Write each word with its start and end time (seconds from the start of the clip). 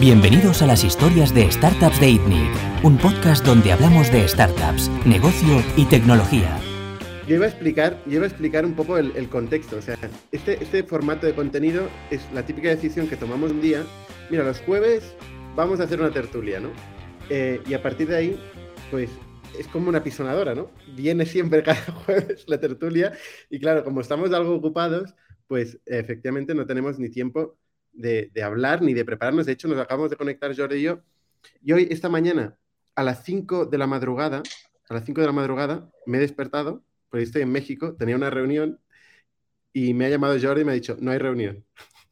Bienvenidos 0.00 0.60
a 0.60 0.66
las 0.66 0.82
historias 0.82 1.32
de 1.32 1.48
Startups 1.52 2.00
de 2.00 2.10
ITNIC, 2.10 2.50
un 2.82 2.98
podcast 2.98 3.46
donde 3.46 3.70
hablamos 3.70 4.10
de 4.10 4.26
startups, 4.26 4.90
negocio 5.06 5.62
y 5.76 5.84
tecnología. 5.84 6.58
Yo 7.28 7.36
iba 7.36 7.44
a 7.44 7.48
explicar, 7.48 8.02
yo 8.04 8.14
iba 8.14 8.24
a 8.24 8.26
explicar 8.26 8.66
un 8.66 8.74
poco 8.74 8.98
el, 8.98 9.28
contexto. 9.28 9.76
O 9.76 9.82
sea, 9.82 9.96
este, 10.32 10.60
este 10.60 10.82
formato 10.82 11.28
de 11.28 11.34
contenido 11.36 11.88
es 12.10 12.20
la 12.32 12.44
típica 12.44 12.70
decisión 12.70 13.06
que 13.06 13.16
tomamos 13.16 13.52
un 13.52 13.60
día. 13.60 13.84
Mira, 14.30 14.42
los 14.42 14.60
jueves 14.62 15.14
vamos 15.54 15.78
a 15.78 15.84
hacer 15.84 16.00
una 16.00 16.10
tertulia, 16.10 16.58
¿no? 16.58 16.70
Eh, 17.30 17.62
y 17.64 17.74
a 17.74 17.80
partir 17.80 18.08
de 18.08 18.16
ahí, 18.16 18.40
pues 18.90 19.10
es 19.56 19.68
como 19.68 19.88
una 19.88 20.02
pisonadora, 20.02 20.56
¿no? 20.56 20.72
Viene 20.96 21.24
siempre 21.24 21.62
cada 21.62 21.80
jueves 22.04 22.44
la 22.48 22.58
tertulia 22.58 23.12
y 23.48 23.60
claro, 23.60 23.84
como 23.84 24.00
estamos 24.00 24.32
algo 24.32 24.56
ocupados, 24.56 25.14
pues 25.46 25.78
efectivamente 25.86 26.52
no 26.52 26.66
tenemos 26.66 26.98
ni 26.98 27.10
tiempo 27.10 27.56
de, 27.94 28.30
hablar 28.42 28.82
ni 28.82 28.94
de 28.94 29.04
prepararnos. 29.04 29.46
De 29.46 29.52
hecho, 29.52 29.68
nos 29.68 29.78
acabamos 29.78 30.10
de 30.10 30.16
conectar 30.16 30.54
Jordi 30.56 30.76
y 30.76 30.82
yo. 30.82 31.00
Y 31.62 31.72
hoy, 31.72 31.88
esta 31.90 32.08
mañana, 32.08 32.56
a 32.94 33.02
las 33.02 33.24
5 33.24 33.66
de 33.66 33.78
la 33.78 33.86
madrugada, 33.86 34.42
a 34.88 34.94
las 34.94 35.04
5 35.04 35.20
de 35.20 35.26
la 35.26 35.32
madrugada, 35.32 35.90
me 36.06 36.18
he 36.18 36.20
despertado, 36.20 36.84
porque 37.08 37.24
estoy 37.24 37.42
en 37.42 37.52
México, 37.52 37.94
tenía 37.96 38.16
una 38.16 38.30
reunión 38.30 38.80
y 39.72 39.94
me 39.94 40.06
ha 40.06 40.10
llamado 40.10 40.36
Jordi 40.40 40.62
y 40.62 40.64
me 40.64 40.72
ha 40.72 40.74
dicho, 40.74 40.96
no 41.00 41.10
hay 41.10 41.18
reunión. 41.18 41.64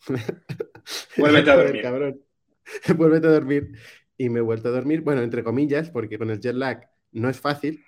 Vuélvete 1.16 1.50
a 1.50 1.56
dormir. 1.56 1.82
Cabrón. 1.82 2.20
Vuélvete 2.96 3.26
a 3.26 3.30
dormir. 3.30 3.72
Y 4.16 4.28
me 4.28 4.38
he 4.38 4.42
vuelto 4.42 4.68
a 4.68 4.72
dormir, 4.72 5.00
bueno, 5.00 5.22
entre 5.22 5.42
comillas, 5.42 5.90
porque 5.90 6.18
con 6.18 6.30
el 6.30 6.40
jet 6.40 6.54
lag 6.54 6.88
no 7.12 7.28
es 7.28 7.40
fácil. 7.40 7.84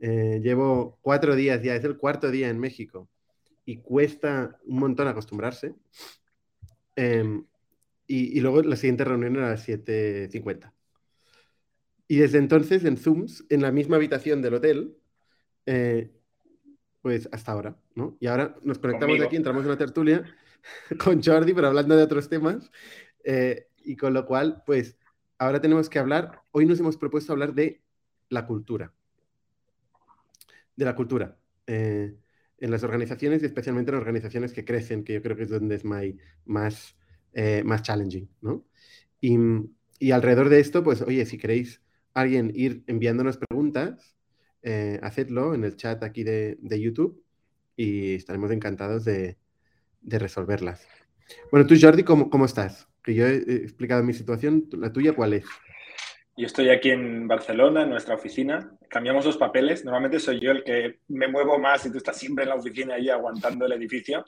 Eh, 0.00 0.40
llevo 0.42 0.98
cuatro 1.00 1.36
días 1.36 1.62
ya, 1.62 1.76
es 1.76 1.84
el 1.84 1.96
cuarto 1.96 2.30
día 2.30 2.48
en 2.48 2.58
México 2.58 3.08
y 3.64 3.78
cuesta 3.78 4.58
un 4.64 4.78
montón 4.80 5.08
acostumbrarse. 5.08 5.74
Em, 6.96 7.46
y, 8.06 8.40
luego 8.40 8.62
la 8.62 8.76
siguiente 8.76 9.04
reunión 9.04 9.36
era 9.36 9.46
a 9.46 9.50
las 9.50 9.66
7.50. 9.66 10.72
Y 12.08 12.16
desde 12.16 12.38
entonces 12.38 12.84
en 12.84 12.98
Zooms, 12.98 13.46
en 13.48 13.62
la 13.62 13.72
misma 13.72 13.96
habitación 13.96 14.42
del 14.42 14.54
hotel, 14.54 14.98
eh, 15.66 16.10
pues 17.00 17.28
hasta 17.32 17.52
ahora, 17.52 17.76
¿no? 17.94 18.16
Y 18.20 18.26
ahora 18.26 18.56
nos 18.62 18.78
conectamos 18.78 19.18
de 19.18 19.24
aquí, 19.24 19.36
entramos 19.36 19.62
en 19.62 19.68
una 19.68 19.78
tertulia 19.78 20.24
con 21.02 21.22
Jordi, 21.22 21.54
pero 21.54 21.68
hablando 21.68 21.96
de 21.96 22.02
otros 22.02 22.28
temas. 22.28 22.70
Eh, 23.24 23.68
y 23.84 23.96
con 23.96 24.12
lo 24.12 24.26
cual, 24.26 24.62
pues 24.66 24.98
ahora 25.38 25.60
tenemos 25.60 25.88
que 25.88 25.98
hablar, 25.98 26.42
hoy 26.50 26.66
nos 26.66 26.78
hemos 26.80 26.96
propuesto 26.96 27.32
hablar 27.32 27.54
de 27.54 27.82
la 28.28 28.46
cultura. 28.46 28.92
De 30.76 30.84
la 30.84 30.94
cultura. 30.94 31.36
Eh, 31.66 32.14
en 32.62 32.70
las 32.70 32.84
organizaciones 32.84 33.42
y 33.42 33.46
especialmente 33.46 33.90
en 33.90 33.96
organizaciones 33.96 34.52
que 34.52 34.64
crecen, 34.64 35.02
que 35.02 35.14
yo 35.14 35.22
creo 35.22 35.36
que 35.36 35.42
es 35.42 35.48
donde 35.48 35.74
es 35.74 35.84
más, 35.84 36.96
eh, 37.32 37.62
más 37.64 37.82
challenging, 37.82 38.30
¿no? 38.40 38.64
Y, 39.20 39.36
y, 39.98 40.12
alrededor 40.12 40.48
de 40.48 40.60
esto, 40.60 40.84
pues, 40.84 41.02
oye, 41.02 41.26
si 41.26 41.38
queréis 41.38 41.82
alguien 42.14 42.52
ir 42.54 42.84
enviándonos 42.86 43.36
preguntas, 43.36 44.16
eh, 44.62 45.00
hacedlo 45.02 45.54
en 45.54 45.64
el 45.64 45.76
chat 45.76 46.04
aquí 46.04 46.22
de, 46.22 46.56
de, 46.60 46.80
YouTube 46.80 47.24
y 47.76 48.14
estaremos 48.14 48.52
encantados 48.52 49.04
de, 49.04 49.38
de, 50.00 50.18
resolverlas. 50.20 50.86
Bueno, 51.50 51.66
tú, 51.66 51.74
Jordi, 51.80 52.04
¿cómo, 52.04 52.30
¿cómo 52.30 52.44
estás? 52.44 52.88
Que 53.02 53.14
yo 53.14 53.26
he 53.26 53.38
explicado 53.56 54.04
mi 54.04 54.12
situación, 54.12 54.68
¿la 54.74 54.92
tuya 54.92 55.14
cuál 55.14 55.32
es? 55.32 55.46
Yo 56.34 56.46
estoy 56.46 56.70
aquí 56.70 56.90
en 56.90 57.28
Barcelona, 57.28 57.82
en 57.82 57.90
nuestra 57.90 58.14
oficina. 58.14 58.72
Cambiamos 58.88 59.26
los 59.26 59.36
papeles. 59.36 59.84
Normalmente 59.84 60.18
soy 60.18 60.40
yo 60.40 60.52
el 60.52 60.64
que 60.64 61.00
me 61.08 61.28
muevo 61.28 61.58
más 61.58 61.84
y 61.84 61.90
tú 61.90 61.98
estás 61.98 62.16
siempre 62.16 62.44
en 62.44 62.50
la 62.50 62.54
oficina 62.54 62.94
ahí 62.94 63.10
aguantando 63.10 63.66
el 63.66 63.72
edificio. 63.72 64.24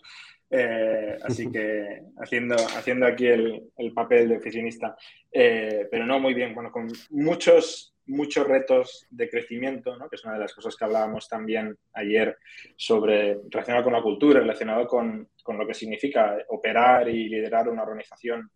Eh, 0.51 1.17
así 1.23 1.51
que 1.51 2.03
haciendo, 2.19 2.57
haciendo 2.57 3.07
aquí 3.07 3.27
el, 3.27 3.71
papel 3.95 4.29
de 4.29 4.37
oficinista. 4.37 4.95
Eh, 5.33 5.89
pero 5.91 6.05
no, 6.05 6.21
muy 6.21 6.35
bien. 6.35 6.55
Bueno, 6.55 6.71
con 6.71 6.93
muchos, 7.09 7.95
muchos 8.05 8.47
retos 8.47 9.07
de 9.09 9.31
crecimiento, 9.31 9.97
¿no? 9.97 10.11
que 10.11 10.17
es 10.17 10.25
una 10.25 10.35
de 10.35 10.41
las 10.41 10.53
cosas 10.53 10.77
que 10.77 10.85
hablábamos 10.85 11.27
también 11.27 11.75
ayer 11.95 12.37
sobre 12.77 13.39
relacionado 13.51 13.85
con 13.85 13.95
la 13.95 14.03
cultura, 14.03 14.41
relacionado 14.41 14.87
con, 14.87 15.31
con 15.43 15.57
lo 15.57 15.67
que 15.67 15.73
significa 15.73 16.37
operar 16.49 17.09
y 17.09 17.31
liderar 17.31 17.67
una 17.71 17.83
organización 17.83 18.51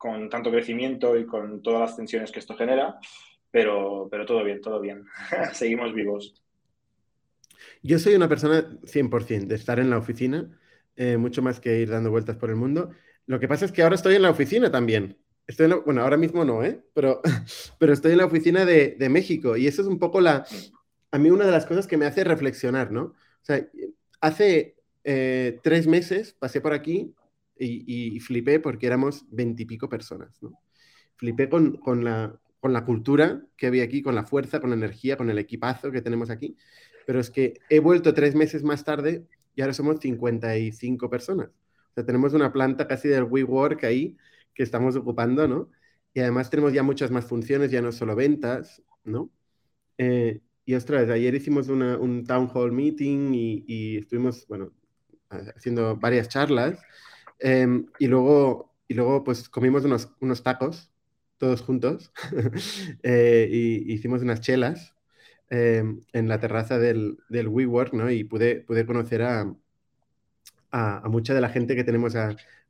con 0.00 0.30
tanto 0.30 0.50
crecimiento 0.50 1.14
y 1.18 1.26
con 1.26 1.60
todas 1.60 1.80
las 1.80 1.94
tensiones 1.94 2.32
que 2.32 2.38
esto 2.38 2.56
genera, 2.56 2.98
pero, 3.50 4.08
pero 4.10 4.24
todo 4.24 4.42
bien, 4.42 4.62
todo 4.62 4.80
bien. 4.80 5.04
Seguimos 5.52 5.92
vivos. 5.92 6.42
Yo 7.82 7.98
soy 7.98 8.14
una 8.14 8.26
persona 8.26 8.66
100% 8.82 9.46
de 9.46 9.54
estar 9.54 9.78
en 9.78 9.90
la 9.90 9.98
oficina, 9.98 10.58
eh, 10.96 11.18
mucho 11.18 11.42
más 11.42 11.60
que 11.60 11.80
ir 11.80 11.90
dando 11.90 12.10
vueltas 12.10 12.38
por 12.38 12.48
el 12.48 12.56
mundo. 12.56 12.92
Lo 13.26 13.38
que 13.38 13.46
pasa 13.46 13.66
es 13.66 13.72
que 13.72 13.82
ahora 13.82 13.94
estoy 13.94 14.14
en 14.14 14.22
la 14.22 14.30
oficina 14.30 14.70
también. 14.70 15.18
Estoy 15.46 15.70
bueno, 15.84 16.00
ahora 16.00 16.16
mismo 16.16 16.46
no, 16.46 16.64
¿eh? 16.64 16.80
Pero, 16.94 17.20
pero 17.78 17.92
estoy 17.92 18.12
en 18.12 18.18
la 18.18 18.24
oficina 18.24 18.64
de, 18.64 18.96
de, 18.98 19.08
México 19.10 19.54
y 19.58 19.66
eso 19.66 19.82
es 19.82 19.88
un 19.88 19.98
poco 19.98 20.22
la, 20.22 20.46
a 21.10 21.18
mí 21.18 21.28
una 21.30 21.44
de 21.44 21.52
las 21.52 21.66
cosas 21.66 21.86
que 21.86 21.98
me 21.98 22.06
hace 22.06 22.24
reflexionar, 22.24 22.90
¿no? 22.90 23.02
O 23.02 23.42
sea, 23.44 23.68
hace 24.22 24.76
eh, 25.04 25.60
tres 25.62 25.86
meses 25.86 26.32
pasé 26.38 26.62
por 26.62 26.72
aquí 26.72 27.14
y, 27.60 28.20
flipé 28.20 28.60
porque 28.60 28.86
éramos 28.86 29.26
veintipico 29.30 29.88
personas, 29.88 30.42
¿no? 30.42 30.58
Flipé 31.16 31.48
con, 31.48 31.76
con, 31.76 32.04
la, 32.04 32.38
con 32.60 32.72
la 32.72 32.84
cultura 32.84 33.42
que 33.56 33.66
había 33.66 33.84
aquí, 33.84 34.02
con 34.02 34.14
la 34.14 34.24
fuerza, 34.24 34.60
con 34.60 34.70
la 34.70 34.76
energía, 34.76 35.16
con 35.16 35.30
el 35.30 35.38
equipazo 35.38 35.90
que 35.90 36.00
tenemos 36.00 36.30
aquí. 36.30 36.56
Pero 37.06 37.20
es 37.20 37.30
que 37.30 37.60
he 37.68 37.80
vuelto 37.80 38.14
tres 38.14 38.34
meses 38.34 38.62
más 38.62 38.84
tarde 38.84 39.26
y 39.54 39.60
ahora 39.60 39.74
somos 39.74 40.00
55 40.00 41.10
personas. 41.10 41.48
O 41.48 41.94
sea, 41.94 42.06
tenemos 42.06 42.32
una 42.32 42.52
planta 42.52 42.86
casi 42.86 43.08
del 43.08 43.24
WeWork 43.24 43.84
ahí 43.84 44.16
que 44.54 44.62
estamos 44.62 44.96
ocupando, 44.96 45.46
¿no? 45.46 45.70
Y 46.14 46.20
además 46.20 46.50
tenemos 46.50 46.72
ya 46.72 46.82
muchas 46.82 47.10
más 47.10 47.26
funciones, 47.26 47.70
ya 47.70 47.82
no 47.82 47.92
solo 47.92 48.16
ventas, 48.16 48.82
¿no? 49.04 49.30
Eh, 49.98 50.40
y 50.64 50.74
ostras, 50.74 51.08
ayer 51.10 51.34
hicimos 51.34 51.68
una, 51.68 51.98
un 51.98 52.24
town 52.24 52.48
hall 52.54 52.72
meeting 52.72 53.34
y, 53.34 53.64
y, 53.66 53.96
estuvimos, 53.98 54.46
bueno, 54.48 54.72
haciendo 55.28 55.96
varias 55.96 56.28
charlas 56.28 56.78
Em, 57.40 57.86
y, 57.98 58.06
luego, 58.06 58.74
y 58.86 58.94
luego, 58.94 59.24
pues 59.24 59.48
comimos 59.48 59.84
unos, 59.84 60.10
unos 60.20 60.42
tacos, 60.42 60.90
todos 61.38 61.62
juntos, 61.62 62.12
eh, 63.02 63.48
y 63.50 63.92
hicimos 63.92 64.22
unas 64.22 64.40
chelas 64.40 64.94
em, 65.48 66.00
en 66.12 66.28
la 66.28 66.38
terraza 66.38 66.78
del, 66.78 67.18
del 67.28 67.48
WeWork, 67.48 67.94
¿no? 67.94 68.10
Y 68.10 68.24
pude, 68.24 68.56
pude 68.60 68.86
conocer 68.86 69.22
a, 69.22 69.54
a, 70.70 71.08
mucha 71.08 71.34
de 71.34 71.40
la 71.40 71.48
gente 71.48 71.74
que 71.74 71.84
tenemos 71.84 72.14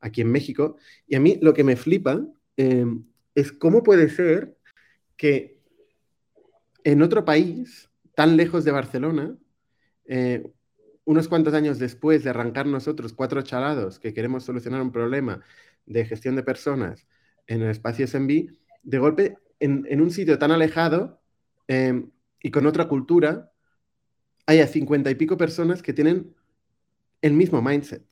aquí 0.00 0.20
en 0.20 0.30
México. 0.30 0.76
Y 1.06 1.16
a 1.16 1.20
mí 1.20 1.38
lo 1.42 1.52
que 1.54 1.64
me 1.64 1.76
flipa 1.76 2.24
em, 2.56 3.04
es 3.34 3.52
cómo 3.52 3.82
puede 3.82 4.08
ser 4.08 4.56
que 5.16 5.60
en 6.84 7.02
otro 7.02 7.24
país, 7.24 7.90
tan 8.14 8.36
lejos 8.36 8.64
de 8.64 8.72
Barcelona, 8.72 9.36
eh, 10.06 10.50
unos 11.10 11.26
cuantos 11.26 11.54
años 11.54 11.80
después 11.80 12.22
de 12.22 12.30
arrancar 12.30 12.66
nosotros 12.66 13.12
cuatro 13.12 13.42
chalados 13.42 13.98
que 13.98 14.14
queremos 14.14 14.44
solucionar 14.44 14.80
un 14.80 14.92
problema 14.92 15.40
de 15.84 16.04
gestión 16.04 16.36
de 16.36 16.44
personas 16.44 17.08
en 17.48 17.62
el 17.62 17.70
espacio 17.70 18.06
SMB, 18.06 18.46
de 18.84 18.98
golpe 19.00 19.36
en, 19.58 20.00
un 20.00 20.12
sitio 20.12 20.38
tan 20.38 20.52
alejado 20.52 21.20
em, 21.66 22.12
y 22.40 22.52
con 22.52 22.64
otra 22.64 22.86
cultura, 22.86 23.50
haya 24.46 24.68
cincuenta 24.68 25.10
y 25.10 25.16
pico 25.16 25.36
personas 25.36 25.82
que 25.82 25.92
tienen 25.92 26.32
el 27.22 27.32
mismo 27.32 27.60
mindset, 27.60 28.04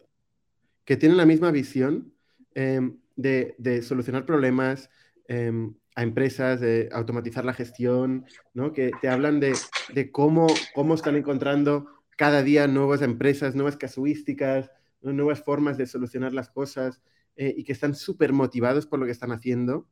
que 0.84 0.97
tienen 0.97 1.19
la 1.19 1.25
misma 1.25 1.53
visión 1.53 2.12
em, 2.56 2.98
de, 3.14 3.81
solucionar 3.82 4.26
problemas 4.26 4.91
em, 5.28 5.72
a 5.94 6.03
empresas, 6.03 6.58
de 6.58 6.88
automatizar 6.91 7.44
la 7.44 7.54
gestión, 7.54 8.26
¿no? 8.54 8.72
que 8.72 8.91
te 9.00 9.08
hablan 9.08 9.38
de, 9.38 9.53
de 9.94 10.10
cómo, 10.10 10.48
cómo 10.75 10.94
están 10.94 11.14
encontrando 11.14 11.97
cada 12.18 12.42
día 12.42 12.66
nuevas 12.66 13.00
empresas, 13.00 13.54
nuevas 13.54 13.76
casuísticas, 13.76 14.72
nuevas 15.02 15.40
formas 15.44 15.78
de 15.78 15.86
solucionar 15.86 16.32
las 16.32 16.50
cosas 16.50 17.00
eh, 17.36 17.54
y 17.56 17.62
que 17.62 17.70
están 17.70 17.94
súper 17.94 18.32
motivados 18.32 18.87
por 18.88 18.98
lo 18.98 19.06
que 19.06 19.12
están 19.12 19.31
haciendo, 19.31 19.87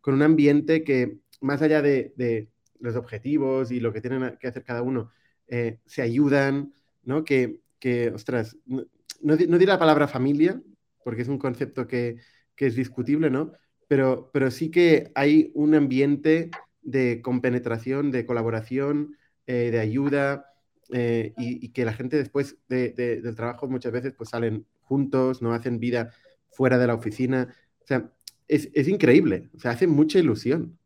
con 0.00 0.14
un 0.14 0.22
ambiente 0.22 0.84
que, 0.84 1.18
más 1.40 1.60
allá 1.60 1.82
de, 1.82 2.48
los 2.78 2.94
objetivos 2.94 3.72
y 3.72 3.80
lo 3.80 3.92
que 3.92 4.00
tienen 4.00 4.38
que 4.40 4.46
hacer 4.46 4.62
cada 4.62 4.82
uno, 4.82 5.10
eh, 5.48 5.80
se 5.84 6.02
ayudan, 6.02 6.72
¿no? 7.02 7.24
Que, 7.24 7.58
que 7.80 8.10
ostras, 8.10 8.56
no, 8.64 8.84
no, 9.20 9.36
diré 9.36 9.66
la 9.66 9.78
palabra 9.78 10.06
familia, 10.06 10.62
porque 11.04 11.22
es 11.22 11.28
un 11.28 11.38
concepto 11.38 11.88
que, 11.88 12.18
que 12.54 12.66
es 12.66 12.76
discutible, 12.76 13.28
¿no? 13.28 13.52
Pero, 13.88 14.30
pero 14.32 14.52
sí 14.52 14.70
que 14.70 15.10
hay 15.16 15.50
un 15.54 15.74
ambiente 15.74 16.50
de 16.80 17.20
compenetración, 17.22 18.12
de 18.12 18.24
colaboración, 18.24 19.16
eh, 19.46 19.70
de 19.72 19.80
ayuda, 19.80 20.51
eh, 20.92 21.32
y, 21.36 21.68
que 21.70 21.84
la 21.84 21.92
gente 21.92 22.16
después 22.16 22.56
del 22.68 23.34
trabajo 23.34 23.68
muchas 23.68 23.92
veces 23.92 24.14
pues 24.16 24.30
salen 24.30 24.66
juntos, 24.82 25.42
no 25.42 25.52
hacen 25.52 25.80
vida 25.80 26.12
fuera 26.50 26.78
de 26.78 26.86
la 26.86 26.94
oficina. 26.94 27.54
O 27.82 27.86
sea, 27.86 28.10
es, 28.48 28.70
es 28.74 28.88
increíble, 28.88 29.48
o 29.56 29.60
sea, 29.60 29.72
hace 29.72 29.86
mucha 29.86 30.18
ilusión 30.18 30.78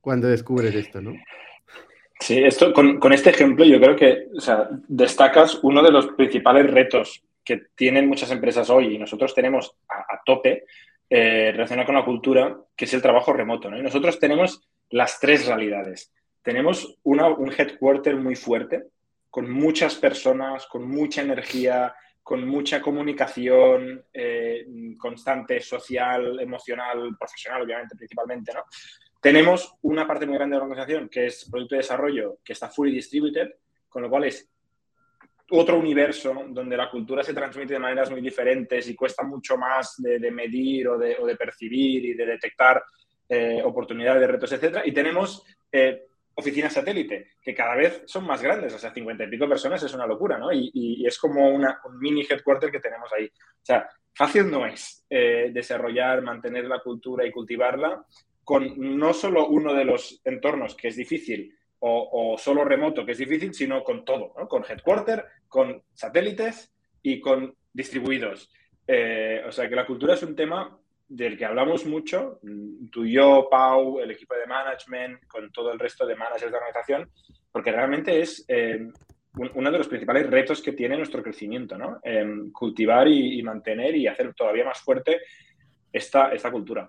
cuando 0.00 0.28
descubres 0.28 0.74
esto, 0.74 1.00
¿no? 1.00 1.14
Sí, 2.20 2.38
esto, 2.42 2.72
con, 2.72 2.98
con, 2.98 3.12
este 3.12 3.30
ejemplo 3.30 3.64
yo 3.64 3.80
creo 3.80 3.96
que 3.96 4.28
o 4.36 4.40
sea, 4.40 4.68
destacas 4.88 5.58
uno 5.62 5.82
de 5.82 5.90
los 5.90 6.06
principales 6.08 6.70
retos 6.70 7.24
que 7.44 7.62
tienen 7.74 8.08
muchas 8.08 8.30
empresas 8.30 8.70
hoy 8.70 8.94
y 8.94 8.98
nosotros 8.98 9.34
tenemos 9.34 9.76
a, 9.88 10.22
tope, 10.24 10.64
eh, 11.10 11.52
relacionado 11.52 11.86
con 11.86 11.94
la 11.94 12.04
cultura, 12.04 12.56
que 12.74 12.86
es 12.86 12.94
el 12.94 13.02
trabajo 13.02 13.32
remoto. 13.32 13.70
¿no? 13.70 13.78
Y 13.78 13.82
nosotros 13.82 14.18
tenemos 14.18 14.66
las 14.90 15.20
tres 15.20 15.46
realidades. 15.46 16.12
Tenemos 16.42 16.98
una, 17.02 17.28
un 17.28 17.52
headquarter 17.52 18.16
muy 18.16 18.36
fuerte, 18.36 18.84
con 19.34 19.50
muchas 19.50 19.96
personas, 19.96 20.64
con 20.66 20.88
mucha 20.88 21.22
energía, 21.22 21.92
con 22.22 22.46
mucha 22.46 22.80
comunicación 22.80 24.04
eh, 24.12 24.64
constante, 24.96 25.60
social, 25.60 26.38
emocional, 26.38 27.16
profesional, 27.18 27.62
obviamente, 27.62 27.96
principalmente, 27.96 28.52
¿no? 28.54 28.60
Tenemos 29.20 29.74
una 29.82 30.06
parte 30.06 30.24
muy 30.24 30.36
grande 30.36 30.54
de 30.54 30.58
la 30.58 30.66
organización 30.66 31.08
que 31.08 31.26
es 31.26 31.50
producto 31.50 31.74
de 31.74 31.80
desarrollo, 31.80 32.38
que 32.44 32.52
está 32.52 32.68
fully 32.68 32.94
distributed, 32.94 33.48
con 33.88 34.02
lo 34.02 34.08
cual 34.08 34.22
es 34.22 34.48
otro 35.50 35.80
universo 35.80 36.44
donde 36.50 36.76
la 36.76 36.88
cultura 36.88 37.24
se 37.24 37.34
transmite 37.34 37.74
de 37.74 37.80
maneras 37.80 38.12
muy 38.12 38.20
diferentes 38.20 38.88
y 38.88 38.94
cuesta 38.94 39.24
mucho 39.24 39.58
más 39.58 39.96
de, 40.00 40.30
medir 40.30 40.86
o 40.86 40.96
de, 40.96 41.36
percibir 41.36 42.04
y 42.04 42.14
de 42.14 42.24
detectar 42.24 42.84
eh, 43.28 43.60
oportunidades, 43.64 44.30
retos, 44.30 44.52
etc. 44.52 44.82
Y 44.84 44.92
tenemos 44.92 45.44
eh, 45.72 46.04
oficinas 46.36 46.72
satélite, 46.72 47.32
que 47.40 47.54
cada 47.54 47.76
vez 47.76 48.02
son 48.06 48.26
más 48.26 48.42
grandes, 48.42 48.74
o 48.74 48.78
sea, 48.78 48.92
cincuenta 48.92 49.24
y 49.24 49.28
pico 49.28 49.48
personas 49.48 49.82
es 49.82 49.94
una 49.94 50.06
locura, 50.06 50.38
¿no? 50.38 50.52
Y, 50.52 51.04
es 51.06 51.18
como 51.18 51.48
una, 51.48 51.80
un 51.84 51.98
mini 51.98 52.26
headquarter 52.28 52.70
que 52.70 52.80
tenemos 52.80 53.12
ahí. 53.12 53.26
O 53.26 53.64
sea, 53.64 53.88
fácil 54.12 54.50
no 54.50 54.66
es 54.66 55.04
eh, 55.10 55.50
desarrollar, 55.52 56.22
mantener 56.22 56.64
la 56.64 56.80
cultura 56.80 57.26
y 57.26 57.30
cultivarla 57.30 58.04
con 58.42 58.98
no 58.98 59.14
solo 59.14 59.48
uno 59.48 59.74
de 59.74 59.84
los 59.84 60.20
entornos 60.24 60.74
que 60.74 60.88
es 60.88 60.96
difícil 60.96 61.54
o, 61.86 62.36
solo 62.38 62.64
remoto 62.64 63.04
que 63.04 63.12
es 63.12 63.18
difícil, 63.18 63.52
sino 63.52 63.84
con 63.84 64.06
todo, 64.06 64.32
¿no? 64.38 64.48
Con 64.48 64.64
headquarter, 64.66 65.26
con 65.46 65.82
satélites 65.92 66.72
y 67.02 67.20
con 67.20 67.54
distribuidos. 67.74 68.50
Eh, 68.86 69.42
o 69.46 69.52
sea 69.52 69.68
que 69.68 69.76
la 69.76 69.86
cultura 69.86 70.14
es 70.14 70.22
un 70.22 70.34
tema 70.34 70.78
del 71.08 71.36
que 71.36 71.44
hablamos 71.44 71.84
mucho, 71.86 72.40
mm, 72.42 72.88
tú 72.88 73.06
yo, 73.06 73.48
Pau, 73.50 74.00
el 74.00 74.10
equipo 74.10 74.34
de 74.34 74.46
management, 74.46 75.26
con 75.26 75.50
todo 75.52 75.72
el 75.72 75.78
resto 75.78 76.06
de 76.06 76.16
managers 76.16 76.50
de 76.50 76.58
organización, 76.58 77.10
porque 77.52 77.72
realmente 77.72 78.20
es 78.20 78.44
eh, 78.48 78.88
uno 79.36 79.70
de 79.70 79.78
los 79.78 79.88
principales 79.88 80.30
retos 80.30 80.62
que 80.62 80.72
tiene 80.72 80.96
nuestro 80.96 81.22
crecimiento, 81.22 81.76
¿no? 81.76 82.00
cultivar 82.52 83.08
y, 83.08 83.42
mantener 83.42 83.96
y 83.96 84.06
hacer 84.06 84.32
todavía 84.32 84.64
más 84.64 84.80
fuerte 84.80 85.22
esta, 85.92 86.32
esta 86.32 86.52
cultura. 86.52 86.88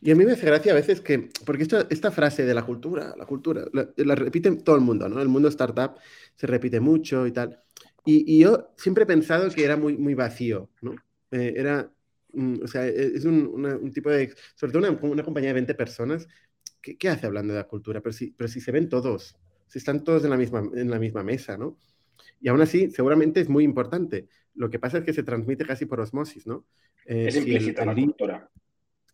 Y 0.00 0.10
a 0.10 0.14
mí 0.14 0.24
me 0.24 0.32
hace 0.32 0.46
gracia 0.46 0.72
a 0.72 0.76
veces 0.76 1.00
que, 1.00 1.30
porque 1.44 1.66
esta 1.90 2.10
frase 2.10 2.44
de 2.44 2.54
la 2.54 2.62
cultura, 2.62 3.14
la 3.16 3.26
cultura, 3.26 3.64
la, 3.72 4.14
repite 4.14 4.50
todo 4.56 4.76
el 4.76 4.82
mundo, 4.82 5.08
¿no? 5.08 5.20
El 5.20 5.28
mundo 5.28 5.48
startup 5.48 5.96
se 6.36 6.46
repite 6.46 6.80
mucho 6.80 7.26
y 7.26 7.32
tal. 7.32 7.58
Y, 8.04 8.38
yo 8.40 8.72
siempre 8.76 9.04
he 9.04 9.06
pensado 9.06 9.48
que 9.50 9.64
era 9.64 9.76
muy, 9.76 9.96
muy 9.96 10.14
vacío, 10.14 10.70
¿no? 10.82 10.94
Eh, 11.30 11.54
era, 11.56 11.90
o 12.34 12.66
sea, 12.66 12.86
e-, 12.86 13.16
es 13.16 13.24
un, 13.24 13.90
tipo 13.92 14.10
de, 14.10 14.34
sobre 14.54 14.72
todo 14.72 14.98
una, 15.02 15.22
compañía 15.22 15.50
de 15.50 15.54
20 15.54 15.74
personas, 15.74 16.28
¿qué, 16.80 17.08
hace 17.08 17.26
hablando 17.26 17.52
de 17.52 17.60
la 17.60 17.68
cultura? 17.68 18.00
Pero 18.00 18.12
si, 18.12 18.32
pero 18.32 18.48
si 18.48 18.60
se 18.60 18.72
ven 18.72 18.88
todos, 18.88 19.36
si 19.66 19.78
están 19.78 20.04
todos 20.04 20.24
en 20.24 20.30
la, 20.30 20.36
misma, 20.36 20.62
en 20.74 20.90
la 20.90 20.98
misma 20.98 21.22
mesa, 21.22 21.56
¿no? 21.56 21.78
Y 22.40 22.48
aún 22.48 22.60
así, 22.60 22.90
seguramente 22.90 23.40
es 23.40 23.48
muy 23.48 23.64
importante. 23.64 24.28
Lo 24.54 24.70
que 24.70 24.78
pasa 24.78 24.98
es 24.98 25.04
que 25.04 25.12
se 25.12 25.22
transmite 25.22 25.64
casi 25.64 25.86
por 25.86 26.00
osmosis, 26.00 26.46
¿no? 26.46 26.66
Eh, 27.06 27.26
es 27.28 27.36
implícita 27.36 27.84
la 27.84 27.94
cultura. 27.94 28.50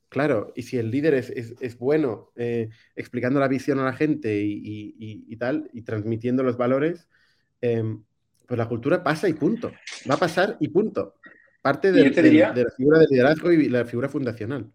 Claro, 0.08 0.52
y 0.56 0.62
si 0.62 0.78
el 0.78 0.90
líder 0.90 1.14
es, 1.14 1.30
es, 1.30 1.78
bueno 1.78 2.32
eh, 2.34 2.70
explicando 2.96 3.40
la 3.40 3.48
visión 3.48 3.78
a 3.78 3.84
la 3.84 3.92
gente 3.92 4.40
y, 4.42 4.94
y, 4.98 5.36
tal, 5.36 5.68
y 5.74 5.82
transmitiendo 5.82 6.42
los 6.42 6.56
valores, 6.56 7.08
em, 7.60 8.02
pues 8.46 8.56
la 8.56 8.68
cultura 8.68 9.04
pasa 9.04 9.28
y 9.28 9.34
punto. 9.34 9.70
Va 10.10 10.14
a 10.14 10.18
pasar 10.18 10.56
y 10.60 10.68
punto. 10.68 11.16
Parte 11.60 11.92
de, 11.92 12.04
la 12.04 12.70
figura 12.70 12.98
de 13.00 13.06
liderazgo 13.10 13.52
y 13.52 13.68
la 13.68 13.84
figura 13.84 14.08
fundacional. 14.08 14.70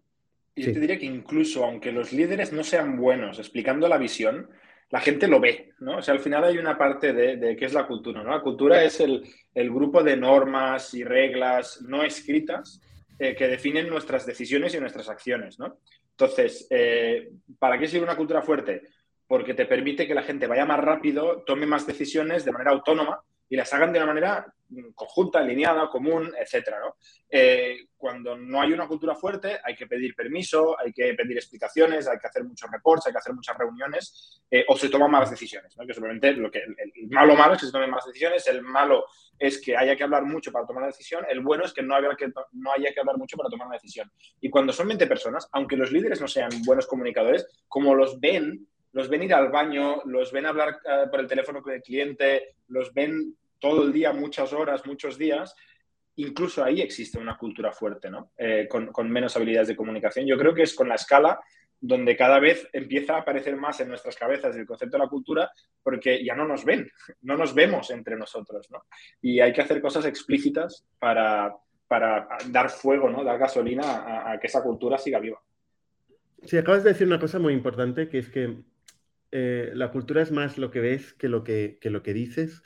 Y 0.54 0.62
yo 0.62 0.72
te 0.72 0.80
diría 0.80 0.98
que 0.98 1.06
incluso 1.06 1.64
aunque 1.64 1.90
los 1.90 2.12
líderes 2.12 2.52
no 2.52 2.62
sean 2.62 2.96
buenos 2.96 3.38
explicando 3.38 3.88
la 3.88 3.98
visión, 3.98 4.48
la 4.90 5.00
gente 5.00 5.26
lo 5.26 5.40
ve, 5.40 5.72
¿no? 5.80 5.98
O 5.98 6.02
sea, 6.02 6.14
al 6.14 6.20
final 6.20 6.44
hay 6.44 6.58
una 6.58 6.78
parte 6.78 7.12
de, 7.12 7.56
qué 7.56 7.64
es 7.64 7.72
la 7.72 7.86
cultura, 7.86 8.22
¿no? 8.22 8.30
La 8.30 8.42
cultura 8.42 8.84
es 8.84 9.00
el, 9.00 9.24
grupo 9.54 10.02
de 10.02 10.16
normas 10.16 10.94
y 10.94 11.02
reglas 11.02 11.82
no 11.82 12.04
escritas 12.04 12.80
eh, 13.18 13.34
que 13.34 13.48
definen 13.48 13.88
nuestras 13.88 14.24
decisiones 14.24 14.74
y 14.74 14.80
nuestras 14.80 15.08
acciones, 15.08 15.58
¿no? 15.58 15.78
Entonces, 16.10 16.68
eh, 16.70 17.30
¿para 17.58 17.76
qué 17.76 17.88
sirve 17.88 18.04
una 18.04 18.16
cultura 18.16 18.42
fuerte? 18.42 18.82
Porque 19.26 19.54
te 19.54 19.66
permite 19.66 20.06
que 20.06 20.14
la 20.14 20.22
gente 20.22 20.46
vaya 20.46 20.64
más 20.64 20.78
rápido, 20.78 21.42
tome 21.44 21.66
más 21.66 21.86
decisiones 21.86 22.44
de 22.44 22.52
manera 22.52 22.70
autónoma 22.70 23.20
y 23.48 23.56
las 23.56 23.72
hagan 23.74 23.92
de 23.92 23.98
una 23.98 24.06
manera 24.06 24.46
conjunta, 24.94 25.38
alineada, 25.38 25.88
común, 25.88 26.32
etcétera, 26.38 26.80
¿no? 26.80 26.96
Eh, 27.28 27.88
cuando 27.96 28.36
no 28.36 28.60
hay 28.60 28.72
una 28.72 28.86
cultura 28.86 29.14
fuerte, 29.14 29.58
hay 29.64 29.74
que 29.74 29.86
pedir 29.86 30.14
permiso, 30.14 30.78
hay 30.78 30.92
que 30.92 31.14
pedir 31.14 31.36
explicaciones, 31.36 32.06
hay 32.06 32.18
que 32.18 32.26
hacer 32.26 32.44
muchos 32.44 32.70
reports, 32.70 33.06
hay 33.06 33.12
que 33.12 33.18
hacer 33.18 33.34
muchas 33.34 33.56
reuniones, 33.56 34.42
eh, 34.50 34.64
o 34.68 34.76
se 34.76 34.88
toman 34.88 35.10
malas 35.10 35.30
decisiones, 35.30 35.76
¿no? 35.76 35.86
Que 35.86 36.32
lo 36.32 36.50
que 36.50 36.58
el, 36.58 37.08
malo 37.10 37.34
malo 37.34 37.54
es 37.54 37.60
que 37.60 37.66
se 37.66 37.72
tomen 37.72 37.90
malas 37.90 38.06
decisiones, 38.06 38.46
el 38.46 38.62
malo 38.62 39.04
es 39.38 39.60
que 39.60 39.76
haya 39.76 39.96
que 39.96 40.04
hablar 40.04 40.24
mucho 40.24 40.52
para 40.52 40.66
tomar 40.66 40.82
una 40.82 40.92
decisión, 40.92 41.24
el 41.28 41.40
bueno 41.40 41.64
es 41.64 41.72
que 41.72 41.82
no 41.82 41.94
haya 41.94 42.14
que, 42.16 42.28
no 42.52 42.72
haya 42.72 42.92
que 42.92 43.00
hablar 43.00 43.16
mucho 43.16 43.36
para 43.36 43.48
tomar 43.48 43.66
una 43.66 43.76
decisión. 43.76 44.10
Y 44.40 44.50
cuando 44.50 44.72
son 44.72 44.88
20 44.88 45.06
personas, 45.06 45.48
aunque 45.52 45.76
los 45.76 45.90
líderes 45.90 46.20
no 46.20 46.28
sean 46.28 46.50
buenos 46.64 46.86
comunicadores, 46.86 47.46
como 47.68 47.94
los 47.94 48.20
ven 48.20 48.66
los 48.94 49.08
ven 49.08 49.24
ir 49.24 49.34
al 49.34 49.50
baño, 49.50 50.02
los 50.04 50.30
ven 50.30 50.46
hablar 50.46 50.78
eh, 50.84 51.06
por 51.10 51.18
el 51.18 51.26
teléfono 51.26 51.60
con 51.60 51.72
el 51.72 51.82
cliente, 51.82 52.54
los 52.68 52.94
ven 52.94 53.36
todo 53.64 53.82
el 53.82 53.94
día, 53.94 54.12
muchas 54.12 54.52
horas, 54.52 54.84
muchos 54.84 55.16
días, 55.16 55.56
incluso 56.16 56.62
ahí 56.62 56.82
existe 56.82 57.18
una 57.18 57.38
cultura 57.38 57.72
fuerte, 57.72 58.10
¿no? 58.10 58.32
Eh, 58.36 58.68
con, 58.68 59.10
menos 59.10 59.34
habilidades 59.36 59.68
de 59.68 59.76
comunicación. 59.76 60.26
Yo 60.26 60.36
creo 60.36 60.52
que 60.52 60.64
es 60.64 60.74
con 60.74 60.86
la 60.86 60.96
escala 60.96 61.40
donde 61.80 62.14
cada 62.14 62.38
vez 62.40 62.68
empieza 62.74 63.14
a 63.14 63.20
aparecer 63.20 63.56
más 63.56 63.80
en 63.80 63.88
nuestras 63.88 64.16
cabezas 64.16 64.54
el 64.54 64.66
concepto 64.66 64.98
de 64.98 65.04
la 65.04 65.08
cultura, 65.08 65.50
porque 65.82 66.22
ya 66.22 66.34
no 66.34 66.46
nos 66.46 66.62
ven, 66.62 66.90
no 67.22 67.38
nos 67.38 67.54
vemos 67.54 67.90
entre 67.90 68.16
nosotros, 68.16 68.70
¿no? 68.70 68.84
Y 69.22 69.40
hay 69.40 69.54
que 69.54 69.62
hacer 69.62 69.80
cosas 69.80 70.04
explícitas 70.04 70.84
para, 70.98 71.54
para 71.88 72.28
dar 72.50 72.68
fuego, 72.68 73.08
¿no? 73.08 73.24
Dar 73.24 73.38
gasolina 73.38 74.30
a, 74.30 74.38
que 74.38 74.48
esa 74.48 74.62
cultura 74.62 74.98
siga 74.98 75.20
viva. 75.20 75.40
Sí, 76.42 76.58
acabas 76.58 76.84
de 76.84 76.90
decir 76.90 77.06
una 77.06 77.18
cosa 77.18 77.38
muy 77.38 77.54
importante, 77.54 78.10
que 78.10 78.18
es 78.18 78.28
que 78.28 78.58
eh, 79.30 79.70
la 79.72 79.90
cultura 79.90 80.20
es 80.20 80.32
más 80.32 80.58
lo 80.58 80.70
que 80.70 80.80
ves 80.80 81.14
que 81.14 81.30
lo 81.30 81.44
que, 81.44 81.78
que 81.80 81.88
lo 81.88 82.02
que 82.02 82.12
dices. 82.12 82.62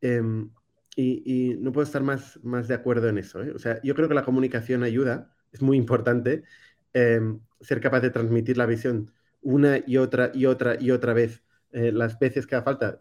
Em, 0.00 0.50
y, 0.96 1.56
no 1.60 1.72
puedo 1.72 1.86
estar 1.86 2.02
más, 2.02 2.38
más 2.42 2.68
de 2.68 2.74
acuerdo 2.74 3.08
en 3.08 3.18
eso. 3.18 3.42
¿eh? 3.42 3.52
O 3.54 3.58
sea, 3.58 3.80
yo 3.82 3.94
creo 3.94 4.08
que 4.08 4.14
la 4.14 4.24
comunicación 4.24 4.82
ayuda, 4.82 5.34
es 5.52 5.62
muy 5.62 5.76
importante 5.76 6.44
em, 6.92 7.40
ser 7.60 7.80
capaz 7.80 8.00
de 8.00 8.10
transmitir 8.10 8.56
la 8.56 8.66
visión 8.66 9.12
una 9.42 9.78
y 9.86 9.96
otra 9.96 10.30
y 10.34 10.46
otra 10.46 10.76
y 10.78 10.90
otra 10.90 11.14
vez, 11.14 11.42
eh, 11.72 11.92
las 11.92 12.18
veces 12.18 12.46
que 12.46 12.56
haga 12.56 12.64
falta, 12.64 13.00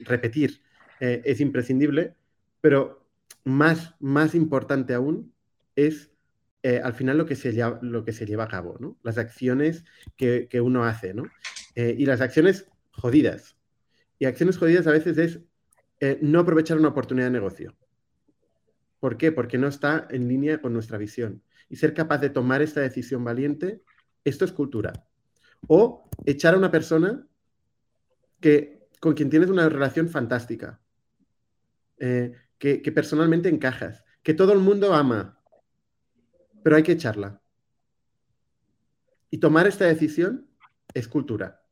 repetir 0.00 0.62
eh, 1.00 1.22
es 1.24 1.40
imprescindible, 1.40 2.14
pero 2.60 3.06
más, 3.44 3.94
más 4.00 4.34
importante 4.34 4.94
aún 4.94 5.32
es 5.76 6.10
al 6.84 6.92
final 6.92 7.16
lo 7.16 7.24
que, 7.24 7.36
se 7.36 7.52
lleva, 7.54 7.78
lo 7.80 8.04
que 8.04 8.12
se 8.12 8.26
lleva 8.26 8.44
a 8.44 8.48
cabo, 8.48 8.76
¿no? 8.80 8.98
las 9.02 9.16
acciones 9.16 9.86
que, 10.18 10.46
que 10.50 10.60
uno 10.60 10.84
hace. 10.84 11.14
¿no? 11.14 11.24
y 11.74 12.04
las 12.04 12.20
acciones 12.20 12.66
jodidas. 12.90 13.56
Y 14.18 14.26
acciones 14.26 14.58
jodidas 14.58 14.86
a 14.86 14.90
veces 14.90 15.16
es 15.16 15.40
eh, 16.00 16.18
no 16.22 16.40
aprovechar 16.40 16.78
una 16.78 16.88
oportunidad 16.88 17.26
de 17.26 17.32
negocio. 17.32 17.76
¿Por 18.98 19.16
qué? 19.16 19.32
Porque 19.32 19.58
no 19.58 19.68
está 19.68 20.06
en 20.10 20.28
línea 20.28 20.60
con 20.60 20.72
nuestra 20.72 20.98
visión. 20.98 21.42
Y 21.68 21.76
ser 21.76 21.94
capaz 21.94 22.18
de 22.18 22.30
tomar 22.30 22.62
esta 22.62 22.80
decisión 22.80 23.22
valiente, 23.22 23.82
esto 24.24 24.44
es 24.44 24.52
cultura. 24.52 25.06
O 25.68 26.08
echar 26.24 26.54
a 26.54 26.58
una 26.58 26.70
persona 26.70 27.26
que, 28.40 28.88
con 28.98 29.14
quien 29.14 29.30
tienes 29.30 29.50
una 29.50 29.68
relación 29.68 30.08
fantástica, 30.08 30.80
eh, 31.98 32.32
que, 32.58 32.82
que 32.82 32.92
personalmente 32.92 33.48
encajas, 33.48 34.04
que 34.22 34.34
todo 34.34 34.52
el 34.52 34.58
mundo 34.58 34.94
ama, 34.94 35.38
pero 36.62 36.76
hay 36.76 36.82
que 36.82 36.92
echarla. 36.92 37.40
Y 39.30 39.38
tomar 39.38 39.66
esta 39.66 39.84
decisión 39.84 40.48
es 40.92 41.08
cultura. 41.08 41.62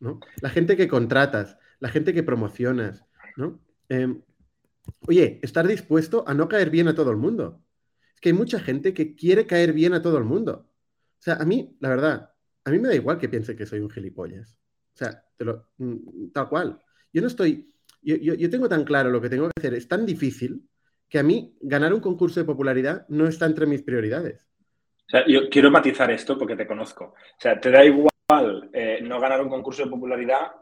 ¿no? 0.00 0.20
La 0.40 0.50
gente 0.50 0.76
que 0.76 0.88
contratas, 0.88 1.58
la 1.78 1.88
gente 1.88 2.14
que 2.14 2.22
promocionas, 2.22 3.04
¿no? 3.36 3.60
Em, 3.92 4.22
oye, 5.06 5.38
estar 5.42 5.66
dispuesto 5.68 6.24
a 6.26 6.32
no 6.32 6.48
caer 6.48 6.70
bien 6.70 6.88
a 6.88 6.94
todo 6.94 7.10
el 7.10 7.18
mundo. 7.18 7.62
Es 8.14 8.20
que 8.22 8.30
hay 8.30 8.32
mucha 8.32 8.58
gente 8.58 8.94
que 8.94 9.14
quiere 9.14 9.46
caer 9.46 9.74
bien 9.74 9.92
a 9.92 10.00
todo 10.00 10.16
el 10.16 10.24
mundo. 10.24 10.70
O 11.18 11.22
sea, 11.22 11.34
a 11.34 11.44
mí, 11.44 11.76
la 11.78 11.90
verdad, 11.90 12.30
a 12.64 12.70
mí 12.70 12.78
me 12.78 12.88
da 12.88 12.94
igual 12.94 13.18
que 13.18 13.28
piense 13.28 13.54
que 13.54 13.66
soy 13.66 13.80
un 13.80 13.90
gilipollas. 13.90 14.56
O 14.94 14.96
sea, 14.96 15.22
mm, 15.76 16.30
tal 16.32 16.48
cual. 16.48 16.80
Yo 17.12 17.20
no 17.20 17.28
estoy, 17.28 17.70
yo, 18.00 18.50
tengo 18.50 18.66
tan 18.66 18.84
claro 18.84 19.10
lo 19.10 19.20
que 19.20 19.28
tengo 19.28 19.48
que 19.48 19.60
hacer, 19.60 19.74
es 19.74 19.86
tan 19.86 20.06
difícil 20.06 20.66
que 21.06 21.18
a 21.18 21.22
mí 21.22 21.54
ganar 21.60 21.92
un 21.92 22.00
concurso 22.00 22.40
de 22.40 22.46
popularidad 22.46 23.06
no 23.10 23.26
está 23.26 23.44
entre 23.44 23.66
mis 23.66 23.82
prioridades. 23.82 24.48
O 25.06 25.10
sea, 25.10 25.26
yo 25.26 25.50
quiero 25.50 25.70
matizar 25.70 26.10
esto 26.10 26.38
porque 26.38 26.56
te 26.56 26.66
conozco. 26.66 27.04
O 27.04 27.38
sea, 27.38 27.60
te 27.60 27.70
da 27.70 27.84
igual 27.84 28.70
eh, 28.72 29.00
no 29.02 29.20
ganar 29.20 29.42
un 29.42 29.50
concurso 29.50 29.84
de 29.84 29.90
popularidad 29.90 30.52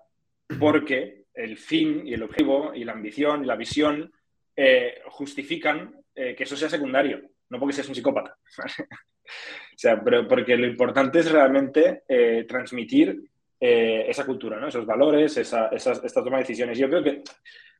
porque 0.58 1.19
el 1.34 1.56
fin 1.56 2.06
y 2.06 2.14
el 2.14 2.22
objetivo 2.22 2.72
y 2.74 2.84
la 2.84 2.92
ambición 2.92 3.44
y 3.44 3.46
la 3.46 3.56
visión 3.56 4.12
eh, 4.56 5.00
justifican 5.06 5.94
eh, 6.14 6.34
que 6.34 6.44
eso 6.44 6.56
sea 6.56 6.68
secundario. 6.68 7.20
no 7.48 7.58
porque 7.58 7.74
seas 7.74 7.88
un 7.88 7.94
psicópata. 7.94 8.36
o 8.78 9.76
sea, 9.78 10.02
pero 10.02 10.26
porque 10.28 10.56
lo 10.56 10.66
importante 10.66 11.20
es 11.20 11.30
realmente 11.30 12.02
eh, 12.08 12.44
transmitir 12.48 13.22
esa 13.62 14.24
cultura, 14.24 14.66
esos 14.66 14.86
valores, 14.86 15.36
esa, 15.36 15.68
esas, 15.68 16.02
esta 16.02 16.22
de 16.22 16.30
decisiones. 16.30 16.78
Yo 16.78 16.88
creo 16.88 17.02
que 17.02 17.22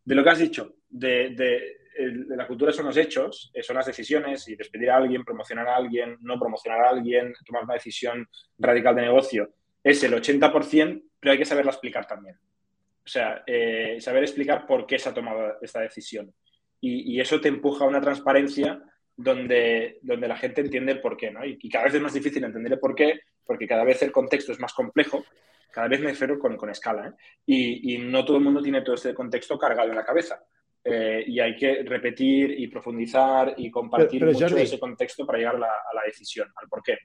de 0.04 0.14
lo 0.14 0.23
que 0.23 0.28
has 0.28 0.38
dicho, 0.38 0.75
de, 0.87 1.30
de, 1.30 2.37
la 2.37 2.47
cultura 2.47 2.71
son 2.71 2.85
los 2.85 2.99
hechos, 2.99 3.50
son 3.62 3.76
las 3.76 3.87
decisiones, 3.87 4.47
y 4.49 4.57
despedir 4.57 4.90
a 4.90 4.99
alguien, 4.99 5.25
promocionar 5.25 5.66
a 5.69 5.76
alguien, 5.76 6.19
no 6.21 6.38
promocionar 6.38 6.83
a 6.83 6.90
alguien, 6.90 7.33
tomar 7.47 7.64
una 7.64 7.75
decisión 7.75 8.28
radical 8.59 8.95
de 8.95 9.02
negocio, 9.02 9.54
es 9.83 10.04
el 10.04 10.12
80%, 10.12 11.02
pero 11.19 11.33
hay 11.33 11.38
que 11.38 11.47
saberla 11.47 11.73
explicar 11.73 12.07
también. 12.07 12.37
O 13.04 13.09
sea, 13.09 13.42
eh, 13.47 13.97
saber 14.00 14.23
explicar 14.23 14.66
por 14.66 14.87
qué 14.87 14.99
se 14.99 15.09
ha 15.09 15.14
tomado 15.14 15.57
esta 15.62 15.80
decisión. 15.80 16.33
Y, 16.83 17.21
eso 17.21 17.40
te 17.40 17.49
empuja 17.49 17.85
a 17.85 17.88
una 17.88 18.00
transparencia 18.00 18.83
donde, 19.14 19.99
donde 20.00 20.28
la 20.28 20.37
gente 20.37 20.62
entiende 20.62 20.92
el 20.92 21.00
por 21.00 21.16
qué, 21.16 21.30
¿no? 21.30 21.45
Y, 21.45 21.69
cada 21.69 21.85
vez 21.85 21.95
es 21.95 22.00
más 22.00 22.14
difícil 22.14 22.42
entender 22.42 22.73
el 22.73 22.78
por 22.78 22.95
qué, 22.95 23.21
porque 23.45 23.66
cada 23.66 23.85
vez 23.85 24.02
el 24.02 24.12
contexto 24.12 24.52
es 24.52 24.61
más 24.61 24.73
complejo, 24.73 25.25
cada 25.71 25.88
vez 25.88 26.00
me 26.00 26.09
refiero 26.09 26.38
con, 26.38 26.57
con 26.57 26.71
escala, 26.71 27.09
¿eh? 27.09 27.12
y, 27.45 27.95
y, 27.95 27.99
no 27.99 28.25
todo 28.25 28.38
el 28.38 28.45
mundo 28.45 28.62
tiene 28.62 28.80
todo 28.80 28.95
este 28.95 29.12
contexto 29.12 29.59
cargado 29.59 29.90
en 29.90 29.97
la 29.97 30.04
cabeza. 30.04 30.42
Eh, 30.83 31.25
y 31.26 31.38
hay 31.38 31.54
que 31.57 31.83
repetir 31.83 32.59
y 32.59 32.66
profundizar 32.69 33.54
y 33.59 33.71
compartir 33.71 34.25
mucho 34.25 34.57
ese 34.57 34.78
contexto 34.78 35.26
para 35.26 35.38
llegar 35.38 35.57
a 35.57 35.59
la, 35.59 35.66
a 35.66 35.95
la 35.95 36.02
decisión, 36.07 36.49
al 36.57 36.69
por 36.69 36.83
qué. 36.83 36.97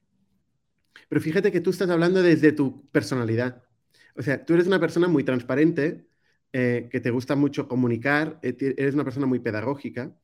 Pero 1.09 1.21
fíjate 1.21 1.51
que 1.51 1.59
tú 1.59 1.71
estás 1.71 1.89
hablando 1.89 2.23
desde 2.23 2.53
tu 2.53 2.89
personalidad. 2.89 3.64
O 4.15 4.21
sea, 4.21 4.45
tú 4.45 4.53
eres 4.53 4.67
una 4.67 4.79
persona 4.79 5.07
muy 5.07 5.23
transparente, 5.23 6.07
eh, 6.57 6.87
que 6.89 7.01
te 7.01 7.11
gusta 7.11 7.35
mucho 7.35 7.67
comunicar, 7.67 8.39
eh, 8.41 8.55
eres 8.77 8.93
una 8.93 9.03
persona 9.03 9.25
muy 9.25 9.39
pedagógica. 9.39 10.15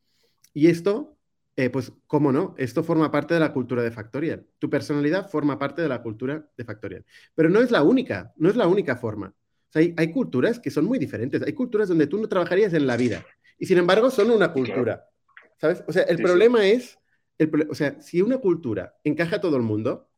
Y 0.54 0.68
esto, 0.68 1.18
eh, 1.58 1.70
pues, 1.70 1.92
¿cómo 2.08 2.32
no? 2.32 2.56
Esto 2.58 2.86
forma 2.86 3.12
parte 3.12 3.34
de 3.34 3.42
la 3.42 3.52
cultura 3.52 3.84
de 3.84 3.92
Factorial. 3.92 4.48
Tu 4.58 4.70
personalidad 4.70 5.30
forma 5.30 5.60
parte 5.60 5.82
de 5.82 5.90
la 5.90 6.02
cultura 6.02 6.50
de 6.56 6.64
Factorial. 6.64 7.06
Pero 7.36 7.50
no 7.50 7.60
es 7.60 7.70
la 7.70 7.84
única, 7.84 8.34
no 8.38 8.50
es 8.50 8.56
la 8.56 8.68
única 8.68 8.96
forma. 8.96 9.28
O 9.28 9.72
sea, 9.72 9.82
hay, 9.82 9.94
hay, 9.98 10.14
culturas 10.14 10.58
que 10.58 10.72
son 10.72 10.86
muy 10.86 11.00
diferentes. 11.00 11.42
Hay 11.42 11.52
culturas 11.52 11.90
donde 11.90 12.08
tú 12.08 12.18
no 12.18 12.30
trabajarías 12.30 12.74
en 12.74 12.88
la 12.88 12.96
vida. 12.96 13.26
Y 13.60 13.66
sin 13.66 13.78
embargo, 13.78 14.10
son 14.10 14.32
una 14.32 14.54
cultura. 14.54 15.06
¿Sabes? 15.58 15.84
O 15.86 15.92
sea, 15.92 16.04
el 16.04 16.18
problema 16.18 16.66
es, 16.66 16.98
el, 17.38 17.68
o 17.70 17.76
sea, 17.76 18.02
si 18.02 18.22
una 18.22 18.38
cultura 18.38 18.96
encaja 19.04 19.36
a 19.36 19.42
todo 19.42 19.58
el 19.58 19.64
mundo, 19.64 20.10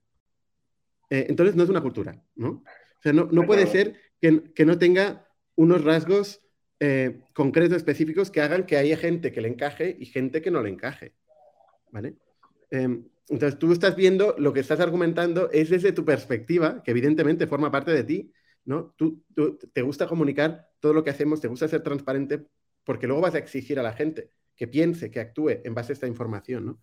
entonces 1.09 1.55
no 1.55 1.63
es 1.63 1.69
una 1.69 1.81
cultura, 1.81 2.23
¿no? 2.35 2.63
O 3.03 3.09
sea, 3.09 3.11
no, 3.11 3.45
puede 3.45 3.67
ser 3.67 3.95
que, 4.21 4.65
no 4.65 4.77
tenga 4.77 5.27
unos 5.55 5.83
rasgos 5.83 6.39
eh, 6.79 7.19
concretos, 7.33 7.75
específicos, 7.75 8.31
que 8.31 8.39
hagan 8.39 8.65
que 8.65 8.77
haya 8.77 8.95
gente 8.95 9.33
que 9.33 9.41
le 9.41 9.49
encaje 9.49 9.97
y 9.99 10.05
gente 10.05 10.41
que 10.41 10.51
no 10.51 10.63
le 10.63 10.69
encaje. 10.69 11.13
¿Vale? 11.91 12.15
Em, 12.71 13.03
entonces, 13.27 13.59
tú 13.59 13.73
estás 13.73 13.97
viendo, 13.97 14.35
lo 14.37 14.53
que 14.53 14.61
estás 14.61 14.79
argumentando 14.79 15.51
es 15.51 15.69
desde 15.69 15.91
tu 15.91 16.05
perspectiva, 16.05 16.81
que 16.81 16.91
evidentemente 16.91 17.45
forma 17.45 17.69
parte 17.69 17.91
de 17.91 18.05
ti, 18.05 18.31
¿no? 18.63 18.93
Tú, 18.95 19.21
te 19.73 19.81
gusta 19.81 20.07
comunicar 20.07 20.69
todo 20.79 20.93
lo 20.93 21.03
que 21.03 21.09
hacemos, 21.09 21.41
te 21.41 21.49
gusta 21.49 21.67
ser 21.67 21.83
transparente, 21.83 22.45
porque 22.85 23.05
luego 23.05 23.21
vas 23.21 23.35
a 23.35 23.39
exigir 23.39 23.81
a 23.81 23.83
la 23.83 23.91
gente 23.91 24.29
que 24.55 24.67
piense, 24.69 25.11
que 25.11 25.19
actúe 25.19 25.59
en 25.65 25.73
base 25.73 25.91
a 25.91 25.95
esta 25.95 26.07
información, 26.07 26.65
¿no? 26.65 26.81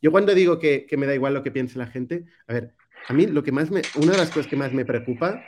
Yo 0.00 0.10
cuando 0.10 0.34
digo 0.34 0.58
que, 0.58 0.86
que 0.86 0.96
me 0.96 1.06
da 1.06 1.14
igual 1.14 1.34
lo 1.34 1.44
que 1.44 1.52
piense 1.52 1.78
la 1.78 1.86
gente, 1.86 2.24
a 2.48 2.52
ver, 2.52 2.74
a 3.08 3.12
mí 3.12 3.26
lo 3.26 3.42
que 3.42 3.52
más 3.52 3.70
me, 3.70 3.82
una 3.96 4.12
de 4.12 4.18
las 4.18 4.30
cosas 4.30 4.46
que 4.46 4.56
más 4.56 4.72
me 4.72 4.84
preocupa 4.84 5.44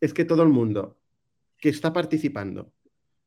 es 0.00 0.12
que 0.12 0.24
todo 0.24 0.42
el 0.42 0.48
mundo 0.48 0.98
que 1.58 1.68
está 1.68 1.92
participando 1.92 2.72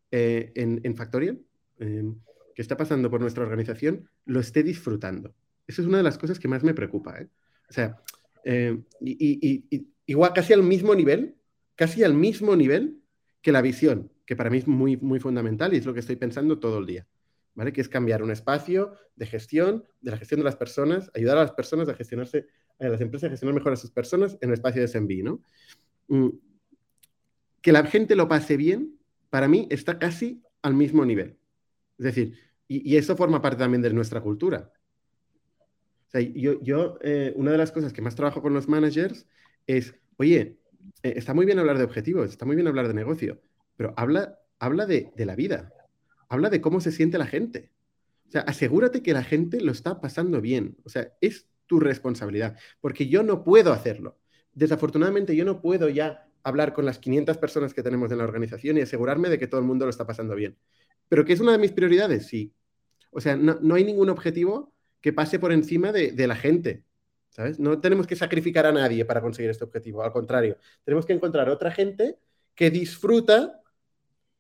eh, 0.10 0.52
en, 0.56 0.96
Factorial, 0.96 1.40
em, 1.80 2.20
que 2.54 2.62
está 2.62 2.78
pasando 2.78 3.10
por 3.10 3.22
nuestra 3.22 3.44
organización, 3.44 4.10
lo 4.26 4.40
esté 4.40 4.64
disfrutando. 4.64 5.34
Esa 5.68 5.82
es 5.82 5.88
una 5.88 5.98
de 5.98 6.04
las 6.04 6.18
cosas 6.18 6.40
que 6.40 6.48
más 6.48 6.64
me 6.64 6.74
preocupa. 6.74 7.20
¿eh? 7.20 7.30
O 7.70 7.74
sea, 7.74 8.02
em, 8.44 8.84
y, 9.00 9.88
igual 10.06 10.34
casi 10.34 10.54
al 10.54 10.64
mismo 10.64 10.94
nivel, 10.96 11.36
casi 11.76 12.04
al 12.04 12.14
mismo 12.14 12.56
nivel 12.56 13.02
que 13.42 13.52
la 13.52 13.62
visión, 13.62 14.12
que 14.26 14.36
para 14.36 14.50
mí 14.50 14.60
es 14.60 14.68
muy, 14.68 14.98
muy 14.98 15.20
fundamental 15.20 15.74
y 15.74 15.78
es 15.78 15.86
lo 15.86 15.94
que 15.94 16.02
estoy 16.02 16.16
pensando 16.16 16.60
todo 16.60 16.80
el 16.80 16.86
día. 16.86 17.08
¿Vale? 17.54 17.74
Que 17.74 17.82
es 17.82 17.90
cambiar 17.90 18.24
un 18.24 18.32
espacio 18.32 18.94
de 19.16 19.26
gestión, 19.26 19.84
de 20.00 20.12
la 20.12 20.18
gestión 20.18 20.40
de 20.40 20.46
las 20.46 20.56
personas, 20.56 21.12
ayudar 21.14 21.38
a 21.38 21.42
las 21.42 21.52
personas 21.52 21.90
a 21.90 21.96
gestionarse 21.96 22.48
a 22.82 22.90
las 22.90 23.02
empresas 23.02 23.28
a 23.28 23.30
gestionar 23.32 23.56
mejor 23.56 23.74
a 23.74 23.78
sus 23.78 23.92
personas 23.92 24.38
en 24.42 24.50
el 24.50 24.54
espacio 24.54 24.82
de 24.82 24.88
SMB, 24.88 25.24
¿no? 25.24 25.42
Mm, 26.08 26.30
que 27.62 27.72
la 27.72 27.86
gente 27.86 28.16
lo 28.16 28.28
pase 28.28 28.58
bien, 28.58 28.98
para 29.30 29.48
mí 29.48 29.68
está 29.70 30.00
casi 30.00 30.42
al 30.62 30.74
mismo 30.74 31.06
nivel. 31.06 31.38
Es 31.98 32.06
decir, 32.06 32.38
y, 32.68 32.96
eso 32.96 33.16
forma 33.16 33.42
parte 33.42 33.60
también 33.60 33.82
de 33.82 33.94
nuestra 33.94 34.22
cultura. 34.22 34.72
O 36.08 36.10
sea, 36.12 36.22
yo, 36.22 36.62
yo 36.62 36.98
eh, 37.02 37.34
una 37.36 37.52
de 37.52 37.58
las 37.58 37.72
cosas 37.72 37.94
que 37.94 38.02
más 38.02 38.16
trabajo 38.16 38.42
con 38.42 38.54
los 38.54 38.68
managers 38.68 39.28
es, 39.68 39.94
oye, 40.18 40.58
eh, 41.04 41.14
está 41.16 41.34
muy 41.34 41.46
bien 41.46 41.60
hablar 41.60 41.78
de 41.78 41.84
objetivos, 41.84 42.30
está 42.30 42.46
muy 42.46 42.56
bien 42.56 42.68
hablar 42.68 42.88
de 42.88 42.94
negocio, 42.94 43.42
pero 43.78 43.94
habla, 43.98 44.40
habla 44.60 44.86
de, 44.86 45.12
de 45.16 45.26
la 45.26 45.36
vida, 45.36 45.74
habla 46.30 46.50
de 46.50 46.62
cómo 46.62 46.82
se 46.82 46.92
siente 46.92 47.18
la 47.18 47.28
gente. 47.28 47.72
O 48.28 48.32
sea, 48.32 48.42
asegúrate 48.42 49.04
que 49.04 49.14
la 49.14 49.24
gente 49.24 49.60
lo 49.60 49.74
está 49.74 50.00
pasando 50.00 50.40
bien. 50.40 50.78
O 50.86 50.90
sea, 50.90 51.12
es 51.20 51.48
tu 51.72 51.80
responsabilidad, 51.80 52.58
porque 52.82 53.08
yo 53.08 53.24
no 53.24 53.46
puedo 53.46 53.72
hacerlo. 53.72 54.20
Desafortunadamente, 54.52 55.38
yo 55.38 55.46
no 55.46 55.62
puedo 55.62 55.88
ya 55.88 56.28
hablar 56.44 56.74
con 56.74 56.84
las 56.84 57.00
500 57.00 57.38
personas 57.38 57.74
que 57.74 57.82
tenemos 57.82 58.12
en 58.12 58.18
la 58.18 58.26
organización 58.26 58.78
y 58.78 58.82
asegurarme 58.82 59.30
de 59.30 59.40
que 59.40 59.48
todo 59.48 59.62
el 59.62 59.68
mundo 59.68 59.86
lo 59.86 59.90
está 59.90 60.06
pasando 60.06 60.36
bien. 60.36 60.58
Pero 61.08 61.24
que 61.24 61.32
es 61.32 61.40
una 61.40 61.54
de 61.54 61.60
mis 61.60 61.72
prioridades, 61.72 62.28
sí. 62.28 62.54
O 63.10 63.22
sea, 63.22 63.38
no, 63.38 63.74
hay 63.74 63.86
ningún 63.86 64.10
objetivo 64.10 64.74
que 65.00 65.14
pase 65.14 65.40
por 65.40 65.54
encima 65.54 65.94
de, 65.94 66.12
de, 66.12 66.28
la 66.28 66.36
gente, 66.36 66.84
¿sabes? 67.30 67.58
No 67.58 67.80
tenemos 67.80 68.06
que 68.06 68.18
sacrificar 68.18 68.66
a 68.66 68.74
nadie 68.74 69.06
para 69.06 69.22
conseguir 69.22 69.50
este 69.50 69.64
objetivo, 69.64 70.04
al 70.04 70.12
contrario, 70.12 70.58
tenemos 70.84 71.06
que 71.06 71.14
encontrar 71.14 71.48
otra 71.48 71.72
gente 71.72 72.18
que 72.54 72.70
disfruta 72.70 73.62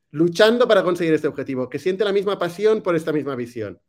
luchando 0.10 0.68
para 0.68 0.84
conseguir 0.84 1.14
este 1.14 1.30
objetivo, 1.30 1.70
que 1.70 1.80
siente 1.80 2.04
la 2.04 2.12
misma 2.12 2.38
pasión 2.38 2.82
por 2.82 2.98
esta 2.98 3.14
misma 3.14 3.38
visión. 3.38 3.80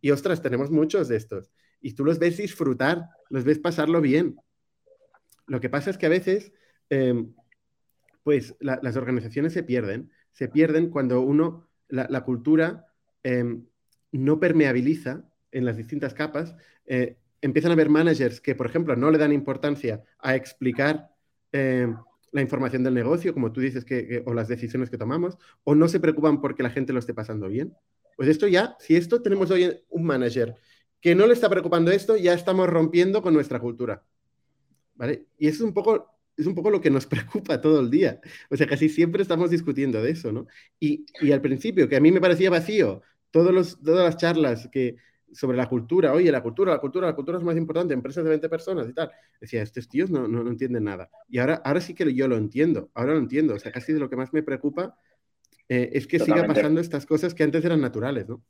Y 0.00 0.10
ostras, 0.10 0.40
tenemos 0.40 0.70
muchos 0.70 1.06
de 1.08 1.16
estos 1.16 1.50
y 1.80 1.94
tú 1.94 2.04
los 2.04 2.18
ves 2.18 2.36
disfrutar, 2.36 3.08
los 3.30 3.44
ves 3.44 3.58
pasarlo 3.58 4.00
bien. 4.00 4.36
Lo 5.46 5.60
que 5.60 5.70
pasa 5.70 5.90
es 5.90 5.98
que 5.98 6.06
a 6.06 6.10
veces, 6.10 6.52
em, 6.90 7.34
pues 8.22 8.56
las 8.60 8.96
organizaciones 8.96 9.52
se 9.52 9.62
pierden, 9.62 10.10
se 10.32 10.48
pierden 10.48 10.90
cuando 10.90 11.20
uno, 11.20 11.68
la, 11.88 12.24
cultura 12.24 12.86
em, 13.22 13.66
no 14.12 14.38
permeabiliza 14.38 15.24
en 15.50 15.64
las 15.64 15.76
distintas 15.76 16.12
capas. 16.12 16.54
Eh, 16.86 17.16
empiezan 17.40 17.70
a 17.70 17.74
haber 17.74 17.88
managers 17.88 18.40
que, 18.40 18.54
por 18.54 18.66
ejemplo, 18.66 18.96
no 18.96 19.10
le 19.10 19.18
dan 19.18 19.32
importancia 19.32 20.02
a 20.18 20.34
explicar 20.34 21.10
em, 21.52 21.96
la 22.32 22.42
información 22.42 22.84
del 22.84 22.94
negocio, 22.94 23.32
como 23.32 23.52
tú 23.52 23.60
dices, 23.60 23.84
que, 23.84 24.22
o 24.26 24.34
las 24.34 24.48
decisiones 24.48 24.90
que 24.90 24.98
tomamos, 24.98 25.38
o 25.64 25.74
no 25.74 25.88
se 25.88 26.00
preocupan 26.00 26.40
porque 26.40 26.62
la 26.62 26.70
gente 26.70 26.92
lo 26.92 26.98
esté 26.98 27.14
pasando 27.14 27.48
bien. 27.48 27.74
Pues 28.16 28.28
esto 28.28 28.46
ya, 28.48 28.76
si 28.80 28.96
esto 28.96 29.22
tenemos 29.22 29.50
hoy 29.50 29.80
un 29.88 30.04
manager 30.04 30.56
que 31.00 31.14
no 31.14 31.26
le 31.26 31.32
está 31.32 31.48
preocupando 31.48 31.90
esto, 31.90 32.16
ya 32.16 32.34
estamos 32.34 32.68
rompiendo 32.68 33.22
con 33.22 33.34
nuestra 33.34 33.60
cultura. 33.60 34.02
¿Vale? 34.94 35.26
Y 35.38 35.46
eso 35.46 35.58
es 35.58 35.68
un 35.68 35.74
poco, 35.74 36.18
es 36.36 36.46
un 36.46 36.54
poco 36.54 36.70
lo 36.70 36.80
que 36.80 36.90
nos 36.90 37.06
preocupa 37.06 37.60
todo 37.60 37.80
el 37.80 37.90
día. 37.90 38.20
O 38.50 38.56
sea, 38.56 38.66
casi 38.66 38.88
siempre 38.88 39.22
estamos 39.22 39.50
discutiendo 39.50 40.02
de 40.02 40.10
eso, 40.10 40.32
¿no? 40.32 40.46
Y, 40.80 41.06
y 41.20 41.32
al 41.32 41.40
principio, 41.40 41.88
que 41.88 41.96
a 41.96 42.00
mí 42.00 42.10
me 42.10 42.20
parecía 42.20 42.50
vacío, 42.50 43.02
todos 43.30 43.52
los, 43.52 43.80
todas 43.80 44.04
las 44.04 44.16
charlas 44.16 44.68
que, 44.72 44.96
sobre 45.32 45.56
la 45.56 45.68
cultura, 45.68 46.12
oye, 46.12 46.32
la 46.32 46.42
cultura, 46.42 46.72
la 46.72 46.80
cultura, 46.80 47.06
la 47.06 47.14
cultura 47.14 47.38
es 47.38 47.44
más 47.44 47.56
importante, 47.56 47.94
empresas 47.94 48.24
de 48.24 48.30
20 48.30 48.48
personas 48.48 48.88
y 48.88 48.94
tal. 48.94 49.10
Decía, 49.40 49.62
estos 49.62 49.88
tíos 49.88 50.10
no, 50.10 50.26
no, 50.26 50.42
no, 50.42 50.50
entienden 50.50 50.84
nada. 50.84 51.10
Y 51.28 51.38
ahora, 51.38 51.60
ahora 51.64 51.80
sí 51.80 51.94
que 51.94 52.12
yo 52.14 52.28
lo 52.28 52.36
entiendo, 52.36 52.90
ahora 52.94 53.12
lo 53.12 53.18
entiendo. 53.18 53.54
O 53.54 53.58
sea, 53.58 53.72
casi 53.72 53.92
de 53.92 54.00
lo 54.00 54.08
que 54.08 54.16
más 54.16 54.32
me 54.32 54.42
preocupa 54.42 54.96
eh, 55.68 55.90
es 55.92 56.06
que 56.06 56.18
siga 56.18 56.46
pasando 56.46 56.80
estas 56.80 57.04
cosas 57.06 57.34
que 57.34 57.42
antes 57.42 57.64
eran 57.64 57.80
naturales, 57.80 58.28
¿no? 58.28 58.42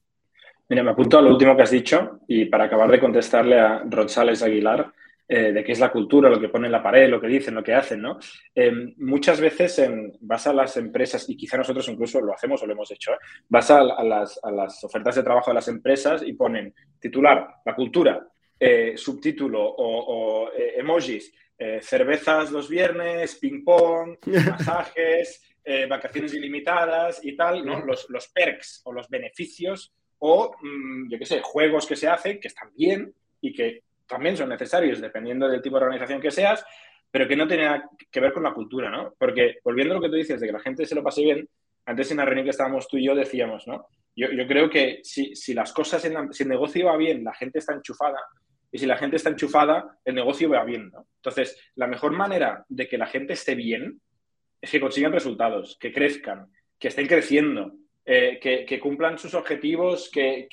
Mira, 0.70 0.82
me 0.82 0.90
apunto 0.90 1.18
a 1.18 1.22
lo 1.22 1.30
último 1.30 1.56
que 1.56 1.62
has 1.62 1.70
dicho 1.70 2.20
y 2.28 2.44
para 2.44 2.64
acabar 2.64 2.90
de 2.90 3.00
contestarle 3.00 3.58
a 3.58 3.82
Rosales 3.88 4.42
Aguilar 4.42 4.92
eh, 5.30 5.52
de 5.52 5.62
qué 5.62 5.72
es 5.72 5.80
la 5.80 5.90
cultura, 5.90 6.30
lo 6.30 6.40
que 6.40 6.48
pone 6.48 6.66
en 6.66 6.72
la 6.72 6.82
pared, 6.82 7.08
lo 7.08 7.20
que 7.20 7.26
dicen, 7.26 7.54
lo 7.54 7.62
que 7.62 7.74
hacen, 7.74 8.00
¿no? 8.00 8.18
Eh, 8.54 8.72
muchas 8.96 9.40
veces 9.40 9.78
en, 9.78 10.16
vas 10.20 10.46
a 10.46 10.54
las 10.54 10.76
empresas, 10.78 11.28
y 11.28 11.36
quizá 11.36 11.58
nosotros 11.58 11.86
incluso 11.88 12.20
lo 12.20 12.32
hacemos 12.32 12.62
o 12.62 12.66
lo 12.66 12.72
hemos 12.72 12.90
hecho, 12.90 13.12
¿eh? 13.12 13.18
vas 13.46 13.70
a, 13.70 13.82
las, 13.82 14.40
a, 14.42 14.50
las, 14.50 14.82
ofertas 14.84 15.16
de 15.16 15.22
trabajo 15.22 15.50
de 15.50 15.56
las 15.56 15.68
empresas 15.68 16.22
y 16.22 16.32
ponen 16.32 16.74
titular, 16.98 17.46
la 17.64 17.74
cultura, 17.74 18.26
subtítulo 18.96 19.62
o, 19.62 20.46
o 20.46 20.50
emojis, 20.54 21.30
cervezas 21.80 22.50
los 22.50 22.68
viernes, 22.68 23.36
ping-pong, 23.36 24.16
masajes, 24.26 25.42
vacaciones 25.88 26.32
ilimitadas 26.32 27.22
y 27.22 27.36
tal, 27.36 27.64
¿no? 27.64 27.84
Los, 27.84 28.08
los 28.08 28.28
perks 28.28 28.80
o 28.84 28.92
los 28.92 29.08
beneficios 29.10 29.92
o, 30.18 30.54
mm, 30.60 31.10
yo 31.10 31.18
qué 31.18 31.26
sé, 31.26 31.40
juegos 31.42 31.86
que 31.86 31.96
se 31.96 32.08
hacen 32.08 32.40
que 32.40 32.48
están 32.48 32.70
bien 32.74 33.12
y 33.40 33.52
que 33.52 33.82
también 34.06 34.36
son 34.36 34.48
necesarios 34.48 35.00
dependiendo 35.00 35.48
del 35.48 35.62
tipo 35.62 35.78
de 35.78 35.84
organización 35.84 36.20
que 36.20 36.30
seas, 36.30 36.64
pero 37.10 37.28
que 37.28 37.36
no 37.36 37.46
tienen 37.46 37.82
que 38.10 38.20
ver 38.20 38.32
con 38.32 38.42
la 38.42 38.52
cultura, 38.52 38.90
¿no? 38.90 39.14
Porque 39.18 39.58
volviendo 39.64 39.94
a 39.94 39.96
lo 39.96 40.02
que 40.02 40.08
tú 40.08 40.16
dices 40.16 40.40
de 40.40 40.46
que 40.46 40.52
la 40.52 40.60
gente 40.60 40.86
se 40.86 40.94
lo 40.94 41.02
pase 41.02 41.22
bien, 41.22 41.48
antes 41.86 42.10
en 42.10 42.18
la 42.18 42.24
reunión 42.24 42.44
que 42.44 42.50
estábamos 42.50 42.86
tú 42.88 42.98
y 42.98 43.06
yo 43.06 43.14
decíamos, 43.14 43.66
¿no? 43.66 43.86
Yo, 44.14 44.28
creo 44.48 44.68
que 44.68 45.00
si, 45.04 45.54
las 45.54 45.72
cosas, 45.72 46.02
si 46.02 46.42
el 46.42 46.48
negocio 46.48 46.86
va 46.86 46.96
bien, 46.96 47.22
la 47.22 47.32
gente 47.34 47.60
está 47.60 47.72
enchufada, 47.72 48.18
y 48.70 48.78
si 48.78 48.86
la 48.86 48.96
gente 48.96 49.16
está 49.16 49.30
enchufada, 49.30 49.98
el 50.04 50.14
negocio 50.14 50.50
va 50.50 50.64
bien, 50.64 50.90
¿no? 50.90 51.06
Entonces, 51.16 51.58
la 51.76 51.86
mejor 51.86 52.12
manera 52.12 52.64
de 52.68 52.88
que 52.88 52.98
la 52.98 53.06
gente 53.06 53.34
esté 53.34 53.54
bien 53.54 54.00
es 54.60 54.70
que 54.70 54.80
consigan 54.80 55.12
resultados, 55.12 55.78
que 55.80 55.92
crezcan, 55.92 56.50
que 56.78 56.88
estén 56.88 57.06
creciendo, 57.06 57.72
eh, 58.10 58.38
que, 58.40 58.80
cumplan 58.80 59.18
sus 59.18 59.34
objetivos, 59.34 60.10
que, 60.10 60.48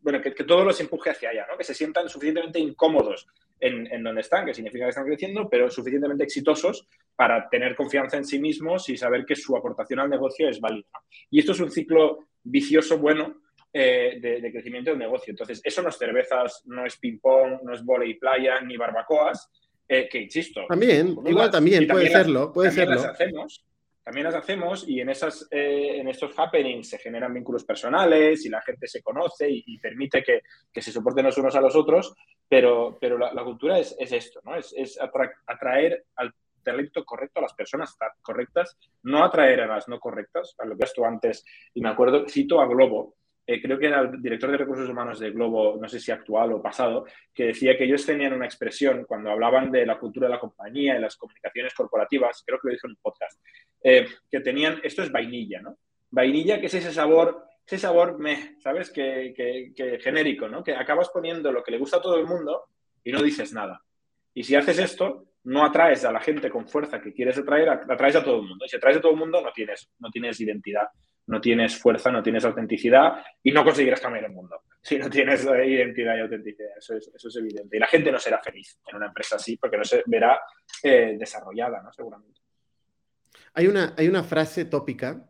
bueno, 0.00 0.22
que, 0.22 0.30
todo 0.32 0.64
los 0.64 0.80
empuje 0.80 1.10
hacia 1.10 1.28
allá, 1.28 1.46
¿no? 1.50 1.58
que 1.58 1.64
se 1.64 1.74
sientan 1.74 2.08
suficientemente 2.08 2.58
incómodos 2.58 3.26
en, 3.60 4.02
donde 4.02 4.22
están, 4.22 4.46
que 4.46 4.54
significa 4.54 4.86
que 4.86 4.88
están 4.88 5.04
creciendo, 5.04 5.50
pero 5.50 5.70
suficientemente 5.70 6.24
exitosos 6.24 6.88
para 7.14 7.46
tener 7.50 7.76
confianza 7.76 8.16
en 8.16 8.24
sí 8.24 8.38
mismos 8.38 8.88
y 8.88 8.96
saber 8.96 9.26
que 9.26 9.36
su 9.36 9.54
aportación 9.54 10.00
al 10.00 10.08
negocio 10.08 10.48
es 10.48 10.58
válida. 10.58 10.88
Y 11.30 11.40
esto 11.40 11.52
es 11.52 11.60
un 11.60 11.70
ciclo 11.70 12.28
vicioso 12.42 12.96
bueno 12.96 13.42
eh, 13.70 14.18
de, 14.18 14.50
crecimiento 14.50 14.88
del 14.92 14.98
negocio. 14.98 15.32
Entonces, 15.32 15.60
eso 15.62 15.82
no 15.82 15.90
es 15.90 15.98
cervezas, 15.98 16.62
no 16.64 16.86
es 16.86 16.96
ping-pong, 16.96 17.60
no 17.64 17.74
es 17.74 17.84
volei 17.84 18.14
playa, 18.14 18.62
ni 18.62 18.78
barbacoas, 18.78 19.50
eh, 19.86 20.08
que 20.10 20.22
insisto. 20.22 20.64
También, 20.66 21.18
igual 21.26 21.50
también, 21.50 21.86
puede 21.86 22.08
serlo, 22.08 22.50
puede 22.50 22.70
serlo. 22.70 23.02
hacemos, 23.02 23.62
también 24.06 24.26
las 24.26 24.36
hacemos 24.36 24.88
y 24.88 25.00
en, 25.00 25.10
esas, 25.10 25.48
eh, 25.50 25.98
en 25.98 26.06
estos 26.06 26.32
happenings 26.38 26.90
se 26.90 26.98
generan 26.98 27.34
vínculos 27.34 27.64
personales 27.64 28.46
y 28.46 28.48
la 28.48 28.62
gente 28.62 28.86
se 28.86 29.02
conoce 29.02 29.48
y, 29.50 29.78
permite 29.80 30.22
que, 30.22 30.80
se 30.80 30.92
soporten 30.92 31.24
los 31.24 31.36
unos 31.38 31.56
a 31.56 31.60
los 31.60 31.74
otros, 31.74 32.14
pero, 32.48 32.96
pero 33.00 33.18
la, 33.18 33.42
cultura 33.42 33.80
es, 33.80 33.96
esto, 33.98 34.38
¿no? 34.44 34.54
Es, 34.54 34.96
atraer 35.48 36.04
al 36.14 36.32
talento 36.62 37.04
correcto 37.04 37.40
a 37.40 37.42
las 37.42 37.54
personas 37.54 37.96
correctas, 38.22 38.78
no 39.02 39.24
atraer 39.24 39.62
a 39.62 39.66
las 39.66 39.88
no 39.88 39.98
correctas, 39.98 40.54
a 40.58 40.66
lo 40.66 40.76
que 40.76 40.84
esto 40.84 41.04
antes, 41.04 41.44
y 41.74 41.80
me 41.80 41.88
acuerdo, 41.88 42.28
cito 42.28 42.60
a 42.60 42.68
Globo, 42.68 43.16
eh, 43.46 43.62
creo 43.62 43.78
que 43.78 43.86
era 43.86 44.00
el 44.00 44.20
director 44.20 44.50
de 44.50 44.56
recursos 44.56 44.88
humanos 44.88 45.20
de 45.20 45.30
Globo, 45.30 45.78
no 45.80 45.88
sé 45.88 46.00
si 46.00 46.10
actual 46.10 46.52
o 46.52 46.60
pasado, 46.60 47.06
que 47.32 47.46
decía 47.46 47.78
que 47.78 47.84
ellos 47.84 48.04
tenían 48.04 48.32
una 48.32 48.44
expresión 48.44 49.04
cuando 49.04 49.30
hablaban 49.30 49.70
de 49.70 49.86
la 49.86 49.98
cultura 49.98 50.26
de 50.26 50.34
la 50.34 50.40
compañía 50.40 50.96
y 50.96 51.00
las 51.00 51.16
comunicaciones 51.16 51.72
corporativas, 51.72 52.42
creo 52.44 52.58
que 52.58 52.68
lo 52.68 52.72
dijo 52.72 52.88
en 52.88 52.90
el 52.92 52.98
podcast, 53.00 53.40
eh, 53.84 54.06
que 54.28 54.40
tenían, 54.40 54.80
esto 54.82 55.02
es 55.02 55.12
vainilla, 55.12 55.60
¿no? 55.60 55.78
Vainilla, 56.10 56.58
que 56.58 56.66
es 56.66 56.74
ese 56.74 56.92
sabor, 56.92 57.44
ese 57.64 57.78
sabor, 57.78 58.18
me, 58.18 58.58
¿sabes? 58.60 58.90
Que, 58.90 59.32
que, 59.36 59.98
genérico, 60.00 60.48
¿no? 60.48 60.64
Que 60.64 60.74
acabas 60.74 61.10
poniendo 61.10 61.52
lo 61.52 61.62
que 61.62 61.70
le 61.70 61.78
gusta 61.78 61.98
a 61.98 62.02
todo 62.02 62.18
el 62.18 62.26
mundo 62.26 62.64
y 63.04 63.12
no 63.12 63.22
dices 63.22 63.52
nada. 63.52 63.80
Y 64.34 64.42
si 64.42 64.56
haces 64.56 64.78
esto, 64.78 65.26
no 65.44 65.64
atraes 65.64 66.04
a 66.04 66.10
la 66.10 66.20
gente 66.20 66.50
con 66.50 66.66
fuerza 66.66 67.00
que 67.00 67.12
quieres 67.12 67.38
atraer, 67.38 67.68
atraes 67.68 68.16
a 68.16 68.24
todo 68.24 68.40
el 68.40 68.48
mundo. 68.48 68.64
Y 68.64 68.68
si 68.68 68.76
atraes 68.76 68.96
a 68.96 69.00
todo 69.00 69.12
el 69.12 69.18
mundo, 69.18 69.40
no 69.40 69.52
tienes, 69.52 69.88
no 70.00 70.10
tienes 70.10 70.40
identidad 70.40 70.88
no 71.26 71.40
tienes 71.40 71.76
fuerza, 71.76 72.10
no 72.10 72.22
tienes 72.22 72.44
autenticidad 72.44 73.24
y 73.42 73.52
no 73.52 73.64
conseguirás 73.64 74.00
cambiar 74.00 74.24
el 74.24 74.32
mundo 74.32 74.62
si 74.86 74.98
no 74.98 75.10
tienes 75.10 75.42
identidad 75.42 76.16
y 76.16 76.20
autenticidad. 76.20 76.70
Eso 76.78 76.94
es, 76.94 77.10
eso 77.12 77.26
es 77.26 77.36
evidente. 77.36 77.76
Y 77.76 77.80
la 77.80 77.88
gente 77.88 78.12
no 78.12 78.20
será 78.20 78.40
feliz 78.40 78.78
en 78.86 78.96
una 78.96 79.06
empresa 79.06 79.34
así 79.34 79.56
porque 79.56 79.76
no 79.76 79.82
se 79.82 80.04
verá 80.06 80.38
eh, 80.80 81.16
desarrollada, 81.18 81.82
¿no? 81.82 81.92
Seguramente. 81.92 82.40
Hay 83.54 83.66
una, 83.66 83.94
hay 83.98 84.06
una 84.06 84.22
frase 84.22 84.64
tópica 84.64 85.28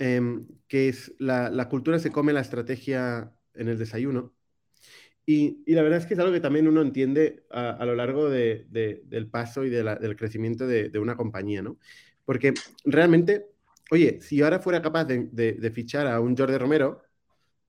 em, 0.00 0.48
que 0.66 0.88
es 0.88 1.14
la, 1.20 1.68
cultura 1.68 2.00
se 2.00 2.10
come 2.10 2.32
la 2.32 2.40
estrategia 2.40 3.32
en 3.54 3.68
el 3.68 3.78
desayuno. 3.78 4.34
Y, 5.24 5.62
la 5.72 5.82
verdad 5.82 6.00
es 6.00 6.06
que 6.06 6.14
es 6.14 6.20
algo 6.20 6.32
que 6.32 6.40
también 6.40 6.66
uno 6.66 6.82
entiende 6.82 7.44
a, 7.50 7.84
lo 7.84 7.94
largo 7.94 8.28
del 8.28 9.28
paso 9.30 9.64
y 9.64 9.70
del 9.70 10.16
crecimiento 10.16 10.66
de, 10.66 10.88
de 10.88 10.98
una 10.98 11.16
compañía, 11.16 11.62
¿no? 11.62 11.78
Porque 12.24 12.54
realmente 12.84 13.46
oye, 13.90 14.20
si 14.20 14.42
ahora 14.42 14.58
fuera 14.58 14.82
capaz 14.82 15.04
de, 15.04 15.70
fichar 15.74 16.06
a 16.06 16.20
un 16.20 16.36
Jordi 16.36 16.56
Romero 16.56 17.02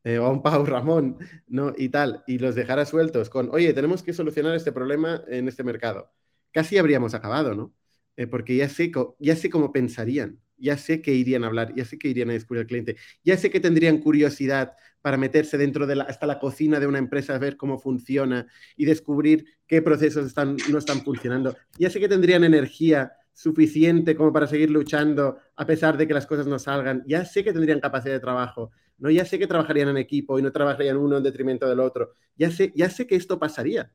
eh, 0.03 0.17
o 0.19 0.25
a 0.25 0.29
un 0.29 0.41
Pau 0.41 0.65
Ramón, 0.65 1.17
¿no? 1.47 1.73
Y 1.77 1.89
tal, 1.89 2.23
y 2.27 2.39
los 2.39 2.55
dejara 2.55 2.85
sueltos 2.85 3.29
con, 3.29 3.49
oye, 3.51 3.73
tenemos 3.73 4.03
que 4.03 4.13
solucionar 4.13 4.55
este 4.55 4.71
problema 4.71 5.23
en 5.27 5.47
este 5.47 5.63
mercado, 5.63 6.11
casi 6.51 6.77
habríamos 6.77 7.13
acabado, 7.13 7.55
¿no? 7.55 7.73
Eh, 8.15 8.27
porque 8.27 8.55
ya 8.55 8.67
sé, 8.69 8.91
ya 9.19 9.35
sé 9.35 9.49
cómo 9.49 9.71
pensarían, 9.71 10.39
ya 10.57 10.77
sé 10.77 11.01
que 11.01 11.13
irían 11.13 11.43
a 11.43 11.47
hablar, 11.47 11.73
ya 11.75 11.85
sé 11.85 11.99
que 11.99 12.07
irían 12.07 12.31
a 12.31 12.33
descubrir 12.33 12.61
al 12.61 12.67
cliente, 12.67 12.97
ya 13.23 13.37
sé 13.37 13.51
que 13.51 13.59
tendrían 13.59 13.99
curiosidad 13.99 14.73
para 15.01 15.17
meterse 15.17 15.57
dentro 15.57 15.85
de 15.85 15.95
la, 15.95 16.03
hasta 16.05 16.25
la 16.25 16.39
cocina 16.39 16.79
de 16.79 16.87
una 16.87 16.97
empresa, 16.97 17.35
a 17.35 17.37
ver 17.37 17.57
cómo 17.57 17.77
funciona 17.77 18.47
y 18.75 18.85
descubrir 18.85 19.45
qué 19.67 19.81
procesos 19.83 20.25
están, 20.25 20.57
no 20.69 20.79
están 20.79 21.01
funcionando. 21.03 21.55
Ya 21.77 21.89
sé 21.89 21.99
que 21.99 22.09
tendrían 22.09 22.43
energía 22.43 23.13
suficiente 23.37 24.15
como 24.15 24.33
para 24.33 24.47
seguir 24.47 24.71
luchando 24.71 25.37
a 25.55 25.63
pesar 25.63 25.95
de 25.95 26.07
que 26.07 26.13
las 26.15 26.25
cosas 26.25 26.47
no 26.47 26.57
salgan. 26.57 27.03
Ya 27.05 27.23
sé 27.23 27.43
que 27.43 27.53
tendrían 27.53 27.79
capacidad 27.79 28.15
de 28.15 28.19
trabajo, 28.19 28.71
¿no? 28.97 29.11
Ya 29.11 29.25
sé 29.25 29.37
que 29.37 29.45
trabajarían 29.45 29.89
en 29.89 29.97
equipo 29.97 30.39
y 30.39 30.41
no 30.41 30.51
trabajarían 30.51 30.97
uno 30.97 31.17
en 31.17 31.23
detrimento 31.23 31.69
del 31.69 31.79
otro. 31.79 32.15
Ya 32.35 32.49
sé, 32.49 32.73
ya 32.75 32.89
sé 32.89 33.05
que 33.05 33.15
esto 33.15 33.37
pasaría. 33.37 33.91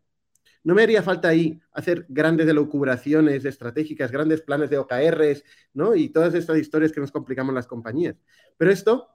No 0.62 0.76
me 0.76 0.83
haría 0.85 1.02
falta 1.02 1.26
ahí 1.26 1.61
hacer 1.72 2.07
grandes 2.09 2.46
elucubraciones 2.46 3.44
estratégicas, 3.44 4.12
grandes 4.12 4.42
planes 4.42 4.70
de 4.70 4.78
OKRs, 4.78 5.42
¿no? 5.74 5.96
Y 5.96 6.11
todas 6.11 6.35
estas 6.35 6.59
historias 6.59 6.92
que 6.92 7.00
nos 7.00 7.11
complicamos 7.11 7.52
las 7.52 7.66
compañías. 7.66 8.14
Pero 8.57 8.70
esto, 8.70 9.09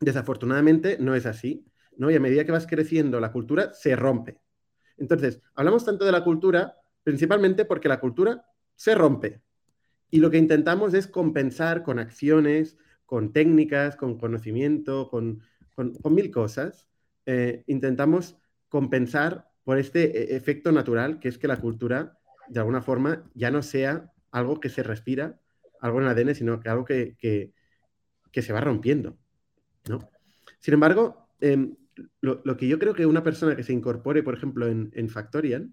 desafortunadamente, 0.00 0.98
no 1.00 1.14
es 1.14 1.24
así, 1.24 1.64
¿no? 1.96 2.10
Y 2.10 2.16
a 2.16 2.20
medida 2.20 2.44
que 2.44 2.52
vas 2.52 2.66
creciendo, 2.66 3.20
la 3.20 3.32
cultura 3.32 3.72
se 3.72 3.96
rompe. 3.96 4.38
Entonces, 4.98 5.40
hablamos 5.54 5.86
tanto 5.86 6.04
de 6.04 6.12
la 6.12 6.22
cultura 6.24 6.76
principalmente 7.02 7.64
porque 7.64 7.88
la 7.88 7.98
cultura 7.98 8.44
se 8.80 8.94
rompe. 8.94 9.42
Y 10.10 10.20
lo 10.20 10.30
que 10.30 10.38
intentamos 10.38 10.94
es 10.94 11.06
compensar 11.06 11.82
con 11.82 11.98
acciones, 11.98 12.78
con 13.04 13.30
técnicas, 13.30 13.94
con 13.94 14.18
conocimiento, 14.18 15.10
con, 15.10 15.42
mil 16.04 16.30
cosas. 16.30 16.88
Eh, 17.26 17.62
intentamos 17.66 18.38
compensar 18.70 19.50
por 19.64 19.76
este 19.76 20.32
e, 20.32 20.34
efecto 20.34 20.72
natural, 20.72 21.20
que 21.20 21.28
es 21.28 21.36
que 21.36 21.46
la 21.46 21.60
cultura, 21.60 22.18
de 22.48 22.58
alguna 22.58 22.80
forma, 22.80 23.30
ya 23.34 23.50
no 23.50 23.60
sea 23.62 24.10
algo 24.30 24.60
que 24.60 24.70
se 24.70 24.82
respira, 24.82 25.38
algo 25.82 25.98
en 25.98 26.06
el 26.06 26.12
ADN, 26.12 26.34
sino 26.34 26.58
que 26.58 26.70
algo 26.70 26.86
que, 26.86 27.52
se 28.32 28.52
va 28.54 28.62
rompiendo. 28.62 29.18
¿no? 29.90 30.08
Sin 30.58 30.72
embargo, 30.72 31.28
em, 31.42 31.76
lo, 32.22 32.56
que 32.56 32.66
yo 32.66 32.78
creo 32.78 32.94
que 32.94 33.04
una 33.04 33.22
persona 33.22 33.56
que 33.56 33.62
se 33.62 33.74
incorpore, 33.74 34.22
por 34.22 34.32
ejemplo, 34.32 34.68
en, 34.68 34.90
en 34.94 35.10
Factorial 35.10 35.70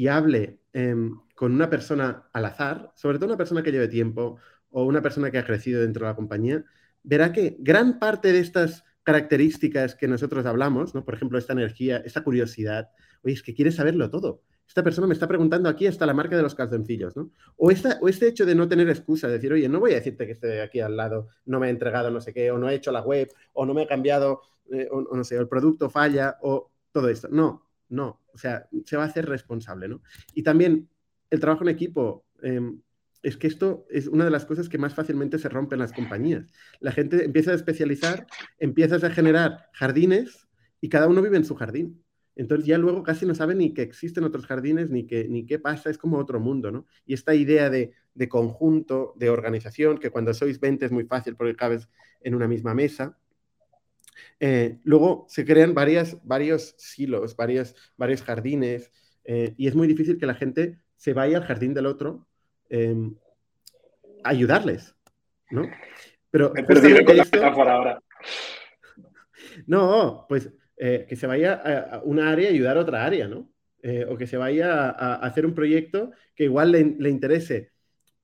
y 0.00 0.08
hable 0.08 0.62
em, 0.72 1.20
con 1.34 1.52
una 1.52 1.68
persona 1.68 2.26
al 2.32 2.46
azar, 2.46 2.90
sobre 2.94 3.18
todo 3.18 3.26
una 3.26 3.36
persona 3.36 3.62
que 3.62 3.70
lleve 3.70 3.86
tiempo 3.86 4.38
o 4.70 4.84
una 4.84 5.02
persona 5.02 5.30
que 5.30 5.36
ha 5.36 5.44
crecido 5.44 5.82
dentro 5.82 6.06
de 6.06 6.12
la 6.12 6.16
compañía, 6.16 6.64
verá 7.02 7.34
que 7.34 7.56
gran 7.58 7.98
parte 7.98 8.32
de 8.32 8.38
estas 8.38 8.82
características 9.02 9.94
que 9.94 10.08
nosotros 10.08 10.46
hablamos, 10.46 10.94
¿no? 10.94 11.04
por 11.04 11.12
ejemplo, 11.12 11.36
esta 11.36 11.52
energía, 11.52 11.98
esta 11.98 12.24
curiosidad, 12.24 12.88
oye, 13.22 13.34
es 13.34 13.42
que 13.42 13.52
quiere 13.52 13.72
saberlo 13.72 14.08
todo. 14.08 14.42
Esta 14.66 14.82
persona 14.82 15.06
me 15.06 15.12
está 15.12 15.28
preguntando 15.28 15.68
aquí 15.68 15.86
hasta 15.86 16.06
la 16.06 16.14
marca 16.14 16.34
de 16.34 16.44
los 16.44 16.54
calzoncillos, 16.54 17.14
¿no? 17.14 17.30
O, 17.58 17.70
esta, 17.70 17.98
o 18.00 18.08
este 18.08 18.26
hecho 18.26 18.46
de 18.46 18.54
no 18.54 18.68
tener 18.68 18.88
excusa, 18.88 19.26
de 19.26 19.34
decir, 19.34 19.52
oye, 19.52 19.68
no 19.68 19.80
voy 19.80 19.92
a 19.92 19.96
decirte 19.96 20.24
que 20.24 20.32
este 20.32 20.46
de 20.46 20.62
aquí 20.62 20.80
al 20.80 20.96
lado 20.96 21.28
no 21.44 21.60
me 21.60 21.66
ha 21.66 21.70
entregado 21.70 22.10
no 22.10 22.22
sé 22.22 22.32
qué, 22.32 22.50
o 22.50 22.56
no 22.56 22.68
ha 22.68 22.72
hecho 22.72 22.90
la 22.90 23.02
web, 23.02 23.30
o 23.52 23.66
no 23.66 23.74
me 23.74 23.82
ha 23.82 23.86
cambiado, 23.86 24.40
eh, 24.70 24.88
o, 24.90 25.00
o, 25.00 25.14
no 25.14 25.24
sé, 25.24 25.36
el 25.36 25.48
producto 25.48 25.90
falla, 25.90 26.38
o 26.40 26.70
todo 26.90 27.10
esto. 27.10 27.28
No, 27.30 27.69
no, 27.90 28.22
o 28.32 28.38
sea, 28.38 28.68
se 28.84 28.96
va 28.96 29.04
a 29.04 29.06
hacer 29.06 29.26
responsable, 29.26 29.88
¿no? 29.88 30.02
Y 30.34 30.42
también 30.42 30.88
el 31.28 31.40
trabajo 31.40 31.62
en 31.62 31.68
equipo. 31.68 32.24
Em, 32.42 32.80
es 33.22 33.36
que 33.36 33.46
esto 33.46 33.86
es 33.90 34.06
una 34.06 34.24
de 34.24 34.30
las 34.30 34.46
cosas 34.46 34.68
que 34.68 34.78
más 34.78 34.94
fácilmente 34.94 35.38
se 35.38 35.50
rompen 35.50 35.78
las 35.78 35.92
compañías. 35.92 36.46
La 36.80 36.90
gente 36.92 37.24
empieza 37.24 37.50
a 37.50 37.54
especializar, 37.54 38.26
empiezas 38.58 39.04
a 39.04 39.10
generar 39.10 39.68
jardines 39.74 40.48
y 40.80 40.88
cada 40.88 41.06
uno 41.06 41.20
vive 41.20 41.36
en 41.36 41.44
su 41.44 41.54
jardín. 41.54 42.02
Entonces 42.36 42.66
ya 42.66 42.78
luego 42.78 43.02
casi 43.02 43.26
no 43.26 43.34
sabe 43.34 43.54
ni 43.54 43.74
que 43.74 43.82
existen 43.82 44.24
otros 44.24 44.46
jardines, 44.46 44.88
ni, 44.88 45.06
que, 45.06 45.28
ni 45.28 45.44
qué 45.44 45.58
pasa, 45.58 45.90
es 45.90 45.98
como 45.98 46.16
otro 46.16 46.40
mundo, 46.40 46.70
¿no? 46.70 46.86
Y 47.04 47.12
esta 47.12 47.34
idea 47.34 47.68
de, 47.68 47.92
conjunto, 48.28 49.12
de 49.16 49.28
organización, 49.28 49.98
que 49.98 50.10
cuando 50.10 50.32
sois 50.32 50.58
20 50.58 50.86
es 50.86 50.92
muy 50.92 51.04
fácil 51.04 51.36
porque 51.36 51.56
cabes 51.56 51.88
en 52.22 52.34
una 52.34 52.48
misma 52.48 52.72
mesa. 52.72 53.18
Eh, 54.42 54.78
luego 54.84 55.26
se 55.28 55.44
crean 55.44 55.74
varias, 55.74 56.16
varios 56.24 56.74
silos, 56.78 57.36
varios, 57.36 57.76
varios 57.98 58.22
jardines, 58.22 58.90
eh, 59.24 59.54
y 59.58 59.68
es 59.68 59.74
muy 59.74 59.86
difícil 59.86 60.18
que 60.18 60.24
la 60.24 60.34
gente 60.34 60.78
se 60.96 61.12
vaya 61.12 61.36
al 61.36 61.44
jardín 61.44 61.74
del 61.74 61.84
otro 61.84 62.26
em, 62.70 63.14
a 64.24 64.30
ayudarles, 64.30 64.96
¿no? 65.50 65.68
Pero 66.30 66.52
Me 66.54 66.62
he 66.62 67.44
ahora. 67.44 68.02
No, 69.66 70.26
pues 70.28 70.48
eh, 70.76 71.06
que 71.08 71.16
se 71.16 71.26
vaya 71.26 71.54
a 71.54 72.02
una 72.02 72.30
área 72.30 72.48
a 72.48 72.52
ayudar 72.52 72.78
a 72.78 72.80
otra 72.80 73.04
área, 73.04 73.26
¿no? 73.26 73.52
O 74.08 74.16
que 74.16 74.26
se 74.26 74.36
vaya 74.36 74.90
a, 74.90 75.16
hacer 75.16 75.44
un 75.44 75.54
proyecto 75.54 76.12
que 76.34 76.44
igual 76.44 76.70
le, 76.72 77.10
interese 77.10 77.72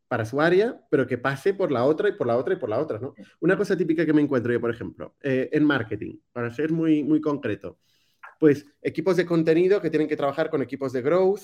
para 0.08 0.24
su 0.24 0.40
área, 0.40 0.80
pero 0.90 1.06
que 1.06 1.18
pase 1.18 1.54
por 1.54 1.72
la 1.72 1.84
otra 1.84 2.08
y 2.08 2.12
por 2.12 2.26
la 2.26 2.36
otra 2.36 2.54
y 2.54 2.56
por 2.56 2.68
la 2.68 2.78
otra, 2.78 2.98
¿no? 2.98 3.14
Una 3.40 3.56
cosa 3.56 3.76
típica 3.76 4.06
que 4.06 4.12
me 4.12 4.22
encuentro 4.22 4.52
yo, 4.52 4.60
por 4.60 4.70
ejemplo, 4.70 5.16
eh, 5.22 5.48
en 5.52 5.64
marketing, 5.64 6.18
para 6.32 6.52
ser 6.52 6.72
muy, 6.72 7.02
muy 7.02 7.20
concreto, 7.20 7.78
pues 8.38 8.66
equipos 8.82 9.16
de 9.16 9.26
contenido 9.26 9.80
que 9.80 9.90
tienen 9.90 10.08
que 10.08 10.16
trabajar 10.16 10.50
con 10.50 10.62
equipos 10.62 10.92
de 10.92 11.02
growth, 11.02 11.42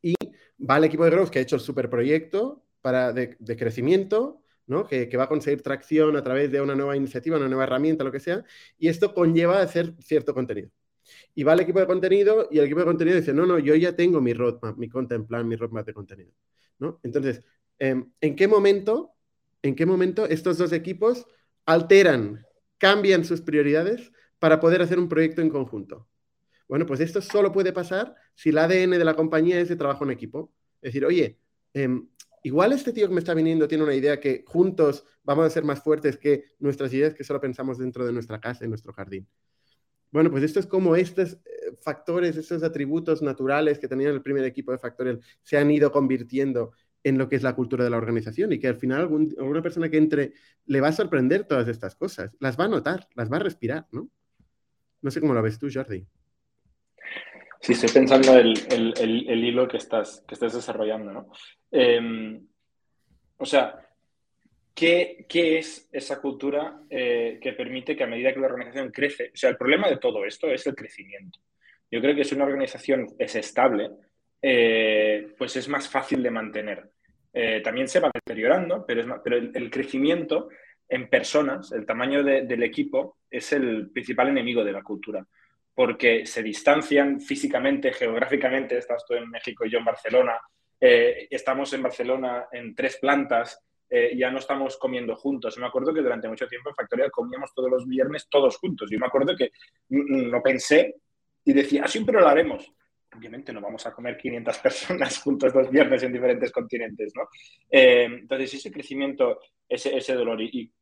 y 0.00 0.14
va 0.58 0.78
el 0.78 0.84
equipo 0.84 1.04
de 1.04 1.10
growth 1.10 1.30
que 1.30 1.38
ha 1.38 1.42
hecho 1.42 1.56
el 1.56 1.62
superproyecto 1.62 2.64
para 2.80 3.12
de, 3.12 3.36
crecimiento 3.56 4.40
¿no? 4.66 4.86
Que, 4.86 5.08
va 5.16 5.24
a 5.24 5.28
conseguir 5.28 5.62
tracción 5.62 6.16
a 6.16 6.22
través 6.22 6.50
de 6.50 6.60
una 6.60 6.74
nueva 6.74 6.96
iniciativa, 6.96 7.36
una 7.36 7.48
nueva 7.48 7.64
herramienta, 7.64 8.04
lo 8.04 8.12
que 8.12 8.20
sea, 8.20 8.44
y 8.78 8.88
esto 8.88 9.12
conlleva 9.12 9.60
hacer 9.60 9.94
cierto 10.00 10.34
contenido. 10.34 10.70
Y 11.34 11.42
va 11.42 11.54
el 11.54 11.60
equipo 11.60 11.80
de 11.80 11.86
contenido 11.86 12.48
y 12.50 12.58
el 12.58 12.66
equipo 12.66 12.80
de 12.80 12.86
contenido 12.86 13.16
dice, 13.16 13.34
no, 13.34 13.44
no, 13.44 13.58
yo 13.58 13.74
ya 13.74 13.94
tengo 13.94 14.20
mi 14.20 14.32
roadmap, 14.32 14.76
mi 14.78 14.88
content 14.88 15.26
plan, 15.26 15.46
mi 15.46 15.56
roadmap 15.56 15.86
de 15.86 15.94
contenido. 15.94 16.32
Entonces, 17.02 17.42
em, 17.78 18.10
¿en 18.20 18.36
qué 18.36 18.48
momento, 18.48 19.12
en 19.62 19.74
qué 19.74 19.86
momento 19.86 20.26
estos 20.26 20.58
dos 20.58 20.72
equipos 20.72 21.26
alteran, 21.66 22.44
cambian 22.78 23.24
sus 23.24 23.40
prioridades 23.40 24.12
para 24.38 24.60
poder 24.60 24.82
hacer 24.82 24.98
un 24.98 25.08
proyecto 25.08 25.42
en 25.42 25.50
conjunto? 25.50 26.08
Bueno, 26.68 26.86
pues 26.86 27.00
esto 27.00 27.20
solo 27.20 27.52
puede 27.52 27.72
pasar 27.72 28.14
si 28.34 28.48
el 28.48 28.58
ADN 28.58 28.98
de 28.98 29.04
la 29.04 29.14
compañía 29.14 29.60
es 29.60 29.68
de 29.68 29.76
trabajo 29.76 30.04
en 30.04 30.10
equipo. 30.10 30.52
Es 30.80 30.88
decir, 30.88 31.04
oye, 31.04 31.38
em, 31.74 32.08
igual 32.42 32.72
este 32.72 32.92
tío 32.92 33.08
que 33.08 33.14
me 33.14 33.20
está 33.20 33.34
viniendo 33.34 33.68
tiene 33.68 33.84
una 33.84 33.94
idea 33.94 34.18
que 34.18 34.44
juntos 34.46 35.04
vamos 35.22 35.46
a 35.46 35.50
ser 35.50 35.64
más 35.64 35.82
fuertes 35.82 36.16
que 36.16 36.44
nuestras 36.58 36.92
ideas 36.92 37.14
que 37.14 37.24
solo 37.24 37.40
pensamos 37.40 37.78
dentro 37.78 38.06
de 38.06 38.12
nuestra 38.12 38.40
casa, 38.40 38.64
en 38.64 38.70
nuestro 38.70 38.92
jardín. 38.92 39.28
Bueno, 40.12 40.30
pues 40.30 40.44
esto 40.44 40.60
es 40.60 40.66
como 40.66 40.94
estos 40.94 41.32
eh, 41.32 41.74
factores, 41.80 42.36
estos 42.36 42.62
atributos 42.62 43.22
naturales 43.22 43.78
que 43.78 43.88
tenían 43.88 44.12
el 44.12 44.22
primer 44.22 44.44
equipo 44.44 44.70
de 44.70 44.78
Factorial 44.78 45.20
se 45.42 45.56
han 45.56 45.70
ido 45.70 45.90
convirtiendo 45.90 46.72
en 47.02 47.18
lo 47.18 47.28
que 47.28 47.36
es 47.36 47.42
la 47.42 47.56
cultura 47.56 47.82
de 47.82 47.90
la 47.90 47.96
organización 47.96 48.52
y 48.52 48.60
que 48.60 48.68
al 48.68 48.76
final 48.76 49.00
alguna 49.00 49.62
persona 49.62 49.88
que 49.88 49.96
entre 49.96 50.34
le 50.66 50.80
va 50.80 50.88
a 50.88 50.92
sorprender 50.92 51.44
todas 51.44 51.66
estas 51.66 51.96
cosas, 51.96 52.36
las 52.38 52.60
va 52.60 52.64
a 52.64 52.68
notar, 52.68 53.08
las 53.14 53.32
va 53.32 53.38
a 53.38 53.40
respirar, 53.40 53.86
¿no? 53.90 54.08
No 55.00 55.10
sé 55.10 55.20
cómo 55.20 55.34
lo 55.34 55.42
ves 55.42 55.58
tú, 55.58 55.68
Jordi. 55.72 56.06
Sí, 57.60 57.72
estoy 57.72 57.90
pensando 57.90 58.36
el, 58.36 58.54
el, 58.70 58.94
el, 58.98 59.44
hilo 59.44 59.66
que 59.66 59.78
estás, 59.78 60.22
que 60.26 60.34
estás 60.34 60.52
desarrollando, 60.52 61.12
¿no? 61.12 61.28
Em, 61.70 62.46
o 63.38 63.46
sea, 63.46 63.88
¿qué, 64.74 65.26
¿qué, 65.28 65.58
es 65.58 65.88
esa 65.92 66.20
cultura 66.20 66.80
eh, 66.90 67.38
que 67.40 67.52
permite 67.52 67.96
que 67.96 68.04
a 68.04 68.08
medida 68.08 68.32
que 68.32 68.40
la 68.40 68.46
organización 68.46 68.90
crece, 68.90 69.30
o 69.32 69.36
sea, 69.36 69.50
el 69.50 69.56
problema 69.56 69.88
de 69.88 69.98
todo 69.98 70.24
esto 70.24 70.48
es 70.50 70.66
el 70.66 70.74
crecimiento. 70.74 71.38
Yo 71.90 72.00
creo 72.00 72.14
que 72.14 72.24
si 72.24 72.34
una 72.34 72.44
organización 72.44 73.06
es 73.18 73.36
estable, 73.36 73.90
eh, 74.40 75.34
pues 75.36 75.56
es 75.56 75.68
más 75.68 75.88
fácil 75.88 76.22
de 76.22 76.30
mantener. 76.30 76.90
Eh, 77.32 77.60
también 77.62 77.88
se 77.88 78.00
va 78.00 78.10
deteriorando, 78.12 78.84
pero, 78.86 79.00
es 79.00 79.06
pero 79.22 79.36
el, 79.36 79.70
crecimiento 79.70 80.48
en 80.88 81.08
personas, 81.08 81.72
el 81.72 81.86
tamaño 81.86 82.22
del 82.22 82.62
equipo, 82.62 83.18
es 83.30 83.52
el 83.52 83.90
principal 83.90 84.28
enemigo 84.28 84.64
de 84.64 84.72
la 84.72 84.82
cultura 84.82 85.26
porque 85.74 86.26
se 86.26 86.42
distancian 86.42 87.20
físicamente, 87.20 87.92
geográficamente. 87.92 88.76
Estás 88.76 89.04
tú 89.06 89.14
en 89.14 89.28
México 89.30 89.64
y 89.64 89.70
yo 89.70 89.78
en 89.78 89.84
Barcelona. 89.84 90.38
Eh, 90.80 91.28
estamos 91.30 91.72
en 91.72 91.82
Barcelona 91.82 92.46
en 92.52 92.74
tres 92.74 92.98
plantas. 92.98 93.64
Eh, 93.94 94.16
ya 94.16 94.30
no 94.30 94.38
estamos 94.38 94.78
comiendo 94.78 95.14
juntos. 95.16 95.58
Me 95.58 95.66
acuerdo 95.66 95.92
que 95.92 96.00
durante 96.00 96.26
mucho 96.26 96.48
tiempo 96.48 96.70
en 96.70 96.74
Factorial 96.74 97.10
comíamos 97.10 97.52
todos 97.52 97.70
los 97.70 97.86
viernes 97.86 98.26
todos 98.30 98.56
juntos. 98.56 98.88
Yo 98.90 98.98
me 98.98 99.06
acuerdo 99.06 99.36
que 99.36 99.50
no 99.90 100.42
pensé 100.42 100.96
y 101.44 101.52
decía, 101.52 101.82
ah, 101.84 101.88
siempre 101.88 102.18
lo 102.18 102.26
haremos. 102.26 102.72
Obviamente 103.14 103.52
no 103.52 103.60
vamos 103.60 103.84
a 103.84 103.92
comer 103.92 104.16
500 104.16 104.58
personas 104.62 105.18
juntos 105.18 105.52
dos 105.52 105.70
viernes 105.70 106.02
en 106.02 106.12
diferentes 106.14 106.50
continentes, 106.50 107.12
¿no? 107.14 107.28
Eh, 107.70 108.04
entonces, 108.04 108.54
ese 108.54 108.72
crecimiento, 108.72 109.40
ese, 109.68 109.94
ese 109.94 110.14
dolor. 110.14 110.40
¿Y, 110.40 110.72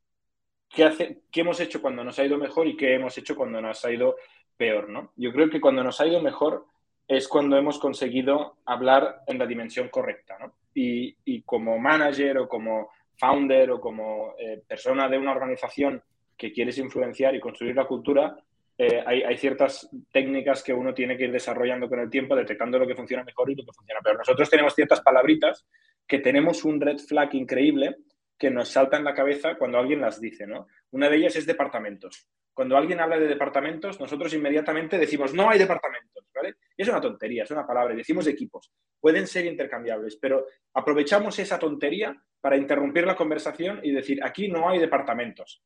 qué, 0.68 0.84
hace, 0.84 1.22
qué 1.32 1.40
hemos 1.40 1.58
hecho 1.58 1.82
cuando 1.82 2.04
nos 2.04 2.16
ha 2.20 2.24
ido 2.24 2.38
mejor 2.38 2.68
y 2.68 2.76
qué 2.76 2.94
hemos 2.94 3.18
hecho 3.18 3.34
cuando 3.34 3.60
nos 3.60 3.84
ha 3.84 3.90
ido 3.90 4.14
peor, 4.56 4.88
¿no? 4.88 5.12
Yo 5.16 5.32
creo 5.32 5.50
que 5.50 5.60
cuando 5.60 5.82
nos 5.82 6.00
ha 6.00 6.06
ido 6.06 6.22
mejor 6.22 6.64
es 7.10 7.26
cuando 7.26 7.56
hemos 7.56 7.80
conseguido 7.80 8.58
hablar 8.64 9.22
en 9.26 9.36
la 9.36 9.46
dimensión 9.46 9.88
correcta, 9.88 10.38
¿no? 10.38 10.52
Y, 10.72 11.42
como 11.42 11.76
manager 11.76 12.38
o 12.38 12.48
como 12.48 12.90
founder 13.20 13.70
o 13.70 13.80
como 13.80 14.34
eh, 14.38 14.62
persona 14.66 15.08
de 15.08 15.18
una 15.18 15.32
organización 15.32 16.02
que 16.36 16.52
quieres 16.52 16.78
influenciar 16.78 17.34
y 17.34 17.40
construir 17.40 17.76
la 17.76 17.86
cultura, 17.86 18.34
eh, 18.78 19.04
hay, 19.06 19.36
ciertas 19.36 19.90
técnicas 20.10 20.62
que 20.62 20.72
uno 20.72 20.94
tiene 20.94 21.16
que 21.18 21.24
ir 21.24 21.32
desarrollando 21.32 21.86
con 21.86 22.00
el 22.00 22.08
tiempo, 22.08 22.34
detectando 22.34 22.78
lo 22.78 22.86
que 22.86 22.94
funciona 22.94 23.22
mejor 23.22 23.50
y 23.50 23.54
lo 23.54 23.64
que 23.64 23.72
funciona 23.72 24.00
peor. 24.00 24.16
Nosotros 24.16 24.48
tenemos 24.48 24.74
ciertas 24.74 25.02
palabritas 25.02 25.66
que 26.06 26.18
tenemos 26.18 26.64
un 26.64 26.80
red 26.80 26.96
flag 26.96 27.34
increíble 27.34 27.96
que 28.38 28.50
nos 28.50 28.70
salta 28.70 28.96
en 28.96 29.04
la 29.04 29.12
cabeza 29.12 29.56
cuando 29.58 29.78
alguien 29.78 30.00
las 30.00 30.18
dice, 30.18 30.46
¿no? 30.46 30.66
Una 30.92 31.10
de 31.10 31.16
ellas 31.16 31.36
es 31.36 31.44
departamentos 31.44 32.26
cuando 32.60 32.76
alguien 32.76 33.00
habla 33.00 33.18
de 33.18 33.26
departamentos, 33.26 33.98
nosotros 33.98 34.34
inmediatamente 34.34 34.98
decimos, 34.98 35.32
no 35.32 35.48
hay 35.48 35.58
departamentos, 35.58 36.26
¿vale? 36.34 36.56
Es 36.76 36.86
una 36.88 37.00
tontería, 37.00 37.44
es 37.44 37.50
una 37.50 37.66
palabra, 37.66 37.94
decimos 37.94 38.26
equipos. 38.26 38.70
Pueden 39.00 39.26
ser 39.26 39.46
intercambiables, 39.46 40.18
pero 40.20 40.46
aprovechamos 40.74 41.38
esa 41.38 41.58
tontería 41.58 42.14
para 42.40 42.56
interrumpir 42.56 43.06
la 43.06 43.16
conversación 43.16 43.80
y 43.82 43.92
decir, 43.92 44.20
aquí 44.22 44.48
no 44.48 44.68
hay 44.68 44.78
departamentos. 44.78 45.62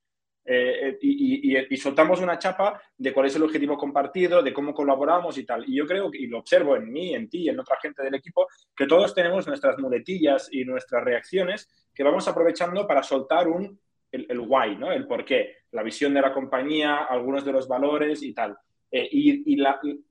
Eh, 0.47 0.99
eh, 1.01 1.67
y, 1.71 1.77
soltamos 1.79 2.21
una 2.21 2.39
chapa 2.39 2.81
de 2.99 3.13
cuál 3.13 3.27
es 3.27 3.37
el 3.37 3.43
objetivo 3.43 3.79
compartido, 3.79 4.43
de 4.43 4.53
cómo 4.53 4.75
colaboramos 4.75 5.39
y 5.39 5.45
tal. 5.45 5.65
Y 5.69 5.77
yo 5.77 5.87
creo, 5.87 6.11
y 6.13 6.27
lo 6.27 6.39
observo 6.39 6.77
en 6.77 6.93
mí, 6.93 7.15
en 7.15 7.29
ti 7.29 7.43
y 7.43 7.49
en 7.49 7.59
otra 7.59 7.79
gente 7.81 8.03
del 8.03 8.15
equipo, 8.15 8.47
que 8.77 8.87
todos 8.87 9.15
tenemos 9.15 9.47
nuestras 9.47 9.79
muletillas 9.79 10.49
y 10.53 10.65
nuestras 10.65 11.03
reacciones 11.03 11.71
que 11.95 12.03
vamos 12.05 12.29
aprovechando 12.29 12.87
para 12.87 13.03
soltar 13.03 13.49
un 13.49 13.81
el, 14.13 14.27
el 14.29 14.41
why, 14.41 14.77
¿no? 14.77 14.93
El 14.93 15.07
por 15.07 15.25
qué, 15.25 15.57
la 15.73 15.83
visión 15.83 16.15
de 16.15 16.21
la 16.21 16.33
compañía, 16.33 17.05
algunos 17.05 17.45
de 17.45 17.53
los 17.53 17.67
valores 17.67 18.23
y 18.23 18.33
tal. 18.33 18.57
Eh, 18.97 19.09
y, 19.11 19.57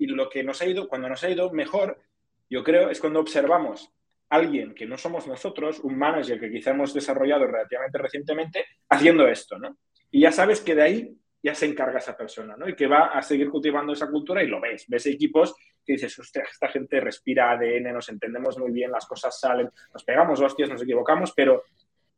lo 0.07 0.29
que 0.29 0.43
nos 0.43 0.61
ha 0.61 0.67
ido, 0.67 0.89
cuando 0.89 1.07
nos 1.07 1.23
ha 1.23 1.29
ido 1.29 1.49
mejor, 1.53 2.01
yo 2.49 2.65
creo, 2.65 2.89
es 2.89 2.99
cuando 2.99 3.21
observamos 3.21 3.89
alguien 4.33 4.73
que 4.73 4.85
no 4.85 4.97
somos 4.97 5.27
nosotros, 5.27 5.79
un 5.81 5.97
manager 5.97 6.39
que 6.39 6.49
quizá 6.49 6.71
hemos 6.71 6.93
desarrollado 6.93 7.45
relativamente 7.45 7.97
recientemente, 7.97 8.65
haciendo 8.89 9.27
esto, 9.27 9.59
¿no? 9.59 9.77
Y 10.09 10.21
ya 10.21 10.31
sabes 10.31 10.61
que 10.61 10.73
de 10.73 10.81
ahí 10.81 11.17
ya 11.41 11.53
se 11.53 11.65
encarga 11.65 11.99
esa 11.99 12.17
persona, 12.17 12.55
¿no? 12.57 12.67
Y 12.67 12.75
que 12.75 12.87
va 12.87 13.07
a 13.07 13.21
seguir 13.21 13.49
cultivando 13.49 13.93
esa 13.93 14.09
cultura 14.09 14.41
y 14.41 14.47
lo 14.47 14.59
ves. 14.59 14.85
Ves 14.87 15.05
equipos 15.07 15.55
que 15.85 15.93
dices, 15.93 16.17
esta 16.17 16.67
gente 16.69 16.99
respira 16.99 17.51
ADN, 17.51 17.93
nos 17.93 18.09
entendemos 18.09 18.57
muy 18.57 18.71
bien, 18.71 18.91
las 18.91 19.05
cosas 19.05 19.37
salen, 19.39 19.69
nos 19.93 20.03
pegamos 20.03 20.39
hostias, 20.39 20.69
nos 20.69 20.81
equivocamos, 20.81 21.33
pero 21.35 21.63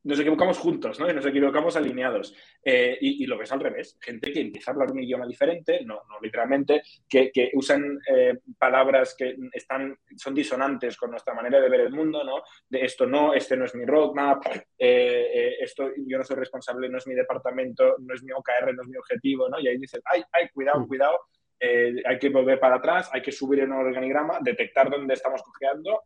nos 0.06 0.20
equivocamos 0.20 0.60
juntos, 0.60 1.00
¿no? 1.00 1.10
Y 1.10 1.14
nos 1.14 1.26
equivocamos 1.26 1.76
alineados. 1.76 2.36
Eh, 2.64 2.98
y, 3.02 3.26
lo 3.26 3.38
ves 3.38 3.52
al 3.52 3.60
revés. 3.60 3.98
Gente 4.00 4.32
que 4.32 4.40
empieza 4.40 4.70
a 4.70 4.74
hablar 4.74 4.92
un 4.92 5.00
idioma 5.00 5.26
diferente, 5.26 5.84
no, 5.84 5.96
no 6.08 6.20
literalmente, 6.22 6.84
que, 7.10 7.32
que 7.32 7.50
usan 7.56 8.00
eh, 8.08 8.38
palabras 8.58 9.16
que 9.18 9.36
están, 9.52 9.98
son 10.16 10.36
disonantes 10.36 10.96
con 10.96 11.10
nuestra 11.10 11.34
manera 11.34 11.60
de 11.60 11.70
ver 11.70 11.82
el 11.82 11.92
mundo, 11.92 12.24
¿no? 12.24 12.44
De 12.70 12.86
esto 12.86 13.08
no, 13.08 13.34
este 13.34 13.58
no 13.58 13.66
es 13.66 13.74
mi 13.74 13.84
roadmap, 13.84 14.46
eh, 14.78 15.56
esto 15.60 15.90
yo 16.06 16.20
no 16.20 16.24
soy 16.24 16.36
responsable, 16.36 16.88
no 16.88 17.00
es 17.00 17.08
mi 17.08 17.16
departamento, 17.16 17.96
no 18.00 18.14
es 18.14 18.24
mi 18.24 18.32
OKR, 18.32 18.76
no 18.76 18.84
es 18.84 18.88
mi 18.88 18.98
objetivo, 18.98 19.50
¿no? 19.50 19.60
Y 19.60 19.68
ahí 19.68 19.78
dices, 19.80 20.02
ay, 20.06 20.24
ay, 20.34 20.50
cuidado, 20.54 20.82
mm. 20.82 20.88
cuidado, 20.88 21.20
hay 21.60 22.20
que 22.20 22.30
volver 22.30 22.60
para 22.60 22.76
atrás, 22.76 23.10
hay 23.12 23.24
que 23.24 23.32
subir 23.32 23.62
en 23.62 23.72
un 23.72 23.80
organigrama, 23.80 24.38
detectar 24.40 24.88
dónde 24.92 25.16
estamos 25.16 25.42
cojeando 25.42 26.04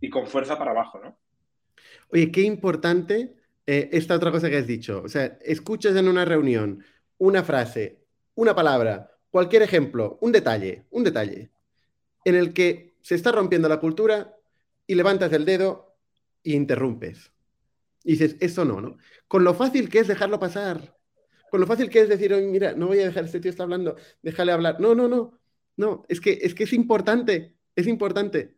y 0.00 0.08
con 0.08 0.28
fuerza 0.28 0.56
para 0.56 0.70
abajo, 0.70 1.00
¿no? 1.00 1.18
Oye, 2.12 2.30
qué 2.30 2.42
importante 2.42 3.39
eh, 3.72 3.88
esta 3.92 4.16
otra 4.16 4.32
cosa 4.32 4.50
que 4.50 4.56
has 4.56 4.66
dicho. 4.66 5.00
O 5.04 5.08
sea, 5.08 5.38
escuchas 5.42 5.94
en 5.94 6.08
una 6.08 6.24
reunión 6.24 6.84
una 7.18 7.44
frase, 7.44 8.00
una 8.34 8.52
palabra, 8.52 9.12
cualquier 9.30 9.62
ejemplo, 9.62 10.18
un 10.22 10.32
detalle, 10.32 10.86
un 10.90 11.04
detalle, 11.04 11.52
en 12.24 12.34
el 12.34 12.52
que 12.52 12.96
se 13.00 13.14
está 13.14 13.30
rompiendo 13.30 13.68
la 13.68 13.78
cultura 13.78 14.34
y 14.88 14.96
levantas 14.96 15.32
el 15.32 15.44
dedo 15.44 15.96
e 16.42 16.50
interrumpes. 16.50 17.30
Y 18.02 18.12
dices, 18.12 18.34
eso 18.40 18.64
no, 18.64 18.80
¿no? 18.80 18.96
Con 19.28 19.44
lo 19.44 19.54
fácil 19.54 19.88
que 19.88 20.00
es 20.00 20.08
dejarlo 20.08 20.40
pasar. 20.40 20.96
Con 21.48 21.60
lo 21.60 21.66
fácil 21.68 21.90
que 21.90 22.00
es 22.00 22.08
decir, 22.08 22.34
mira, 22.34 22.72
no 22.72 22.88
voy 22.88 22.98
a 22.98 23.06
dejar, 23.06 23.26
este 23.26 23.38
tío 23.38 23.52
está 23.52 23.62
hablando, 23.62 23.94
déjale 24.20 24.50
hablar. 24.50 24.80
No, 24.80 24.96
no, 24.96 25.06
no. 25.06 25.38
No, 25.76 26.04
es 26.08 26.20
que 26.20 26.40
es, 26.42 26.56
que 26.56 26.64
es 26.64 26.72
importante, 26.72 27.54
es 27.76 27.86
importante. 27.86 28.56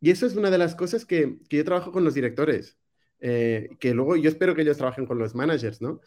Y 0.00 0.10
eso 0.10 0.24
es 0.24 0.36
una 0.36 0.50
de 0.50 0.56
las 0.56 0.74
cosas 0.74 1.04
que, 1.04 1.38
que 1.50 1.58
yo 1.58 1.64
trabajo 1.66 1.92
con 1.92 2.02
los 2.02 2.14
directores. 2.14 2.77
Eh, 3.20 3.70
que 3.80 3.94
luego 3.94 4.16
yo 4.16 4.28
espero 4.28 4.54
que 4.54 4.62
ellos 4.62 4.76
trabajen 4.76 5.06
con 5.06 5.18
los 5.18 5.34
managers, 5.34 5.80
¿no? 5.80 6.00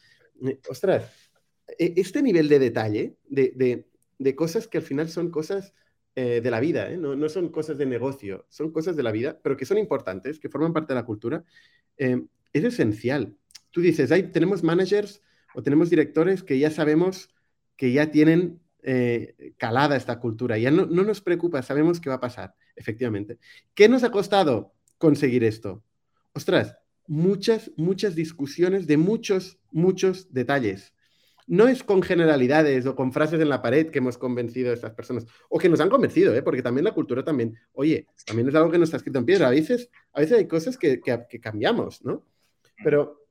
Eh, 0.45 0.59
ostras, 0.69 1.11
e, 1.77 1.93
este 1.97 2.21
nivel 2.21 2.47
de 2.47 2.59
detalle, 2.59 3.17
de, 3.27 3.85
de, 4.17 4.35
cosas 4.35 4.67
que 4.67 4.77
al 4.77 4.83
final 4.83 5.09
son 5.09 5.29
cosas 5.29 5.73
eh, 6.15 6.39
de 6.41 6.51
la 6.51 6.59
vida, 6.59 6.89
no, 6.91 7.15
no, 7.15 7.29
son 7.29 7.49
cosas 7.49 7.77
de 7.77 7.85
negocio, 7.85 8.45
son 8.49 8.71
cosas 8.71 8.95
de 8.95 9.03
la 9.03 9.11
vida, 9.11 9.39
pero 9.43 9.57
que 9.57 9.65
son 9.65 9.77
importantes, 9.77 10.39
que 10.39 10.49
forman 10.49 10.73
parte 10.73 10.93
de 10.93 10.99
la 10.99 11.05
cultura, 11.05 11.43
es 11.97 12.63
esencial. 12.63 13.35
Tú 13.71 13.81
dices, 13.81 14.11
hay, 14.11 14.23
tenemos 14.23 14.63
managers 14.63 15.21
o 15.53 15.61
tenemos 15.61 15.89
directores 15.89 16.43
que 16.43 16.57
ya 16.57 16.71
sabemos 16.71 17.29
que 17.75 17.91
ya 17.91 18.09
tienen 18.11 18.59
calada 19.57 19.95
esta 19.95 20.19
cultura, 20.19 20.57
ya 20.57 20.71
no, 20.71 20.85
no 20.87 21.03
nos 21.03 21.21
preocupa, 21.21 21.61
sabemos 21.61 21.99
qué 21.99 22.09
va 22.09 22.15
a 22.15 22.19
pasar, 22.19 22.55
efectivamente. 22.75 23.37
¿Qué 23.75 23.87
nos 23.87 24.03
ha 24.03 24.11
costado 24.11 24.73
conseguir 24.97 25.43
esto? 25.43 25.83
Ostras, 26.33 26.75
muchas, 27.07 27.71
muchas 27.77 28.15
discusiones 28.15 28.87
de 28.87 28.97
muchos, 28.97 29.59
muchos 29.71 30.31
detalles. 30.33 30.93
No 31.47 31.67
es 31.67 31.83
con 31.83 32.01
generalidades 32.01 32.85
o 32.85 32.95
con 32.95 33.11
frases 33.11 33.41
en 33.41 33.49
la 33.49 33.61
pared 33.61 33.89
que 33.89 33.99
hemos 33.99 34.17
convencido 34.17 34.71
a 34.71 34.73
estas 34.73 34.93
personas, 34.93 35.25
o 35.49 35.57
que 35.57 35.69
nos 35.69 35.81
han 35.81 35.89
convencido, 35.89 36.33
¿eh? 36.33 36.41
porque 36.41 36.61
también 36.61 36.85
la 36.85 36.93
cultura 36.93 37.23
también, 37.23 37.57
oye, 37.73 38.07
también 38.25 38.47
es 38.47 38.55
algo 38.55 38.71
que 38.71 38.77
no 38.77 38.83
está 38.83 38.97
escrito 38.97 39.19
en 39.19 39.25
piedra. 39.25 39.47
A 39.47 39.51
veces, 39.51 39.89
a 40.13 40.21
veces 40.21 40.37
hay 40.37 40.47
cosas 40.47 40.77
que, 40.77 41.01
cambiamos, 41.41 42.03
¿no? 42.05 42.25
Pero 42.83 43.27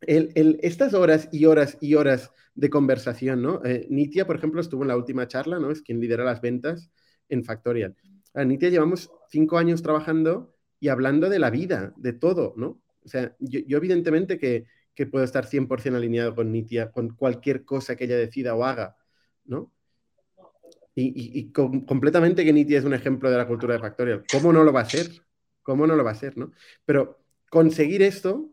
estas 0.00 0.94
horas 0.94 1.28
y 1.32 1.46
horas 1.46 1.78
y 1.80 1.94
horas 1.94 2.32
de 2.54 2.70
conversación, 2.70 3.42
¿no? 3.42 3.64
Eh, 3.64 3.86
Nitia, 3.88 4.26
por 4.26 4.36
ejemplo, 4.36 4.60
estuvo 4.60 4.82
en 4.82 4.88
la 4.88 4.96
última 4.96 5.28
charla, 5.28 5.58
¿no? 5.58 5.70
Es 5.70 5.82
quien 5.82 6.00
lidera 6.00 6.24
las 6.24 6.40
ventas 6.40 6.90
en 7.28 7.44
Factorial. 7.44 7.94
A 8.34 8.44
Nitia 8.44 8.68
llevamos 8.68 9.10
cinco 9.30 9.58
años 9.58 9.82
trabajando 9.82 10.54
y 10.80 10.88
hablando 10.88 11.28
de 11.28 11.38
la 11.38 11.50
vida, 11.50 11.94
de 11.96 12.12
todo, 12.12 12.54
¿no? 12.56 12.82
O 13.04 13.08
sea, 13.08 13.34
yo, 13.38 13.76
evidentemente 13.76 14.38
que, 14.38 14.66
puedo 15.10 15.24
estar 15.24 15.46
100% 15.46 15.96
alineado 15.96 16.34
con 16.34 16.52
Nitia, 16.52 16.90
con 16.90 17.10
cualquier 17.10 17.64
cosa 17.64 17.96
que 17.96 18.04
ella 18.04 18.16
decida 18.16 18.54
o 18.54 18.64
haga, 18.64 18.96
¿no? 19.44 19.72
Y, 20.96 21.50
completamente 21.52 22.44
que 22.44 22.52
Nitia 22.52 22.78
es 22.78 22.84
un 22.84 22.94
ejemplo 22.94 23.30
de 23.30 23.36
la 23.36 23.48
cultura 23.48 23.74
de 23.74 23.80
Factorial. 23.80 24.24
¿Cómo 24.30 24.52
no 24.52 24.62
lo 24.62 24.72
va 24.72 24.82
a 24.82 24.88
ser? 24.88 25.10
¿Cómo 25.62 25.86
no 25.86 25.96
lo 25.96 26.04
va 26.04 26.12
a 26.12 26.14
ser, 26.14 26.38
no? 26.38 26.52
Pero 26.84 27.18
conseguir 27.50 28.02
esto 28.02 28.52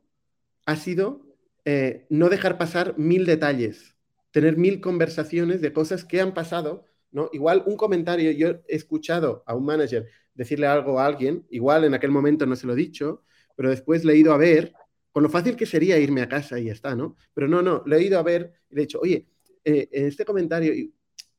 ha 0.65 0.75
sido 0.75 1.21
eh, 1.65 2.07
no 2.09 2.29
dejar 2.29 2.57
pasar 2.57 2.97
mil 2.97 3.25
detalles, 3.27 3.95
tener 4.31 4.57
mil 4.57 4.81
conversaciones 4.81 5.61
de 5.61 5.73
cosas 5.73 6.03
que 6.03 6.19
han 6.19 6.33
pasado, 6.33 6.85
¿no? 7.11 7.29
Igual 7.33 7.63
un 7.67 7.77
comentario, 7.77 8.31
yo 8.31 8.61
he 8.67 8.75
escuchado 8.75 9.43
a 9.45 9.53
un 9.53 9.65
manager 9.65 10.07
decirle 10.33 10.65
algo 10.65 10.99
a 10.99 11.05
alguien, 11.05 11.45
igual 11.49 11.83
en 11.83 11.93
aquel 11.93 12.09
momento 12.09 12.45
no 12.45 12.55
se 12.55 12.65
lo 12.65 12.73
he 12.73 12.77
dicho, 12.77 13.23
pero 13.61 13.69
después 13.69 14.03
le 14.03 14.13
he 14.13 14.17
ido 14.17 14.33
a 14.33 14.37
ver, 14.37 14.73
con 15.11 15.21
lo 15.21 15.29
fácil 15.29 15.55
que 15.55 15.67
sería 15.67 15.99
irme 15.99 16.23
a 16.23 16.27
casa 16.27 16.57
y 16.57 16.63
ya 16.63 16.71
está, 16.71 16.95
¿no? 16.95 17.15
Pero 17.31 17.47
no, 17.47 17.61
no, 17.61 17.83
le 17.85 17.97
he 17.97 18.03
ido 18.03 18.17
a 18.17 18.23
ver 18.23 18.53
y 18.71 18.73
le 18.73 18.81
he 18.81 18.85
dicho, 18.85 18.99
oye, 18.99 19.27
eh, 19.63 19.87
en 19.91 20.07
este 20.07 20.25
comentario, 20.25 20.73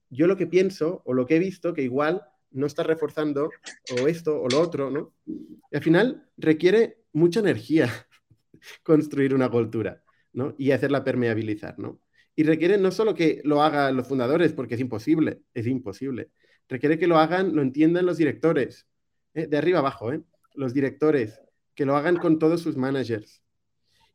yo 0.09 0.29
lo 0.29 0.37
que 0.37 0.47
pienso 0.47 1.03
o 1.05 1.15
lo 1.15 1.27
que 1.27 1.35
he 1.35 1.39
visto, 1.41 1.75
que 1.75 1.83
igual 1.83 2.23
no 2.53 2.67
está 2.67 2.85
reforzando 2.85 3.51
o 3.91 4.07
esto 4.07 4.41
o 4.41 4.49
lo 4.49 4.61
otro, 4.61 4.89
¿no? 4.89 5.17
Y 5.27 5.77
al 5.77 5.83
final 5.83 6.29
requiere 6.37 6.99
mucha 7.13 7.41
energía 7.41 7.91
construir 8.85 9.35
una 9.35 9.51
cultura. 9.51 10.05
Y 10.59 10.71
hacerla 10.71 11.03
permeabilizar, 11.03 11.77
¿no? 11.81 12.01
Y 12.37 12.45
requiere 12.45 12.79
no 12.79 12.93
solo 12.93 13.17
que 13.17 13.41
lo 13.43 13.65
hagan 13.65 13.97
los 13.97 14.07
fundadores, 14.07 14.53
porque 14.53 14.77
es 14.77 14.81
imposible, 14.81 15.41
es 15.55 15.67
imposible. 15.67 16.31
Requiere 16.69 17.01
que 17.01 17.09
lo 17.09 17.19
hagan, 17.19 17.53
lo 17.57 17.63
entiendan 17.63 18.07
los 18.07 18.17
directores, 18.17 18.87
¿eh? 19.35 19.49
de 19.49 19.59
arriba 19.59 19.81
abajo, 19.81 20.13
¿eh? 20.13 20.23
Los 20.55 20.73
directores, 20.73 21.41
que 21.75 21.85
lo 21.85 21.97
hagan 21.97 22.17
con 22.17 22.39
todos 22.39 22.61
sus 22.61 22.77
managers, 22.77 23.43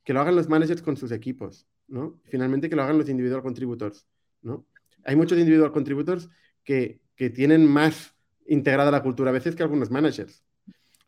que 0.04 0.14
lo 0.14 0.22
hagan 0.22 0.36
los 0.36 0.50
managers 0.50 0.82
con 0.82 0.98
sus 0.98 1.12
equipos, 1.12 1.68
¿no? 1.88 2.20
finalmente 2.26 2.70
que 2.70 2.76
lo 2.76 2.84
hagan 2.84 2.98
los 2.98 3.10
individual 3.10 3.42
contributors, 3.42 4.08
¿no? 4.42 4.66
Hay 5.04 5.16
muchos 5.16 5.38
individual 5.38 5.72
contributors 5.72 6.30
que, 6.64 7.02
que 7.16 7.30
tienen 7.30 7.66
más 7.66 8.14
integrada 8.46 8.92
la 8.92 9.04
cultura 9.04 9.30
a 9.30 9.34
veces 9.34 9.56
que 9.56 9.64
algunos 9.64 9.90
managers 9.90 10.44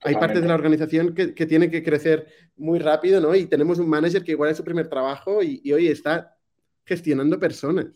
hay 0.01 0.15
partes 0.15 0.41
de 0.41 0.47
la 0.47 0.55
organización 0.55 1.13
que, 1.13 1.33
que 1.33 1.45
tienen 1.45 1.69
que 1.69 1.83
crecer 1.83 2.27
muy 2.55 2.79
rápido, 2.79 3.19
¿no? 3.19 3.35
Y 3.35 3.45
tenemos 3.45 3.79
un 3.79 3.89
manager 3.89 4.23
que 4.23 4.31
igual 4.31 4.49
es 4.49 4.57
su 4.57 4.63
primer 4.63 4.87
trabajo 4.87 5.43
y, 5.43 5.71
hoy 5.73 5.87
está 5.87 6.37
gestionando 6.85 7.39
personas. 7.39 7.87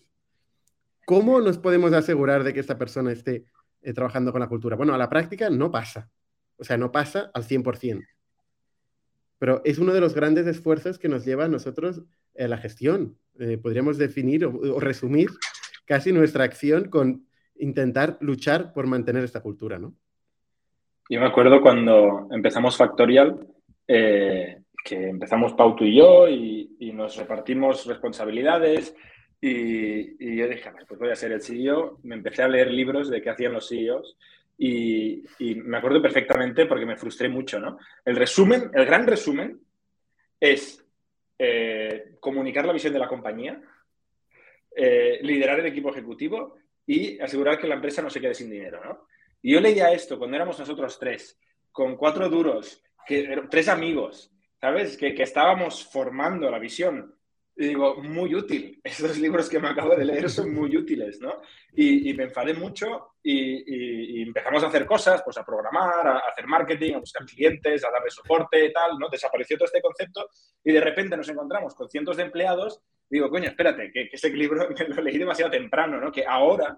¿Cómo 1.06 1.40
nos 1.42 1.58
podemos 1.58 1.94
asegurar 1.94 2.44
de 2.44 2.54
que 2.54 2.60
esta 2.60 2.78
persona 2.78 3.12
esté 3.12 3.46
eh, 3.82 3.94
trabajando 3.94 4.32
con 4.32 4.42
la 4.42 4.48
cultura? 4.48 4.76
Bueno, 4.76 4.94
a 4.94 4.98
la 4.98 5.10
práctica 5.10 5.50
no 5.50 5.72
pasa. 5.72 6.10
O 6.58 6.64
sea, 6.64 6.78
no 6.78 6.92
pasa 6.92 7.32
al 7.34 7.44
100%. 7.44 8.06
Pero 9.44 9.60
es 9.66 9.78
uno 9.78 9.94
de 9.94 10.00
los 10.00 10.16
grandes 10.16 10.48
esfuerzos 10.48 10.98
que 10.98 11.10
nos 11.10 11.26
lleva 11.26 11.44
a 11.44 11.50
nosotros 11.50 12.02
eh, 12.34 12.48
la 12.48 12.58
gestión. 12.58 13.18
Eh, 13.38 13.58
podríamos 13.58 13.98
definir 13.98 14.46
o, 14.46 14.80
resumir 14.80 15.32
casi 15.86 16.14
nuestra 16.14 16.46
acción 16.46 16.86
con 16.86 17.28
intentar 17.58 18.18
luchar 18.22 18.72
por 18.72 18.88
mantener 18.88 19.22
esta 19.22 19.42
cultura, 19.42 19.80
¿no? 19.80 19.96
Yo 21.10 21.20
me 21.20 21.26
acuerdo 21.26 21.62
cuando 21.62 22.30
empezamos 22.32 22.78
Factorial, 22.78 23.46
eh, 23.86 24.62
que 24.86 25.10
empezamos 25.10 25.52
Pauto 25.56 25.84
y 25.84 25.98
yo 25.98 26.30
y, 26.30 26.94
nos 26.94 27.18
repartimos 27.18 27.86
responsabilidades 27.86 28.96
y, 29.42 30.38
yo 30.38 30.48
dije, 30.48 30.72
pues 30.88 30.98
voy 30.98 31.10
a 31.10 31.18
ser 31.18 31.34
el 31.34 31.42
CEO. 31.42 32.00
Me 32.04 32.16
empecé 32.16 32.44
a 32.44 32.48
leer 32.48 32.72
libros 32.72 33.10
de 33.10 33.22
qué 33.22 33.32
hacían 33.32 33.52
los 33.52 33.68
CEOs 33.68 34.16
y, 34.66 35.56
me 35.56 35.78
acuerdo 35.78 36.02
perfectamente 36.02 36.66
porque 36.66 36.86
me 36.86 36.96
frustré 36.96 37.28
mucho, 37.28 37.60
¿no? 37.60 37.78
El 38.06 38.16
resumen, 38.16 38.72
el 38.74 38.86
gran 38.86 39.06
resumen 39.06 39.60
es 40.40 40.82
eh, 41.38 42.16
comunicar 42.22 42.66
la 42.66 42.72
visión 42.72 42.94
de 42.94 43.00
la 43.00 43.10
compañía, 43.10 43.62
eh, 44.74 45.20
liderar 45.22 45.60
el 45.60 45.66
equipo 45.66 45.90
ejecutivo 45.90 46.56
y 46.86 47.20
asegurar 47.20 47.60
que 47.60 47.68
la 47.68 47.76
empresa 47.76 48.02
no 48.02 48.10
se 48.10 48.22
quede 48.22 48.34
sin 48.34 48.50
dinero, 48.50 48.82
¿no? 48.84 49.08
Y 49.42 49.54
yo 49.54 49.60
leía 49.60 49.92
esto 49.92 50.18
cuando 50.18 50.38
éramos 50.38 50.58
nosotros 50.58 50.98
tres, 50.98 51.38
con 51.70 51.98
cuatro 51.98 52.30
duros, 52.30 52.82
que, 53.06 53.44
tres 53.50 53.68
amigos, 53.68 54.32
¿sabes? 54.62 54.96
Que, 54.96 55.14
que 55.14 55.24
estábamos 55.24 55.86
formando 55.86 56.50
la 56.50 56.60
visión. 56.60 57.14
Y 57.56 57.68
digo, 57.68 57.96
muy 57.98 58.34
útil. 58.34 58.80
Estos 58.84 59.18
libros 59.20 59.50
que 59.50 59.60
me 59.60 59.70
acabo 59.70 59.96
de 59.96 60.06
leer 60.06 60.30
son 60.30 60.54
muy 60.54 60.76
útiles, 60.76 61.20
¿no? 61.22 61.42
Y, 61.74 62.10
y 62.10 62.14
me 62.14 62.24
enfadé 62.24 62.54
mucho 62.54 63.16
y, 63.22 64.20
y, 64.20 64.22
empezamos 64.24 64.64
a 64.64 64.68
hacer 64.68 64.86
cosas, 64.86 65.22
pues 65.24 65.38
a 65.38 65.46
programar, 65.46 66.08
a, 66.08 66.18
hacer 66.20 66.48
marketing, 66.48 66.96
a 66.96 67.00
buscar 67.00 67.26
clientes, 67.26 67.86
a 67.86 67.92
darle 67.92 68.10
soporte, 68.10 68.70
tal, 68.70 68.98
¿no? 68.98 69.08
Desapareció 69.10 69.58
todo 69.58 69.66
este 69.66 69.82
concepto 69.82 70.30
y 70.64 70.72
de 70.72 70.82
repente 70.82 71.16
nos 71.16 71.30
encontramos 71.30 71.76
con 71.76 71.90
cientos 71.90 72.18
de 72.18 72.24
empleados. 72.24 72.82
digo, 73.10 73.30
coño, 73.30 73.50
espérate, 73.50 73.92
que, 73.92 74.10
que 74.10 74.16
ese 74.16 74.30
libro 74.30 74.68
me 74.90 74.96
lo 74.96 75.02
leí 75.02 75.18
demasiado 75.18 75.52
temprano, 75.52 76.00
¿no? 76.00 76.12
Que 76.12 76.26
ahora 76.26 76.78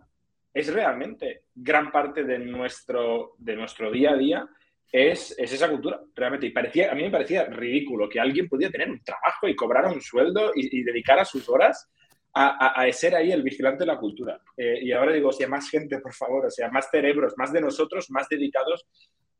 es 0.54 0.74
realmente 0.74 1.44
gran 1.54 1.92
parte 1.92 2.24
de 2.24 2.40
nuestro, 2.40 3.36
de 3.38 3.56
nuestro 3.56 3.92
día 3.92 4.12
a 4.12 4.18
día 4.18 4.50
es, 4.96 5.36
esa 5.38 5.70
cultura, 5.70 6.00
realmente. 6.16 6.48
Y 6.48 6.52
parecía, 6.52 6.90
a 6.90 6.96
mí 6.96 7.04
me 7.04 7.12
parecía 7.12 7.44
ridículo 7.46 8.08
que 8.08 8.20
alguien 8.20 8.48
pudiera 8.48 8.72
tener 8.72 8.90
un 8.90 9.04
trabajo 9.04 9.48
y 9.48 9.56
cobrar 9.56 9.88
un 9.88 10.00
sueldo 10.02 10.54
y, 10.56 10.84
dedicar 10.84 11.20
a 11.20 11.26
sus 11.26 11.50
horas 11.50 11.92
a, 12.34 12.86
ser 12.92 13.16
ahí 13.16 13.32
el 13.32 13.44
vigilante 13.44 13.80
de 13.80 13.88
la 13.88 13.98
cultura. 13.98 14.40
Eh, 14.56 14.80
y 14.84 14.92
ahora 14.94 15.12
digo, 15.12 15.30
o 15.30 15.34
sea, 15.34 15.50
más 15.50 15.70
gente, 15.70 16.00
por 16.00 16.14
favor, 16.14 16.46
o 16.46 16.52
sea, 16.52 16.70
más 16.70 16.90
cerebros, 16.90 17.34
más 17.38 17.52
de 17.52 17.62
nosotros, 17.62 18.10
más 18.10 18.30
dedicados 18.30 18.86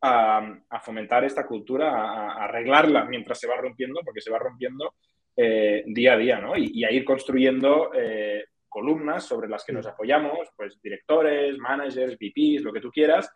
a, 0.02 0.80
fomentar 0.82 1.24
esta 1.24 1.46
cultura, 1.46 1.90
a, 1.90 2.44
arreglarla 2.44 3.06
mientras 3.06 3.40
se 3.40 3.48
va 3.48 3.56
rompiendo, 3.56 4.02
porque 4.04 4.22
se 4.22 4.32
va 4.32 4.40
rompiendo 4.40 4.94
eh, 5.38 5.84
día 5.88 6.14
a 6.14 6.18
día, 6.18 6.40
¿no? 6.40 6.58
Y, 6.58 6.84
a 6.84 6.92
ir 6.92 7.06
construyendo 7.06 7.92
eh, 7.94 8.46
columnas 8.68 9.26
sobre 9.26 9.48
las 9.48 9.64
que 9.64 9.74
nos 9.74 9.88
apoyamos, 9.88 10.50
pues 10.56 10.82
directores, 10.82 11.58
managers, 11.58 12.18
VPs, 12.18 12.62
lo 12.62 12.74
que 12.74 12.82
tú 12.82 12.92
quieras, 12.92 13.30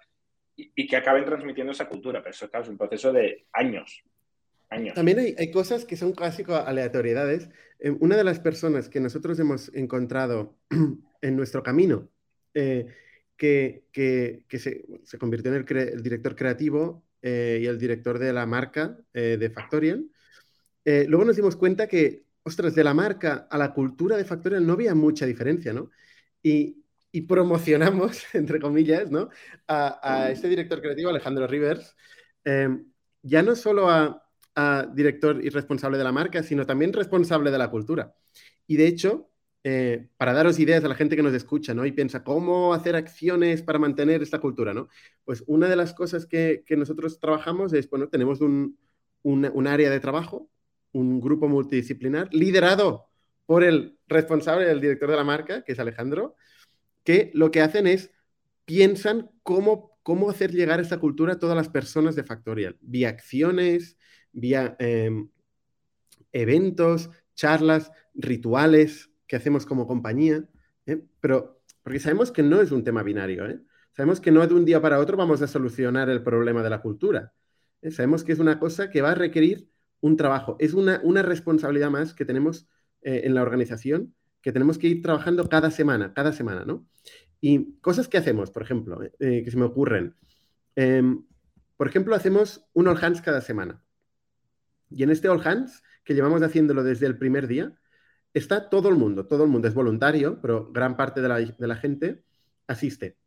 y, 0.75 0.87
que 0.87 0.95
acaben 0.95 1.25
transmitiendo 1.25 1.71
esa 1.71 1.87
cultura. 1.87 2.21
Pero 2.21 2.31
eso 2.31 2.49
es 2.51 2.67
un 2.67 2.77
proceso 2.77 3.11
de 3.11 3.45
años. 3.53 4.03
Años. 4.69 4.93
También 4.93 5.35
hay, 5.37 5.51
cosas 5.51 5.85
que 5.85 5.97
son 5.97 6.13
casi 6.13 6.43
aleatoriedades. 6.47 7.49
Eh, 7.79 7.89
una 7.89 8.17
de 8.17 8.23
las 8.23 8.39
personas 8.39 8.87
que 8.87 8.99
nosotros 8.99 9.39
hemos 9.39 9.73
encontrado 9.73 10.57
en 11.21 11.35
nuestro 11.35 11.63
camino, 11.63 12.09
eh, 12.53 12.85
que, 13.35 13.85
que, 13.91 14.59
se, 14.59 14.85
se, 15.03 15.17
convirtió 15.17 15.53
en 15.53 15.65
el, 15.65 16.03
director 16.03 16.35
creativo 16.35 17.03
eh, 17.21 17.59
y 17.61 17.65
el 17.65 17.79
director 17.79 18.19
de 18.19 18.33
la 18.33 18.45
marca 18.45 18.97
de 19.13 19.49
Factorial, 19.49 20.05
luego 20.83 21.23
nos 21.23 21.35
dimos 21.35 21.55
cuenta 21.55 21.87
que 21.87 22.23
ostras, 22.43 22.75
de 22.75 22.83
la 22.83 22.93
marca 22.93 23.47
a 23.49 23.57
la 23.57 23.73
cultura 23.73 24.17
de 24.17 24.25
Factorial 24.25 24.65
no 24.65 24.73
había 24.73 24.95
mucha 24.95 25.25
diferencia, 25.25 25.73
¿no? 25.73 25.91
Y, 26.43 26.78
promocionamos, 27.27 28.23
entre 28.33 28.59
comillas, 28.59 29.11
¿no? 29.11 29.29
A, 29.67 30.29
este 30.31 30.49
director 30.49 30.81
creativo, 30.81 31.09
Alejandro 31.09 31.47
Rivers, 31.47 31.95
em, 32.43 32.85
ya 33.21 33.41
no 33.41 33.55
solo 33.55 33.89
a, 33.89 34.25
director 34.93 35.39
y 35.41 35.47
responsable 35.49 35.97
de 35.97 36.03
la 36.03 36.11
marca, 36.11 36.43
sino 36.43 36.65
también 36.65 36.91
responsable 36.91 37.49
de 37.49 37.57
la 37.57 37.71
cultura. 37.71 38.13
Y 38.67 38.75
de 38.75 38.87
hecho, 38.87 39.29
eh, 39.63 40.09
para 40.17 40.33
daros 40.33 40.59
ideas 40.59 40.83
a 40.83 40.89
la 40.89 40.95
gente 40.95 41.15
que 41.15 41.23
nos 41.23 41.33
escucha, 41.33 41.73
¿no? 41.73 41.85
Y 41.85 41.93
piensa, 41.93 42.25
¿cómo 42.25 42.73
hacer 42.73 42.97
acciones 42.97 43.61
para 43.61 43.79
mantener 43.79 44.21
esta 44.21 44.39
cultura, 44.39 44.73
¿no? 44.73 44.89
Pues 45.23 45.45
una 45.47 45.69
de 45.69 45.77
las 45.77 45.93
cosas 45.93 46.25
que, 46.25 46.65
nosotros 46.71 47.21
trabajamos 47.21 47.71
es, 47.71 47.89
bueno, 47.89 48.09
tenemos 48.09 48.41
un 48.41 49.67
área 49.67 49.89
de 49.89 49.99
trabajo 50.01 50.49
un 50.91 51.19
grupo 51.19 51.47
multidisciplinar 51.47 52.33
liderado 52.33 53.09
por 53.45 53.63
el 53.63 53.97
responsable, 54.07 54.69
el 54.69 54.81
director 54.81 55.09
de 55.09 55.17
la 55.17 55.23
marca, 55.23 55.63
que 55.63 55.73
es 55.73 55.79
Alejandro, 55.79 56.35
que 57.09 57.31
lo 57.33 57.49
que 57.49 57.61
hacen 57.61 57.87
es 57.87 58.11
piensan 58.65 59.31
cómo, 59.41 59.97
cómo 60.03 60.29
hacer 60.29 60.51
llegar 60.51 60.79
esta 60.79 60.99
cultura 60.99 61.33
a 61.33 61.39
todas 61.39 61.57
las 61.57 61.67
personas 61.67 62.15
de 62.15 62.23
Factorial, 62.23 62.77
vía 62.81 63.09
acciones, 63.09 63.97
vía 64.31 64.75
em, 64.77 65.27
eventos, 66.31 67.09
charlas, 67.33 67.91
rituales 68.13 69.09
que 69.25 69.35
hacemos 69.35 69.65
como 69.65 69.87
compañía, 69.87 70.47
¿eh? 70.85 71.01
pero 71.19 71.63
porque 71.81 71.99
sabemos 71.99 72.31
que 72.31 72.43
no 72.43 72.61
es 72.61 72.71
un 72.71 72.83
tema 72.83 73.01
binario, 73.01 73.49
¿eh? 73.49 73.59
sabemos 73.95 74.21
que 74.21 74.29
no 74.29 74.45
de 74.45 74.53
un 74.53 74.65
día 74.65 74.79
para 74.79 74.99
otro 74.99 75.17
vamos 75.17 75.41
a 75.41 75.47
solucionar 75.47 76.11
el 76.11 76.21
problema 76.21 76.61
de 76.61 76.69
la 76.69 76.83
cultura, 76.83 77.33
¿eh? 77.81 77.89
sabemos 77.89 78.23
que 78.23 78.33
es 78.33 78.39
una 78.39 78.59
cosa 78.59 78.91
que 78.91 79.01
va 79.01 79.13
a 79.13 79.15
requerir 79.15 79.67
un 79.99 80.15
trabajo, 80.15 80.57
es 80.59 80.75
una, 80.75 81.23
responsabilidad 81.23 81.89
más 81.89 82.13
que 82.13 82.23
tenemos 82.23 82.69
en 83.01 83.33
la 83.33 83.41
organización, 83.41 84.13
que 84.41 84.51
tenemos 84.51 84.77
que 84.77 84.87
ir 84.87 85.01
trabajando 85.01 85.47
cada 85.49 85.71
semana, 85.71 86.13
cada 86.13 86.31
semana, 86.31 86.65
¿no? 86.65 86.85
Y 87.41 87.79
cosas 87.79 88.07
que 88.07 88.17
hacemos, 88.17 88.51
por 88.51 88.63
ejemplo, 88.63 89.01
eh, 89.03 89.43
que 89.43 89.51
se 89.51 89.57
me 89.57 89.65
ocurren. 89.65 90.15
Em, 90.75 91.25
por 91.77 91.87
ejemplo, 91.87 92.15
hacemos 92.15 92.65
un 92.73 92.87
All 92.87 92.97
Hands 93.01 93.21
cada 93.21 93.41
semana. 93.41 93.81
Y 94.89 95.03
en 95.03 95.11
este 95.11 95.29
All 95.29 95.45
Hands, 95.45 95.83
que 96.03 96.13
llevamos 96.13 96.41
haciéndolo 96.41 96.83
desde 96.83 97.05
el 97.05 97.17
primer 97.17 97.47
día, 97.47 97.77
está 98.33 98.69
todo 98.69 98.89
el 98.89 98.95
mundo, 98.95 99.27
todo 99.27 99.43
el 99.43 99.49
mundo 99.49 99.67
es 99.67 99.73
voluntario, 99.73 100.39
pero 100.41 100.71
gran 100.71 100.97
parte 100.97 101.21
de 101.21 101.27
la, 101.27 101.37
de 101.39 101.67
la 101.67 101.75
gente 101.75 102.23
asiste. 102.67 103.17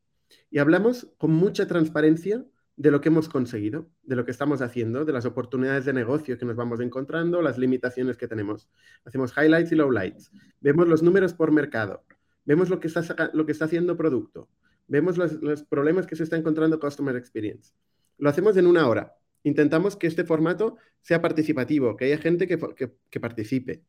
Y 0.51 0.59
hablamos 0.59 1.13
con 1.19 1.33
mucha 1.33 1.67
transparencia 1.67 2.45
de 2.77 2.91
lo 2.91 3.01
que 3.01 3.09
hemos 3.09 3.29
conseguido, 3.29 3.91
de 4.03 4.17
lo 4.17 4.25
que 4.25 4.31
estamos 4.31 4.63
haciendo, 4.63 5.05
de 5.05 5.13
las 5.13 5.27
oportunidades 5.27 5.85
de 5.85 5.93
negocio 5.93 6.39
que 6.39 6.45
nos 6.45 6.57
vamos 6.57 6.81
encontrando, 6.81 7.43
las 7.43 7.59
limitaciones 7.59 8.17
que 8.17 8.29
tenemos. 8.29 8.69
Hacemos 9.05 9.33
highlights 9.37 9.73
y 9.73 9.75
lowlights. 9.75 10.31
Vemos 10.61 10.89
los 10.89 11.03
números 11.03 11.35
por 11.35 11.53
mercado. 11.53 12.05
Vemos 12.45 12.71
lo 12.71 12.81
que 12.81 12.89
está, 12.89 13.31
lo 13.35 13.47
que 13.47 13.53
está 13.53 13.67
haciendo 13.67 13.97
producto. 13.97 14.49
Vemos 14.89 15.17
los, 15.17 15.35
los, 15.43 15.63
problemas 15.63 16.07
que 16.07 16.17
se 16.17 16.25
está 16.25 16.37
encontrando 16.37 16.81
Customer 16.81 17.15
Experience. 17.17 17.73
Lo 18.19 18.29
hacemos 18.29 18.57
en 18.57 18.67
una 18.67 18.89
hora. 18.89 19.15
Intentamos 19.45 19.97
que 19.97 20.07
este 20.07 20.25
formato 20.25 20.77
sea 21.01 21.21
participativo, 21.21 21.97
que 21.97 22.07
haya 22.07 22.19
gente 22.19 22.47
que, 22.47 22.59
que, 22.77 22.93
que 23.11 23.21
participe. 23.21 23.83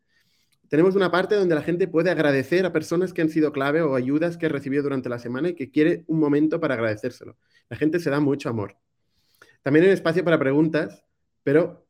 Tenemos 0.73 0.95
una 0.95 1.11
parte 1.11 1.35
donde 1.35 1.53
la 1.53 1.61
gente 1.61 1.87
puede 1.87 2.09
agradecer 2.09 2.65
a 2.65 2.73
personas 2.73 3.13
que 3.13 3.21
han 3.21 3.29
sido 3.29 3.51
clave 3.51 3.83
o 3.83 3.93
ayudas 3.93 4.37
que 4.37 4.47
ha 4.47 4.49
recibido 4.49 4.81
durante 4.81 5.07
la 5.07 5.19
semana 5.19 5.49
y 5.49 5.53
que 5.53 5.69
quiere 5.69 6.03
un 6.07 6.19
momento 6.19 6.59
para 6.59 6.73
agradecérselo. 6.73 7.37
La 7.69 7.77
gente 7.77 7.99
se 7.99 8.09
da 8.09 8.19
mucho 8.19 8.49
amor. 8.49 8.75
También 9.61 9.85
hay 9.85 9.91
espacio 9.91 10.23
para 10.23 10.39
preguntas, 10.39 11.05
pero 11.43 11.85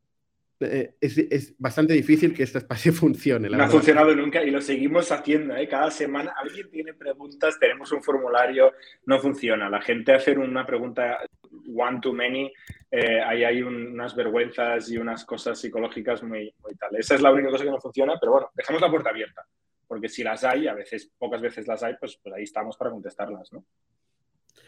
eh, 0.59 0.95
es, 0.99 1.17
es, 1.17 1.55
bastante 1.57 1.93
difícil 1.93 2.33
que 2.33 2.43
este 2.43 2.57
espacio 2.57 2.91
funcione. 2.93 3.47
no 3.47 3.63
ha 3.63 3.69
funcionado 3.69 4.13
nunca 4.13 4.43
y 4.43 4.51
lo 4.51 4.59
seguimos 4.59 5.13
haciendo. 5.13 5.55
¿eh? 5.55 5.65
Cada 5.69 5.89
semana 5.89 6.33
alguien 6.37 6.69
tiene 6.69 6.93
preguntas, 6.93 7.57
tenemos 7.57 7.89
un 7.93 8.03
formulario, 8.03 8.73
no 9.05 9.17
funciona. 9.17 9.69
La 9.69 9.81
gente 9.81 10.11
hace 10.11 10.37
una 10.37 10.65
pregunta 10.65 11.19
one 11.73 11.99
to 12.01 12.11
many, 12.11 12.51
eh, 12.95 13.19
ahí 13.25 13.43
hay 13.43 13.63
un, 13.63 13.88
unas 13.88 14.15
vergüenzas 14.15 14.88
y 14.91 14.99
unas 14.99 15.25
cosas 15.25 15.60
psicológicas 15.60 16.21
muy, 16.21 16.53
muy 16.62 16.75
tal. 16.75 16.95
Esa 16.95 17.15
es 17.15 17.21
la 17.21 17.32
única 17.32 17.49
cosa 17.49 17.63
que 17.63 17.71
no 17.71 17.82
funciona, 17.82 18.19
pero 18.19 18.34
bueno, 18.34 18.51
dejamos 18.53 18.84
la 18.84 18.91
puerta 18.91 19.10
abierta, 19.10 19.47
porque 19.88 20.08
si 20.08 20.21
las 20.21 20.43
hay, 20.43 20.67
a 20.67 20.75
veces, 20.75 21.12
pocas 21.17 21.41
veces 21.41 21.67
las 21.67 21.82
hay, 21.82 21.95
pues, 21.99 22.19
pues 22.21 22.36
ahí 22.36 22.43
estamos 22.43 22.77
para 22.77 22.91
contestarlas, 22.91 23.51
¿no? 23.51 23.65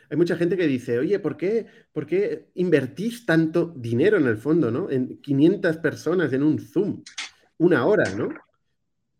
Hay 0.09 0.17
mucha 0.17 0.35
gente 0.37 0.57
que 0.57 0.65
dice, 0.65 0.97
oye, 0.97 1.19
¿por 1.19 1.37
qué, 1.37 1.67
¿por 1.93 2.07
qué 2.07 2.47
invertís 2.55 3.27
tanto 3.27 3.71
dinero 3.75 4.17
en 4.17 4.25
el 4.25 4.37
fondo, 4.37 4.71
¿no? 4.71 4.89
En 4.89 5.21
500 5.21 5.77
personas 5.77 6.33
en 6.33 6.41
un 6.41 6.57
Zoom, 6.57 7.03
una 7.59 7.85
hora, 7.85 8.09
¿no? 8.17 8.29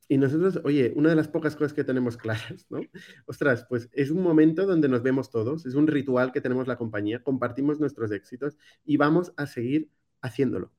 Y 0.08 0.18
nosotros, 0.18 0.62
oye, 0.64 0.94
una 0.96 1.10
de 1.10 1.16
las 1.16 1.28
pocas 1.28 1.56
cosas 1.56 1.74
que 1.74 1.84
tenemos 1.84 2.16
claras, 2.18 2.68
¿no? 2.70 2.82
Ostras, 3.26 3.66
pues 3.68 3.90
es 3.92 4.12
un 4.12 4.22
momento 4.22 4.66
donde 4.66 4.88
nos 4.88 5.02
vemos 5.02 5.32
todos, 5.32 5.66
es 5.66 5.76
un 5.76 5.88
ritual 5.88 6.32
que 6.32 6.42
tenemos 6.42 6.68
la 6.68 6.78
compañía, 6.78 7.24
compartimos 7.24 7.80
nuestros 7.80 8.12
éxitos 8.12 8.58
y 8.86 8.98
vamos 8.98 9.34
a 9.38 9.48
seguir 9.48 9.90
haciéndolo. 10.22 10.72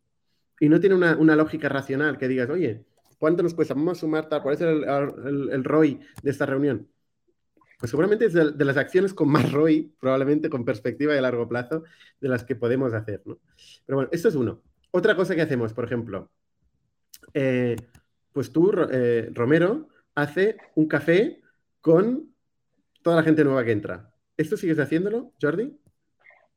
Y 0.60 0.68
no 0.68 0.80
tiene 0.80 0.94
una, 0.94 1.16
una 1.16 1.36
lógica 1.36 1.68
racional 1.68 2.18
que 2.18 2.28
digas, 2.28 2.48
oye, 2.50 2.84
¿cuánto 3.18 3.42
nos 3.42 3.54
cuesta? 3.54 3.74
Vamos 3.74 3.98
a 3.98 4.00
sumar 4.00 4.28
tal, 4.28 4.42
¿cuál 4.42 4.54
es 4.54 4.60
el, 4.60 4.84
el, 4.84 5.50
el 5.50 5.64
ROI 5.64 6.00
de 6.22 6.30
esta 6.30 6.46
reunión? 6.46 6.88
Pues 7.78 7.90
seguramente 7.90 8.26
es 8.26 8.32
de, 8.32 8.52
de, 8.52 8.64
las 8.64 8.78
acciones 8.78 9.12
con 9.12 9.28
más 9.28 9.52
ROI, 9.52 9.92
probablemente 10.00 10.48
con 10.48 10.64
perspectiva 10.64 11.12
de 11.12 11.20
largo 11.20 11.46
plazo, 11.46 11.84
de 12.20 12.28
las 12.28 12.44
que 12.44 12.56
podemos 12.56 12.94
hacer, 12.94 13.22
¿no? 13.26 13.38
Pero 13.84 13.96
bueno, 13.96 14.08
esto 14.12 14.28
es 14.28 14.34
uno. 14.34 14.62
Otra 14.92 15.14
cosa 15.14 15.34
que 15.34 15.42
hacemos, 15.42 15.74
por 15.74 15.84
ejemplo, 15.84 16.30
eh, 17.34 17.76
pues 18.36 18.52
tú, 18.52 18.70
eh, 18.92 19.30
Romero, 19.32 19.88
hace 20.14 20.58
un 20.74 20.86
café 20.86 21.40
con 21.80 22.34
toda 23.00 23.16
la 23.16 23.22
gente 23.22 23.42
nueva 23.42 23.64
que 23.64 23.72
entra. 23.72 24.10
¿Esto 24.36 24.58
sigues 24.58 24.78
haciéndolo, 24.78 25.32
Jordi? 25.40 25.74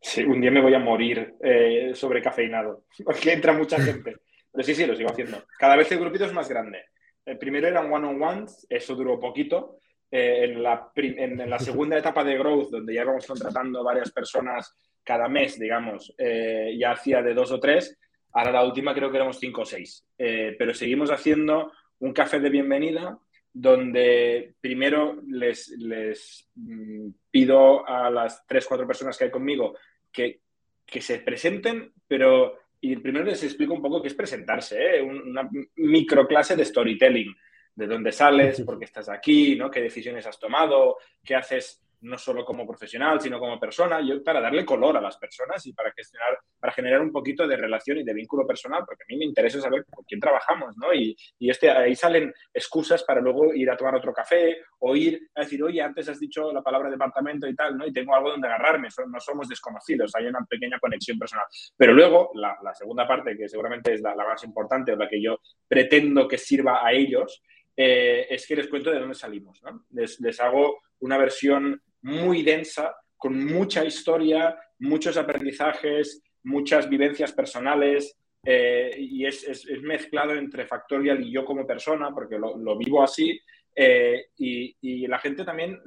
Sí, 0.02 0.26
un 0.26 0.42
día 0.42 0.52
me 0.52 0.60
voy 0.60 0.74
a 0.74 0.80
morir 0.80 1.36
eh, 1.42 1.94
sobre 1.96 2.22
cafeinado, 2.22 2.84
porque 3.06 3.32
entra 3.32 3.54
mucha 3.54 3.80
gente. 3.82 4.18
Pero 4.52 4.64
sí, 4.66 4.76
sí, 4.76 4.86
lo 4.86 4.94
sigo 4.94 5.10
haciendo. 5.10 5.42
Cada 5.58 5.78
vez 5.78 5.90
el 5.94 6.02
grupito 6.02 6.26
es 6.26 6.34
más 6.34 6.50
grande. 6.50 6.84
El 7.24 7.38
primero 7.38 7.66
eran 7.66 7.90
one-on-ones, 7.90 8.68
eso 8.70 8.94
duró 8.94 9.18
poquito. 9.18 9.78
Eh, 10.12 10.50
en, 10.52 10.62
la, 10.62 10.92
en, 10.94 11.40
en, 11.40 11.50
la, 11.50 11.60
segunda 11.60 11.98
etapa 11.98 12.26
de 12.26 12.38
growth, 12.38 12.72
donde 12.72 12.94
ya 12.94 13.04
íbamos 13.04 13.26
contratando 13.26 13.86
varias 13.86 14.12
personas 14.12 14.76
cada 15.02 15.30
mes, 15.30 15.58
digamos, 15.58 16.14
eh, 16.18 16.76
ya 16.78 16.92
hacía 16.92 17.22
de 17.22 17.34
dos 17.34 17.54
o 17.54 17.60
tres, 17.62 17.98
ahora 18.34 18.52
la 18.52 18.64
última 18.64 18.94
creo 18.94 19.10
que 19.10 19.18
éramos 19.18 19.40
cinco 19.40 19.62
o 19.62 19.66
seis. 19.66 20.06
Eh, 20.18 20.56
pero 20.58 20.74
seguimos 20.74 21.12
haciendo 21.12 21.72
un 22.00 22.14
café 22.14 22.40
de 22.40 22.50
bienvenida 22.50 23.18
donde 23.52 24.54
primero 24.62 25.22
les, 25.28 25.70
les 25.70 26.48
mm, 26.56 27.10
pido 27.32 27.88
a 27.88 28.10
las 28.10 28.46
tres, 28.46 28.66
cuatro 28.66 28.88
personas 28.88 29.18
que 29.18 29.26
hay 29.26 29.32
conmigo 29.32 29.76
que, 30.12 30.42
que 30.86 31.02
se 31.02 31.20
presenten, 31.20 31.92
pero 32.08 32.58
y 32.82 32.96
primero 32.98 33.26
les 33.26 33.44
explico 33.44 33.74
un 33.74 33.82
poco 33.82 34.02
qué 34.02 34.08
es 34.08 34.14
presentarse, 34.14 34.98
¿eh? 34.98 35.02
una 35.02 35.50
microclase 35.76 36.56
de 36.56 36.66
storytelling 36.66 37.36
de 37.76 37.88
dónde 37.88 38.12
sales, 38.12 38.62
por 38.66 38.78
qué 38.80 38.86
estás 38.86 39.10
aquí, 39.10 39.56
¿no? 39.56 39.70
qué 39.70 39.82
decisiones 39.82 40.26
has 40.26 40.40
tomado, 40.40 40.98
qué 41.24 41.36
haces 41.36 41.84
no 42.02 42.18
solo 42.18 42.46
como 42.46 42.66
profesional, 42.66 43.20
sino 43.20 43.40
como 43.40 43.60
persona, 43.60 44.02
yo 44.02 44.24
para 44.24 44.42
darle 44.42 44.66
color 44.66 44.98
a 44.98 45.02
las 45.02 45.18
personas 45.18 45.66
y 45.66 45.74
para 45.74 45.92
gestionar, 45.92 46.38
para 46.60 46.74
generar 46.74 47.02
un 47.02 47.12
poquito 47.12 47.48
de 47.48 47.58
relación 47.58 47.98
y 47.98 48.04
de 48.04 48.14
vínculo 48.14 48.48
personal, 48.48 48.84
porque 48.86 49.04
a 49.04 49.08
mí 49.10 49.18
me 49.18 49.26
interesa 49.26 49.60
saber 49.60 49.86
con 49.90 50.06
quién 50.06 50.20
trabajamos, 50.20 50.76
¿no? 50.78 50.94
Y, 50.94 51.16
y 51.40 51.50
este, 51.50 51.70
ahí 51.70 51.96
salen 51.96 52.34
excusas 52.54 53.04
para 53.04 53.22
luego 53.22 53.54
ir 53.54 53.70
a 53.70 53.78
tomar 53.78 53.96
otro 53.96 54.14
café 54.14 54.58
o 54.80 54.96
ir 54.96 55.30
a 55.36 55.42
decir, 55.42 55.62
oye, 55.64 55.82
antes 55.82 56.08
has 56.10 56.20
dicho 56.20 56.52
la 56.54 56.62
palabra 56.62 56.90
departamento 56.90 57.48
y 57.48 57.56
tal, 57.56 57.78
¿no? 57.78 57.86
Y 57.86 57.94
tengo 57.94 58.16
algo 58.16 58.32
donde 58.32 58.48
agarrarme, 58.48 58.88
no 59.08 59.20
somos 59.20 59.48
desconocidos, 59.48 60.16
hay 60.16 60.28
una 60.28 60.46
pequeña 60.50 60.80
conexión 60.80 61.18
personal. 61.18 61.46
Pero 61.76 61.94
luego, 61.94 62.32
la, 62.36 62.58
la 62.64 62.74
segunda 62.74 63.08
parte, 63.08 63.38
que 63.38 63.50
seguramente 63.50 63.94
es 63.94 64.02
la, 64.02 64.16
más 64.16 64.44
importante 64.44 64.94
o 64.94 64.96
la 64.96 65.08
que 65.08 65.22
yo 65.22 65.40
pretendo 65.68 66.28
que 66.28 66.38
sirva 66.38 66.86
a 66.86 66.92
ellos, 66.92 67.42
eh, 67.76 68.28
es 68.30 68.46
que 68.46 68.56
les 68.56 68.68
cuento 68.68 68.92
de 68.92 69.00
dónde 69.00 69.16
salimos, 69.16 69.62
¿no? 69.64 69.86
Les, 69.92 70.20
les 70.20 70.40
hago 70.40 70.82
una 71.00 71.18
versión 71.18 71.82
muy 72.02 72.44
densa, 72.44 72.96
con 73.18 73.46
mucha 73.46 73.84
historia, 73.84 74.58
muchos 74.80 75.18
aprendizajes, 75.18 76.22
muchas 76.44 76.90
vivencias 76.90 77.34
personales, 77.34 78.18
eh, 78.46 78.96
y 78.98 79.26
es, 79.26 79.44
es, 79.44 79.66
es, 79.68 79.82
mezclado 79.82 80.34
entre 80.34 80.66
Factorial 80.66 81.22
y 81.22 81.32
yo 81.32 81.44
como 81.44 81.68
persona, 81.68 82.12
porque 82.14 82.40
lo, 82.40 82.58
lo 82.58 82.78
vivo 82.78 83.04
así, 83.04 83.40
eh, 83.76 84.28
y, 84.38 84.76
y, 84.82 85.08
la 85.08 85.20
gente 85.20 85.44
también 85.44 85.80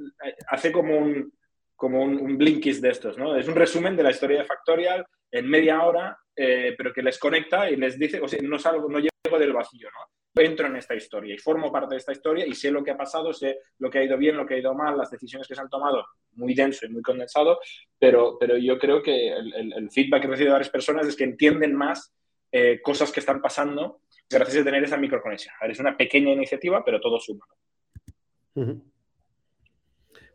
hace 0.49 0.71
como 0.71 0.97
un, 0.99 1.33
como 1.75 2.03
un, 2.03 2.21
un 2.21 2.39
blinkis 2.39 2.81
de 2.81 2.91
estos, 2.91 3.19
¿no? 3.19 3.37
Es 3.37 3.49
un 3.49 3.55
resumen 3.55 3.97
de 3.97 4.03
la 4.03 4.11
historia 4.11 4.39
de 4.39 4.45
Factorial 4.45 5.05
en 5.31 5.49
media 5.49 5.83
hora, 5.83 6.17
eh, 6.37 6.75
pero 6.77 6.93
que 6.93 7.03
les 7.03 7.19
conecta 7.19 7.69
y 7.71 7.77
les 7.77 7.99
dice, 7.99 8.21
o 8.21 8.29
sea, 8.29 8.39
no, 8.43 8.59
salgo, 8.59 8.89
no 8.89 8.99
llego 8.99 9.39
del 9.39 9.53
vacío, 9.53 9.89
¿no? 9.91 10.22
Entro 10.41 10.67
en 10.67 10.77
esta 10.77 10.95
historia 10.95 11.35
y 11.35 11.39
formo 11.39 11.71
parte 11.71 11.95
de 11.95 11.99
esta 11.99 12.13
historia 12.13 12.47
y 12.47 12.55
sé 12.55 12.71
lo 12.71 12.83
que 12.83 12.93
ha 12.93 12.97
pasado, 12.97 13.33
sé 13.33 13.59
lo 13.79 13.91
que 13.91 13.99
ha 13.99 14.05
ido 14.05 14.17
bien, 14.17 14.37
lo 14.37 14.47
que 14.47 14.55
ha 14.55 14.59
ido 14.59 14.75
mal, 14.75 14.97
las 14.97 15.11
decisiones 15.11 15.47
que 15.47 15.55
se 15.55 15.61
han 15.61 15.69
tomado, 15.69 16.05
muy 16.33 16.55
denso 16.55 16.87
y 16.87 16.89
muy 16.89 17.03
condensado, 17.03 17.59
pero, 17.99 18.39
pero 18.41 18.57
yo 18.57 18.79
creo 18.79 19.03
que 19.03 19.29
el, 19.29 19.91
feedback 19.91 20.23
que 20.23 20.29
recibo 20.29 20.47
de 20.47 20.53
varias 20.53 20.71
personas 20.71 21.07
es 21.07 21.17
que 21.17 21.25
entienden 21.25 21.75
más 21.75 22.15
eh, 22.51 22.81
cosas 22.83 23.13
que 23.13 23.21
están 23.21 23.43
pasando 23.43 24.01
gracias 24.31 24.63
a 24.63 24.65
tener 24.65 24.83
esa 24.83 24.97
microconexión. 24.97 25.55
Es 25.69 25.79
una 25.79 25.97
pequeña 25.97 26.33
iniciativa, 26.33 26.83
pero 26.83 27.01
todo 27.01 27.21
suma. 27.21 27.45
Uh. 28.55 28.81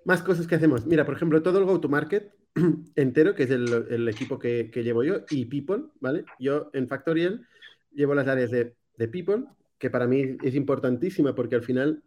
Más 0.05 0.21
cosas 0.21 0.45
que 0.45 0.55
hacemos. 0.55 0.85
Mira, 0.85 1.05
por 1.05 1.15
ejemplo, 1.15 1.41
todo 1.41 1.57
el 1.57 1.65
go-to-market 1.65 2.31
entero, 2.95 3.33
que 3.33 3.43
es 3.43 3.49
el, 3.49 4.07
equipo 4.07 4.37
que, 4.37 4.69
llevo 4.75 5.03
yo, 5.03 5.21
y 5.31 5.45
People, 5.45 5.85
¿vale? 5.99 6.23
Yo 6.37 6.69
en 6.73 6.87
Factorial 6.87 7.47
llevo 7.91 8.13
las 8.13 8.27
áreas 8.27 8.51
de 8.51 9.07
People, 9.11 9.45
que 9.77 9.89
para 9.89 10.07
mí 10.07 10.37
es 10.43 10.55
importantísima 10.55 11.35
porque 11.35 11.55
al 11.55 11.63
final 11.63 12.03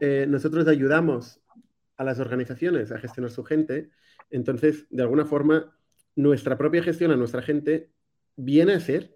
eh, 0.00 0.26
nosotros 0.28 0.66
ayudamos 0.66 1.40
a 1.96 2.04
las 2.04 2.18
organizaciones 2.18 2.90
a 2.90 2.98
gestionar 2.98 3.30
su 3.30 3.44
gente, 3.44 3.90
entonces 4.30 4.86
de 4.90 5.02
alguna 5.02 5.24
forma 5.24 5.76
nuestra 6.16 6.58
propia 6.58 6.82
gestión 6.82 7.10
a 7.10 7.16
nuestra 7.16 7.42
gente 7.42 7.90
viene 8.36 8.74
a 8.74 8.80
ser 8.80 9.14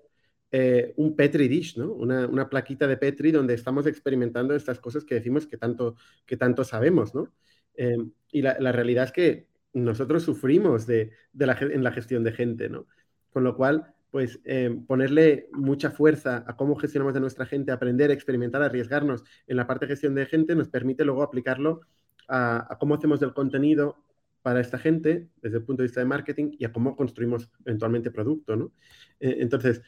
eh, 0.53 0.95
un 0.97 1.17
Petri 1.17 1.49
dish, 1.49 1.77
¿no? 1.77 1.93
Una, 1.93 2.27
una, 2.29 2.49
plaquita 2.49 2.87
de 2.87 2.97
Petri 2.97 3.33
donde 3.33 3.55
estamos 3.55 3.87
experimentando 3.87 4.55
estas 4.55 4.79
cosas 4.79 5.05
que 5.05 5.17
decimos 5.17 5.47
que 5.47 5.57
tanto, 5.57 5.97
que 6.25 6.37
tanto 6.37 6.63
sabemos, 6.63 7.15
¿no? 7.15 7.33
Eh, 7.75 7.99
y 8.31 8.43
la, 8.43 8.57
la, 8.61 8.73
realidad 8.73 9.05
es 9.07 9.13
que 9.13 9.49
nosotros 9.73 10.23
sufrimos 10.23 10.87
de, 10.87 11.11
de 11.33 11.47
la, 11.47 11.59
en 11.61 11.83
la 11.83 11.93
gestión 11.93 12.23
de 12.23 12.33
gente, 12.33 12.69
¿no? 12.69 12.87
Con 13.31 13.45
lo 13.45 13.57
cual, 13.57 13.96
pues 14.17 14.41
eh, 14.45 14.75
ponerle 14.87 15.51
mucha 15.53 15.91
fuerza 15.91 16.43
a 16.47 16.57
cómo 16.57 16.75
gestionamos 16.77 17.15
a 17.17 17.21
nuestra 17.21 17.45
gente, 17.45 17.71
aprender, 17.71 18.11
experimentar, 18.11 18.63
arriesgarnos 18.63 19.23
en 19.47 19.59
la 19.59 19.67
parte 19.67 19.85
de 19.85 19.91
gestión 19.91 20.15
de 20.15 20.25
gente, 20.25 20.55
nos 20.55 20.71
permite 20.71 21.05
luego 21.05 21.23
aplicarlo 21.23 21.83
a, 22.27 22.79
cómo 22.81 22.95
hacemos 22.95 23.21
el 23.21 23.35
contenido 23.35 24.03
para 24.41 24.61
esta 24.61 24.79
gente 24.79 25.29
desde 25.43 25.59
el 25.59 25.65
punto 25.65 25.83
de 25.83 25.89
vista 25.89 26.01
de 26.01 26.07
marketing 26.07 26.53
y 26.59 26.65
a 26.65 26.73
cómo 26.73 26.97
construimos 26.97 27.51
eventualmente 27.67 28.11
producto. 28.11 28.73
Eh, 29.21 29.37
entonces, 29.41 29.83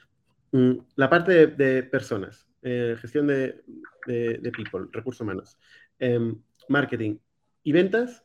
mm, 0.52 0.72
la 0.96 1.08
parte 1.08 1.46
de, 1.46 1.84
personas, 1.84 2.46
eh, 2.60 2.96
gestión 3.00 3.28
de, 3.28 3.62
de, 4.06 4.36
de, 4.42 4.52
people, 4.52 4.88
recursos 4.92 5.22
humanos, 5.22 5.58
em, 5.98 6.38
marketing 6.68 7.16
y 7.62 7.72
ventas, 7.72 8.22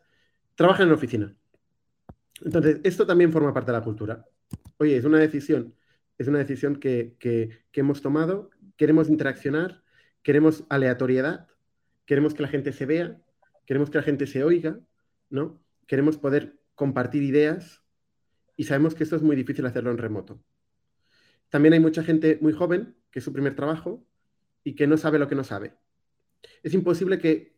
trabajan 0.56 0.84
en 0.84 0.90
la 0.90 0.96
oficina. 0.96 1.34
Entonces, 2.44 2.82
esto 2.84 3.08
también 3.08 3.32
forma 3.32 3.54
parte 3.54 3.72
de 3.72 3.78
la 3.78 3.84
cultura. 3.86 4.26
Oye, 4.80 4.98
es 4.98 5.06
una 5.06 5.20
decisión 5.20 5.74
es 6.18 6.28
una 6.28 6.40
decisión 6.40 6.78
que, 6.78 7.16
que, 7.20 7.60
hemos 7.74 8.02
tomado 8.02 8.50
queremos 8.78 9.10
interaccionar, 9.10 9.84
queremos 10.24 10.66
aleatoriedad, 10.70 11.48
queremos 12.06 12.34
que 12.34 12.42
la 12.42 12.48
gente 12.48 12.74
se 12.74 12.86
vea, 12.86 13.22
queremos 13.66 13.90
que 13.90 13.98
la 13.98 14.04
gente 14.04 14.28
se 14.28 14.44
oiga, 14.44 14.80
¿no? 15.30 15.62
Queremos 15.88 16.18
poder 16.18 16.60
compartir 16.76 17.24
ideas 17.24 17.84
y 18.56 18.66
sabemos 18.66 18.96
que 18.96 19.04
esto 19.04 19.16
es 19.16 19.22
muy 19.22 19.36
difícil 19.36 19.66
hacerlo 19.66 19.92
en 19.92 19.98
remoto. 19.98 20.44
También 21.50 21.74
hay 21.74 21.80
mucha 21.80 22.04
gente 22.04 22.40
muy 22.42 22.54
joven, 22.54 22.96
que 23.12 23.20
es 23.20 23.26
su 23.26 23.34
primer 23.34 23.56
trabajo, 23.56 24.06
y 24.64 24.76
que 24.76 24.88
no 24.88 24.98
sabe 24.98 25.20
lo 25.20 25.28
que 25.28 25.36
no 25.36 25.44
sabe. 25.44 25.76
Es 26.64 26.74
imposible 26.74 27.20
que 27.20 27.56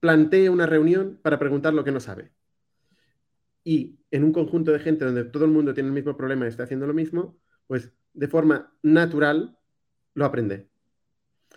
plantee 0.00 0.50
una 0.50 0.66
reunión 0.66 1.18
para 1.22 1.38
preguntar 1.38 1.74
lo 1.74 1.84
que 1.84 1.92
no 1.92 2.00
sabe. 2.00 2.32
Y 3.64 4.00
en 4.10 4.24
un 4.24 4.32
conjunto 4.32 4.72
de 4.72 4.78
gente 4.80 5.04
donde 5.04 5.24
todo 5.24 5.44
el 5.44 5.50
mundo 5.50 5.74
tiene 5.74 5.88
el 5.88 5.94
mismo 5.94 6.16
problema 6.16 6.44
y 6.44 6.48
está 6.48 6.64
haciendo 6.64 6.86
lo 6.86 6.94
mismo, 6.94 7.38
pues 7.70 7.88
de 8.14 8.26
forma 8.26 8.74
natural 8.82 9.56
lo 10.14 10.24
aprende. 10.24 10.66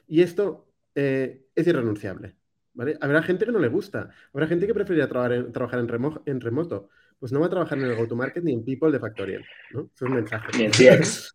Y 0.07 0.21
esto 0.21 0.71
eh, 0.93 1.47
es 1.55 1.65
irrenunciable. 1.65 2.35
¿vale? 2.75 2.99
Habrá 3.01 3.23
gente 3.23 3.47
que 3.47 3.51
no 3.51 3.57
le 3.57 3.67
gusta, 3.67 4.11
habrá 4.31 4.45
gente 4.45 4.67
que 4.67 4.75
preferiría 4.75 5.09
trabajar 5.09 5.33
en, 5.33 5.51
trabajar 5.51 5.79
en, 5.79 6.39
remoto. 6.39 6.89
Pues 7.17 7.31
no 7.31 7.39
va 7.39 7.47
a 7.47 7.49
trabajar 7.49 7.79
en 7.79 7.85
el 7.85 7.95
go-to-market 7.95 8.43
ni 8.43 8.53
en 8.53 8.63
People 8.63 8.91
de 8.91 8.99
Factorial. 8.99 9.43
¿no? 9.71 9.89
es 9.91 10.01
un 10.03 10.13
mensaje. 10.13 10.51
Ni 10.55 10.65
en 10.65 10.71
CX. 10.71 11.33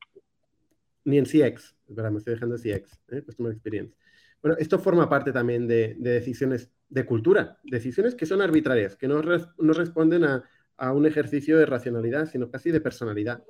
ni 1.06 1.18
en 1.18 1.24
CX. 1.24 1.74
Espera, 1.88 2.12
me 2.12 2.18
estoy 2.18 2.34
dejando 2.34 2.56
CX, 2.56 3.00
¿eh? 3.08 3.22
Customer 3.26 3.50
Experience. 3.50 3.96
Bueno, 4.40 4.56
esto 4.60 4.78
forma 4.78 5.08
parte 5.08 5.32
también 5.32 5.66
de, 5.66 5.96
decisiones 5.98 6.70
de 6.88 7.04
cultura, 7.04 7.58
decisiones 7.64 8.14
que 8.14 8.26
son 8.26 8.42
arbitrarias, 8.42 8.94
que 8.94 9.08
no, 9.08 9.20
no 9.22 9.72
responden 9.72 10.22
a, 10.22 10.48
a, 10.76 10.92
un 10.92 11.04
ejercicio 11.04 11.58
de 11.58 11.66
racionalidad, 11.66 12.26
sino 12.30 12.48
casi 12.48 12.70
de 12.70 12.80
personalidad. 12.80 13.42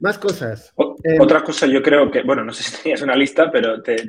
Más 0.00 0.16
cosas. 0.18 0.72
Em, 1.02 1.20
otra 1.20 1.42
cosa, 1.42 1.66
yo 1.66 1.82
creo 1.82 2.10
que, 2.10 2.22
bueno, 2.22 2.44
no 2.44 2.52
sé 2.52 2.62
si 2.62 2.82
tenías 2.82 3.02
una 3.02 3.16
lista, 3.16 3.50
pero 3.50 3.82
te, 3.82 4.06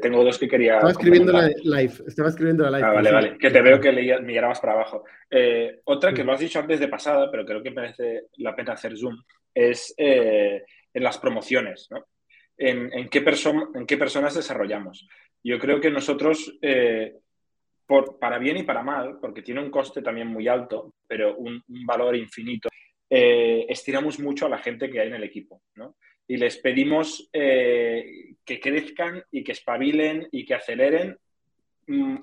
tengo 0.00 0.22
dos 0.22 0.38
que 0.38 0.48
quería. 0.48 0.74
Estaba 0.74 0.92
escribiendo 0.92 1.32
la 1.32 1.48
live. 1.48 1.94
Estaba 2.06 2.28
escribiendo 2.28 2.64
la 2.64 2.78
live. 2.78 2.88
Ah, 2.88 2.92
vale, 2.92 3.12
vale. 3.12 3.38
Que 3.38 3.50
te 3.50 3.60
veo 3.60 3.80
que 3.80 3.92
leía, 3.92 4.20
más 4.46 4.60
para 4.60 4.74
abajo. 4.74 5.04
Eh, 5.28 5.80
otra 5.84 6.12
que 6.12 6.22
lo 6.22 6.32
has 6.32 6.40
dicho 6.40 6.60
antes 6.60 6.78
de 6.78 6.88
pasada, 6.88 7.30
pero 7.30 7.44
creo 7.44 7.62
que 7.62 7.70
merece 7.72 8.26
la 8.36 8.54
pena 8.54 8.74
hacer 8.74 8.96
zoom, 8.96 9.16
es 9.52 9.92
eh, 9.96 10.62
en 10.94 11.02
las 11.02 11.18
promociones, 11.18 11.88
¿no? 11.90 12.06
En, 12.56 13.08
qué 13.08 13.24
en 13.74 13.86
qué 13.86 13.96
personas 13.96 14.34
desarrollamos. 14.34 15.06
Yo 15.44 15.58
creo 15.60 15.80
que 15.80 15.90
nosotros, 15.90 16.58
eh, 16.60 17.14
por, 17.86 18.18
para 18.18 18.38
bien 18.38 18.56
y 18.56 18.64
para 18.64 18.82
mal, 18.82 19.18
porque 19.20 19.42
tiene 19.42 19.62
un 19.62 19.70
coste 19.70 20.02
también 20.02 20.26
muy 20.26 20.48
alto, 20.48 20.94
pero 21.06 21.36
un, 21.36 21.62
un 21.68 21.86
valor 21.86 22.16
infinito, 22.16 22.68
estiramos 23.10 24.18
mucho 24.18 24.46
a 24.46 24.50
la 24.50 24.58
gente 24.58 24.90
que 24.90 25.00
hay 25.00 25.08
en 25.08 25.14
el 25.14 25.24
equipo, 25.24 25.62
¿no? 25.74 25.96
y 26.28 26.36
les 26.36 26.58
pedimos 26.58 27.28
eh, 27.32 28.34
que 28.44 28.60
crezcan 28.60 29.24
y 29.32 29.42
que 29.42 29.52
espabilen 29.52 30.28
y 30.30 30.44
que 30.44 30.54
aceleren 30.54 31.18
mm, 31.86 32.16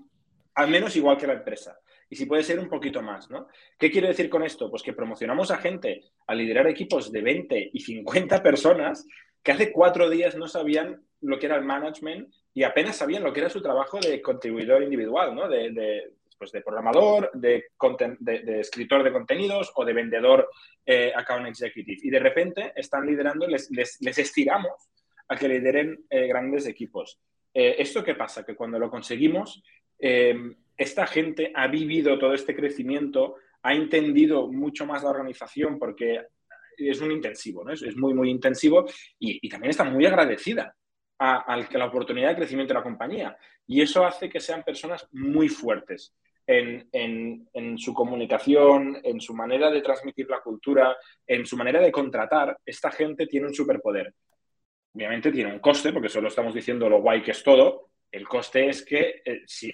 al 0.54 0.70
menos 0.70 0.96
igual 0.96 1.18
que 1.18 1.28
la 1.28 1.34
empresa. 1.34 1.78
Y 2.08 2.16
si 2.16 2.28
puede 2.28 2.44
ser 2.44 2.60
un 2.60 2.70
poquito 2.70 3.02
más, 3.02 3.32
¿no? 3.32 3.48
¿Qué 3.80 3.90
quiero 3.90 4.08
decir 4.08 4.30
con 4.30 4.44
esto? 4.44 4.70
Pues 4.70 4.84
que 4.84 4.94
promocionamos 4.94 5.50
a 5.50 5.58
gente 5.58 6.04
a 6.28 6.36
liderar 6.36 6.68
equipos 6.68 7.12
de 7.12 7.22
20 7.22 7.72
y 7.74 7.80
50 7.80 8.44
personas 8.44 9.06
que 9.42 9.52
hace 9.52 9.72
cuatro 9.72 10.08
días 10.08 10.36
no 10.36 10.48
sabían 10.48 11.04
lo 11.22 11.40
que 11.40 11.48
era 11.48 11.56
el 11.56 11.66
management 11.66 12.32
y 12.54 12.62
apenas 12.62 12.98
sabían 12.98 13.24
lo 13.24 13.34
que 13.34 13.40
era 13.40 13.50
su 13.50 13.62
trabajo 13.62 14.00
de 14.00 14.22
contribuidor 14.22 14.84
individual, 14.84 15.34
¿no? 15.34 15.50
de, 15.50 16.12
pues 16.38 16.52
de 16.52 16.62
programador, 16.62 17.32
de, 17.34 17.66
de, 18.20 18.60
escritor 18.60 19.04
de 19.04 19.12
contenidos 19.12 19.72
o 19.76 19.86
de 19.86 19.94
vendedor 19.94 20.50
eh, 20.86 21.12
account 21.16 21.48
executive. 21.48 22.00
Y 22.04 22.10
de 22.10 22.20
repente 22.20 22.74
están 22.76 23.06
liderando, 23.06 23.48
les, 23.48 23.70
les, 23.72 24.18
estiramos 24.18 24.90
a 25.28 25.36
que 25.36 25.48
lideren 25.48 26.06
eh, 26.10 26.28
grandes 26.28 26.68
equipos. 26.68 27.20
Eh, 27.54 27.76
¿Esto 27.80 28.04
qué 28.04 28.16
pasa? 28.16 28.46
Que 28.46 28.56
cuando 28.56 28.80
lo 28.80 28.90
conseguimos, 28.90 29.64
esta 29.98 31.08
gente 31.08 31.54
ha 31.56 31.68
vivido 31.68 32.20
todo 32.20 32.34
este 32.34 32.54
crecimiento, 32.54 33.38
ha 33.64 33.74
entendido 33.74 34.52
mucho 34.52 34.86
más 34.86 35.04
la 35.04 35.10
organización 35.10 35.80
porque 35.80 36.22
es 36.78 37.00
un 37.00 37.12
intensivo, 37.12 37.64
¿no? 37.64 37.72
es, 37.72 37.96
muy, 37.96 38.14
muy 38.14 38.30
intensivo 38.30 38.86
y, 39.18 39.48
también 39.48 39.72
está 39.72 39.86
muy 39.86 40.06
agradecida 40.06 40.76
a, 41.18 41.58
la 41.72 41.86
oportunidad 41.86 42.30
de 42.30 42.36
crecimiento 42.36 42.74
de 42.74 42.80
la 42.80 42.84
compañía. 42.84 43.38
Y 43.66 43.82
eso 43.82 44.06
hace 44.06 44.30
que 44.30 44.40
sean 44.40 44.64
personas 44.64 45.08
muy 45.12 45.50
fuertes 45.50 46.14
en, 46.48 47.78
su 47.78 47.93
comunicación, 47.93 49.00
en 49.04 49.20
su 49.20 49.34
manera 49.34 49.70
de 49.72 49.82
transmitir 49.82 50.30
la 50.30 50.41
cultura, 50.41 50.96
en 51.26 51.46
su 51.46 51.58
manera 51.58 51.82
de 51.82 51.91
contratar, 51.91 52.58
esta 52.66 52.91
gente 52.91 53.28
tiene 53.28 53.48
un 53.48 53.54
superpoder. 53.54 54.14
Obviamente 54.93 55.32
tiene 55.32 55.52
un 55.52 55.60
coste, 55.60 55.91
porque 55.91 56.10
solo 56.10 56.28
estamos 56.28 56.54
diciendo 56.54 56.88
lo 56.89 57.02
guay 57.02 57.22
que 57.22 57.32
es 57.32 57.43
todo. 57.43 57.89
El 58.12 58.28
coste 58.28 58.70
es 58.70 58.86
que 58.86 59.22
eh, 59.26 59.41
si 59.46 59.72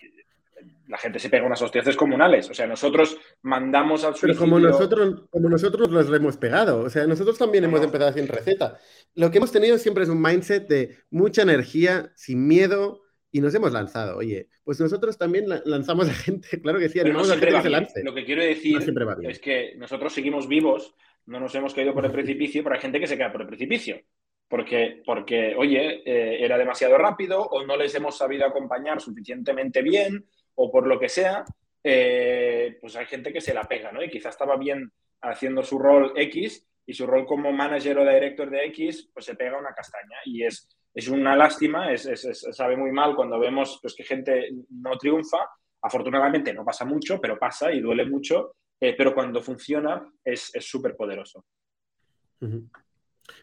la 0.87 0.97
gente 0.97 1.19
se 1.19 1.29
pega 1.29 1.45
unas 1.45 1.61
hostias 1.61 1.95
comunales. 1.95 2.49
O 2.49 2.53
sea, 2.53 2.67
nosotros 2.67 3.17
mandamos 3.43 4.03
al 4.03 4.15
suicidio... 4.15 4.33
Pero 4.33 4.39
como 4.39 4.59
nosotros, 4.59 5.23
como 5.29 5.49
nosotros 5.49 5.89
los 5.89 6.11
hemos 6.11 6.37
pegado. 6.37 6.81
O 6.81 6.89
sea, 6.89 7.07
nosotros 7.07 7.37
también 7.37 7.63
hemos 7.63 7.81
empezado 7.81 8.13
sin 8.13 8.27
receta. 8.27 8.77
Lo 9.15 9.31
que 9.31 9.37
hemos 9.37 9.51
tenido 9.51 9.77
siempre 9.77 10.03
es 10.03 10.09
un 10.09 10.21
mindset 10.21 10.67
de 10.67 10.97
mucha 11.09 11.43
energía, 11.43 12.11
sin 12.15 12.45
miedo, 12.45 13.01
y 13.31 13.41
nos 13.41 13.53
hemos 13.55 13.71
lanzado. 13.71 14.17
Oye, 14.17 14.47
pues 14.63 14.79
nosotros 14.79 15.17
también 15.17 15.45
lanzamos 15.65 16.09
a 16.09 16.13
gente, 16.13 16.47
claro 16.61 16.79
que 16.79 16.89
sí, 16.89 16.99
animamos 16.99 17.31
a 17.31 17.37
gente 17.37 17.55
que 17.55 17.61
se 17.61 17.69
lance. 17.69 18.03
Lo 18.03 18.13
que 18.13 18.25
quiero 18.25 18.43
decir 18.43 18.79
es 19.23 19.39
que 19.39 19.75
nosotros 19.77 20.13
seguimos 20.13 20.47
vivos, 20.47 20.93
no 21.25 21.39
nos 21.39 21.53
hemos 21.55 21.73
caído 21.73 21.93
por 21.93 22.05
el 22.05 22.11
precipicio, 22.11 22.63
pero 22.63 22.75
hay 22.75 22.81
gente 22.81 22.99
que 22.99 23.07
se 23.07 23.17
queda 23.17 23.31
por 23.31 23.41
el 23.41 23.47
precipicio. 23.47 24.01
Porque, 24.47 25.01
porque 25.05 25.55
oye, 25.55 26.01
eh, 26.05 26.43
era 26.43 26.57
demasiado 26.57 26.97
rápido 26.97 27.41
o 27.41 27.65
no 27.65 27.77
les 27.77 27.95
hemos 27.95 28.17
sabido 28.17 28.45
acompañar 28.45 28.99
suficientemente 28.99 29.81
bien 29.81 30.25
o 30.55 30.69
por 30.69 30.87
lo 30.87 30.99
que 30.99 31.07
sea, 31.07 31.45
eh, 31.81 32.77
pues 32.81 32.97
hay 32.97 33.05
gente 33.05 33.31
que 33.31 33.39
se 33.39 33.53
la 33.53 33.63
pega, 33.63 33.93
¿no? 33.93 34.03
Y 34.03 34.09
quizás 34.09 34.33
estaba 34.35 34.57
bien 34.57 34.91
haciendo 35.21 35.63
su 35.63 35.79
rol 35.79 36.11
X 36.17 36.67
y 36.85 36.93
su 36.93 37.07
rol 37.07 37.25
como 37.25 37.53
manager 37.53 37.99
o 37.99 38.13
director 38.13 38.49
de 38.49 38.65
X, 38.65 39.09
pues 39.13 39.25
se 39.25 39.35
pega 39.35 39.57
una 39.57 39.73
castaña. 39.73 40.17
Y 40.25 40.43
es, 40.43 40.67
es 40.93 41.07
una 41.07 41.35
lástima, 41.35 41.91
es, 41.91 42.09
sabe 42.51 42.75
muy 42.75 42.91
mal 42.91 43.15
cuando 43.15 43.39
vemos 43.39 43.79
pues, 43.81 43.95
que 43.95 44.03
gente 44.03 44.49
no 44.69 44.97
triunfa. 44.97 45.37
Afortunadamente 45.81 46.53
no 46.53 46.63
pasa 46.63 46.85
mucho, 46.85 47.19
pero 47.19 47.39
pasa 47.39 47.71
y 47.71 47.81
duele 47.81 48.05
mucho, 48.05 48.55
eh, 48.79 48.93
pero 48.95 49.15
cuando 49.15 49.41
funciona 49.41 50.05
es 50.23 50.51
súper 50.59 50.95
poderoso. 50.95 51.45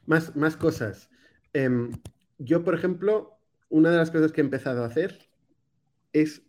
más, 0.07 0.37
más 0.37 0.57
cosas. 0.57 1.11
Em, 1.53 1.91
yo, 2.39 2.63
por 2.63 2.75
ejemplo, 2.75 3.39
una 3.69 3.91
de 3.91 3.97
las 3.97 4.11
cosas 4.11 4.33
que 4.33 4.41
he 4.41 4.45
empezado 4.45 4.85
a 4.85 4.87
hacer 4.87 5.29
es 6.13 6.43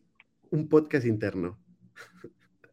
un 0.52 0.70
podcast 0.70 1.06
interno. 1.06 1.60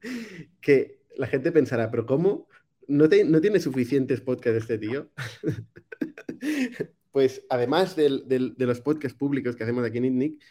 que 0.61 1.03
la 1.17 1.27
gente 1.27 1.53
pensará, 1.53 1.91
pero 1.91 2.07
¿cómo? 2.07 2.49
¿No, 2.89 3.07
¿No 3.07 3.41
tiene 3.41 3.61
suficientes 3.61 4.21
podcasts 4.21 4.63
este 4.63 4.79
tío? 4.79 5.11
pues 7.17 7.47
además 7.49 7.97
de 7.97 8.55
los 8.59 8.81
podcasts 8.83 9.17
públicos 9.17 9.57
que 9.57 9.63
hacemos 9.63 9.87
aquí 9.87 9.97
en 9.97 10.05
ITNIC, 10.05 10.45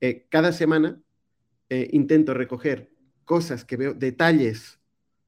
eh, 0.00 0.26
cada 0.30 0.50
semana 0.50 0.98
eh, 1.68 1.90
intento 1.92 2.32
recoger 2.32 2.90
cosas 3.26 3.66
que 3.66 3.76
veo, 3.76 3.92
detalles 3.92 4.80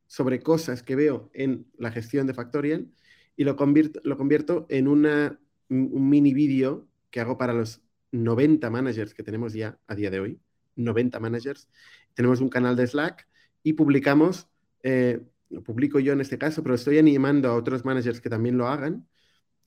sobre 0.06 0.40
cosas 0.40 0.82
que 0.82 0.96
veo 0.96 1.28
en 1.34 1.66
la 1.76 1.90
gestión 1.90 2.26
de 2.26 2.32
Factorial 2.32 2.88
y 3.36 3.44
lo 3.44 3.54
convierto, 3.54 4.00
lo 4.02 4.16
convierto 4.16 4.64
en 4.70 4.88
una, 4.88 5.38
un 5.68 6.08
mini 6.08 6.32
vídeo 6.32 6.88
que 7.10 7.20
hago 7.20 7.36
para 7.36 7.52
los 7.52 7.82
90 8.12 8.70
managers 8.70 9.12
que 9.12 9.22
tenemos 9.22 9.52
ya 9.52 9.78
a 9.88 9.94
día 9.94 10.10
de 10.10 10.20
hoy. 10.20 10.40
90 10.76 11.20
managers. 11.20 11.68
Tenemos 12.14 12.40
un 12.40 12.48
canal 12.48 12.76
de 12.76 12.86
Slack 12.86 13.28
y 13.62 13.74
publicamos, 13.74 14.48
eh, 14.82 15.20
lo 15.50 15.62
publico 15.62 16.00
yo 16.00 16.14
en 16.14 16.22
este 16.22 16.38
caso, 16.38 16.62
pero 16.62 16.76
estoy 16.76 16.96
animando 16.96 17.50
a 17.50 17.56
otros 17.56 17.84
managers 17.84 18.22
que 18.22 18.30
también 18.30 18.56
lo 18.56 18.68
hagan 18.68 19.06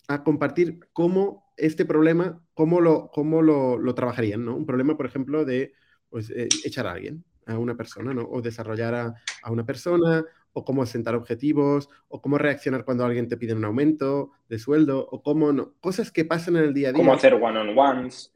a 0.07 0.23
compartir 0.23 0.79
cómo 0.93 1.51
este 1.57 1.85
problema, 1.85 2.41
cómo 2.53 2.81
lo, 2.81 3.09
cómo 3.11 3.41
lo, 3.41 3.77
lo 3.77 3.95
trabajarían, 3.95 4.43
¿no? 4.43 4.55
Un 4.55 4.65
problema, 4.65 4.97
por 4.97 5.05
ejemplo, 5.05 5.45
de 5.45 5.73
pues, 6.09 6.29
eh, 6.31 6.49
echar 6.65 6.87
a 6.87 6.93
alguien, 6.93 7.23
a 7.45 7.57
una 7.57 7.75
persona, 7.75 8.13
¿no? 8.13 8.23
O 8.23 8.41
desarrollar 8.41 8.95
a, 8.95 9.13
a, 9.43 9.51
una 9.51 9.65
persona, 9.65 10.25
o 10.53 10.65
cómo 10.65 10.85
sentar 10.85 11.15
objetivos, 11.15 11.89
o 12.09 12.21
cómo 12.21 12.37
reaccionar 12.37 12.83
cuando 12.83 13.05
alguien 13.05 13.27
te 13.27 13.37
pide 13.37 13.53
un 13.53 13.63
aumento 13.63 14.31
de 14.49 14.59
sueldo, 14.59 15.07
o 15.11 15.21
cómo 15.21 15.53
no. 15.53 15.73
Cosas 15.79 16.11
que 16.11 16.25
pasan 16.25 16.57
en 16.57 16.63
el 16.63 16.73
día 16.73 16.89
a 16.89 16.91
día. 16.91 16.99
Cómo 16.99 17.13
hacer 17.13 17.35
one-on-ones. 17.35 18.33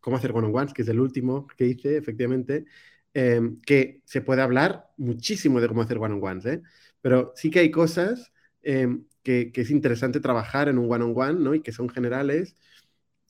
Cómo 0.00 0.16
hacer 0.16 0.32
one-on-ones, 0.32 0.72
que 0.72 0.82
es 0.82 0.88
el 0.88 1.00
último 1.00 1.46
que 1.56 1.66
hice, 1.66 1.96
efectivamente. 1.96 2.66
Em, 3.14 3.60
que 3.60 4.00
se 4.04 4.22
puede 4.22 4.40
hablar 4.40 4.88
muchísimo 4.96 5.60
de 5.60 5.68
cómo 5.68 5.82
hacer 5.82 5.98
one-on-ones, 5.98 6.46
¿eh? 6.46 6.62
Pero 7.02 7.32
sí 7.34 7.50
que 7.50 7.58
hay 7.58 7.70
cosas 7.70 8.32
em, 8.62 9.04
que, 9.22 9.52
es 9.54 9.70
interesante 9.70 10.20
trabajar 10.20 10.68
en 10.68 10.78
un 10.78 10.90
one-on-one, 10.90 11.40
¿no? 11.40 11.54
Y 11.54 11.60
que 11.60 11.72
son 11.72 11.88
generales 11.88 12.56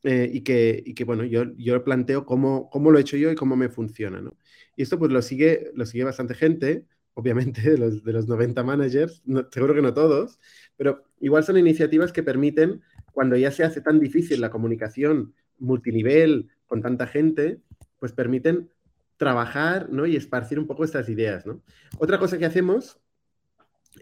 eh, 0.05 0.31
y, 0.33 0.43
que, 0.43 0.83
y, 0.85 0.95
que, 0.95 1.05
bueno, 1.05 1.25
yo, 1.25 1.45
yo 1.57 1.83
planteo 1.85 2.27
cómo, 2.27 2.69
cómo 2.71 2.91
lo 2.91 2.99
he 2.99 3.03
hecho 3.03 3.17
yo 3.17 3.31
y 3.31 3.35
cómo 3.35 3.57
me 3.57 3.69
funciona, 3.69 4.21
¿no? 4.21 4.37
Y 4.77 4.83
esto 4.83 4.99
pues 4.99 5.13
lo 5.13 5.23
sigue, 5.23 5.71
lo 5.75 5.87
sigue 5.87 6.05
bastante 6.05 6.35
gente, 6.35 6.87
obviamente, 7.15 7.61
de 7.63 7.79
los, 7.79 8.05
de 8.05 8.13
los 8.13 8.27
90 8.29 8.63
managers, 8.65 9.23
seguro 9.51 9.75
que 9.75 9.83
no 9.83 9.95
todos, 9.95 10.39
pero 10.77 11.05
igual 11.21 11.45
son 11.45 11.59
iniciativas 11.59 12.13
que 12.13 12.23
permiten 12.23 12.83
cuando 13.13 13.37
ya 13.37 13.51
se 13.51 13.65
hace 13.65 13.81
tan 13.81 14.01
difícil 14.01 14.41
la 14.41 14.51
comunicación 14.51 15.35
multinivel 15.59 16.49
con 16.67 16.83
tanta 16.83 17.07
gente, 17.07 17.61
pues 17.99 18.13
permiten 18.13 18.71
trabajar 19.17 19.89
¿no? 19.91 20.07
y 20.07 20.17
esparcir 20.17 20.59
un 20.59 20.67
poco 20.67 20.85
estas 20.85 21.09
ideas. 21.09 21.47
¿no? 21.47 21.63
Otra 21.99 22.19
cosa 22.19 22.39
que 22.39 22.47
hacemos 22.47 22.99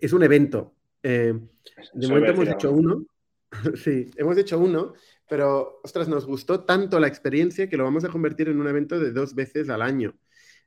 es 0.01 0.13
un 0.13 0.23
evento. 0.23 0.75
Eh, 1.03 1.35
de 1.95 2.09
momento 2.09 2.33
hemos 2.33 2.49
hecho 2.49 2.73
uno. 2.73 3.05
sí, 3.75 4.11
hemos 4.17 4.37
hecho 4.37 4.59
uno, 4.59 4.95
pero, 5.29 5.81
ostras, 5.83 6.09
nos 6.09 6.27
gustó 6.27 6.65
tanto 6.65 7.01
la 7.01 7.09
experiencia 7.09 7.69
que 7.69 7.77
lo 7.77 7.85
vamos 7.85 8.05
a 8.05 8.09
convertir 8.09 8.49
en 8.49 8.61
un 8.61 8.69
evento 8.69 8.99
de 8.99 9.13
dos 9.13 9.35
veces 9.35 9.69
al 9.69 9.83
año, 9.83 10.17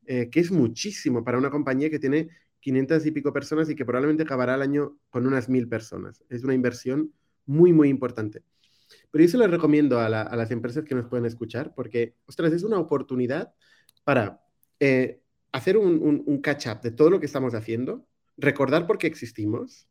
eh, 0.06 0.30
que 0.30 0.40
es 0.40 0.52
muchísimo 0.52 1.24
para 1.24 1.38
una 1.38 1.50
compañía 1.50 1.90
que 1.90 2.00
tiene 2.00 2.30
500 2.60 3.06
y 3.06 3.12
pico 3.12 3.34
personas 3.34 3.70
y 3.70 3.76
que 3.76 3.86
probablemente 3.86 4.24
acabará 4.24 4.56
el 4.56 4.62
año 4.62 4.98
con 5.10 5.28
unas 5.28 5.50
mil 5.50 5.68
personas. 5.68 6.24
Es 6.30 6.44
una 6.44 6.54
inversión 6.54 7.14
muy, 7.46 7.74
muy 7.74 7.90
importante. 7.90 8.44
Pero 9.12 9.24
yo 9.24 9.30
se 9.30 9.38
lo 9.38 9.48
recomiendo 9.48 10.00
a, 10.00 10.10
las 10.10 10.52
empresas 10.52 10.86
que 10.86 10.96
nos 10.96 11.08
pueden 11.08 11.26
escuchar 11.26 11.74
porque, 11.76 12.16
ostras, 12.26 12.54
es 12.54 12.64
una 12.64 12.80
oportunidad 12.80 13.54
para 14.04 14.42
eh, 14.80 15.22
hacer 15.52 15.78
un, 15.78 16.42
catch-up 16.42 16.82
de 16.82 16.92
todo 16.92 17.10
lo 17.10 17.20
que 17.20 17.26
estamos 17.26 17.54
haciendo, 17.54 18.08
recordar 18.38 18.88
por 18.88 18.98
qué 18.98 19.08
existimos, 19.08 19.88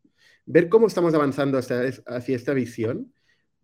ver 0.46 0.68
cómo 0.68 0.86
estamos 0.86 1.14
avanzando 1.14 1.58
hacia, 1.58 1.84
esta 1.86 2.54
visión, 2.54 3.12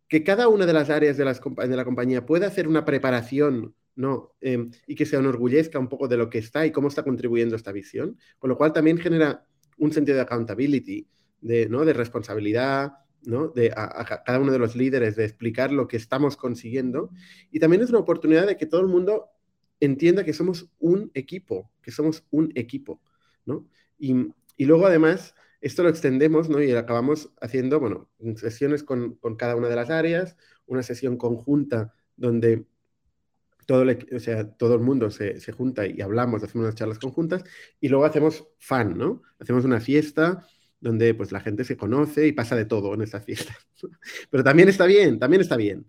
que 0.09 0.24
cada 0.24 0.49
una 0.49 0.66
de 0.66 0.72
las 0.72 0.91
áreas 0.91 1.16
de, 1.16 1.24
de 1.24 1.76
la 1.76 1.85
compañía 1.85 2.24
pueda 2.24 2.47
hacer 2.47 2.66
una 2.68 2.85
preparación 2.85 3.74
¿no? 3.99 4.33
Em, 4.41 4.70
y 4.87 4.95
que 4.95 5.05
se 5.05 5.16
enorgullezca 5.16 5.76
un 5.76 5.89
poco 5.89 6.07
de 6.07 6.16
lo 6.16 6.31
que 6.31 6.39
está 6.39 6.64
y 6.64 6.70
cómo 6.70 6.87
está 6.87 7.03
contribuyendo 7.03 7.57
esta 7.57 7.72
visión, 7.72 8.16
con 8.39 8.49
lo 8.49 8.57
cual 8.57 8.72
también 8.72 8.97
genera 8.97 9.45
un 9.76 9.93
sentido 9.93 10.14
de 10.14 10.22
accountability, 10.22 11.09
de, 11.41 11.68
¿no? 11.68 11.85
de 11.85 11.95
responsabilidad, 11.95 12.93
¿no? 13.24 13.49
de 13.49 13.72
a, 13.76 14.22
cada 14.24 14.39
uno 14.39 14.53
de 14.53 14.61
los 14.61 14.76
líderes 14.76 15.16
de 15.16 15.24
explicar 15.24 15.72
lo 15.72 15.89
que 15.89 15.97
estamos 15.97 16.37
consiguiendo. 16.37 17.11
Y 17.51 17.59
también 17.59 17.83
es 17.83 17.91
una 17.91 17.99
oportunidad 17.99 18.47
de 18.47 18.57
que 18.57 18.66
todo 18.66 18.83
el 18.83 18.87
mundo 18.87 19.31
entienda 19.81 20.22
que 20.22 20.33
somos 20.33 20.70
un 20.79 21.11
equipo, 21.14 21.68
que 21.83 21.91
somos 21.91 22.24
un 22.31 22.53
equipo. 22.55 23.03
¿no? 23.47 23.66
Y, 23.99 24.29
y 24.57 24.64
luego 24.66 24.87
además 24.87 25.35
esto 25.61 25.82
lo 25.82 25.88
extendemos 25.88 26.48
¿no? 26.48 26.62
y 26.62 26.72
acabamos 26.72 27.32
haciendo 27.40 27.80
bueno, 27.80 28.09
sesiones 28.36 28.82
con, 28.82 29.18
cada 29.36 29.56
una 29.56 29.68
de 29.68 29.76
las 29.76 29.90
áreas, 29.90 30.36
una 30.66 30.82
sesión 30.82 31.16
conjunta 31.16 31.94
donde 32.16 32.66
todo, 33.66 33.84
o 34.14 34.18
sea, 34.18 34.50
todo 34.50 34.74
el 34.74 34.80
mundo 34.80 35.11
se, 35.11 35.40
se, 35.40 35.52
junta 35.52 35.86
y 35.86 36.00
hablamos, 36.00 36.42
hacemos 36.42 36.64
unas 36.64 36.74
charlas 36.74 36.98
conjuntas 36.98 37.44
y 37.80 37.88
luego 37.88 38.06
hacemos 38.06 38.48
fan, 38.59 38.96
¿no? 38.96 39.22
Hacemos 39.38 39.64
una 39.64 39.78
fiesta 39.78 40.46
donde 40.80 41.14
pues 41.14 41.32
la 41.32 41.40
gente 41.40 41.64
se 41.64 41.76
conoce 41.76 42.26
y 42.26 42.32
pasa 42.32 42.56
de 42.56 42.64
todo 42.64 42.94
en 42.94 43.02
esa 43.02 43.20
fiesta. 43.20 43.54
Pero 44.30 44.44
también 44.44 44.68
está 44.68 44.86
bien, 44.86 45.18
también 45.18 45.42
está 45.42 45.56
bien. 45.56 45.86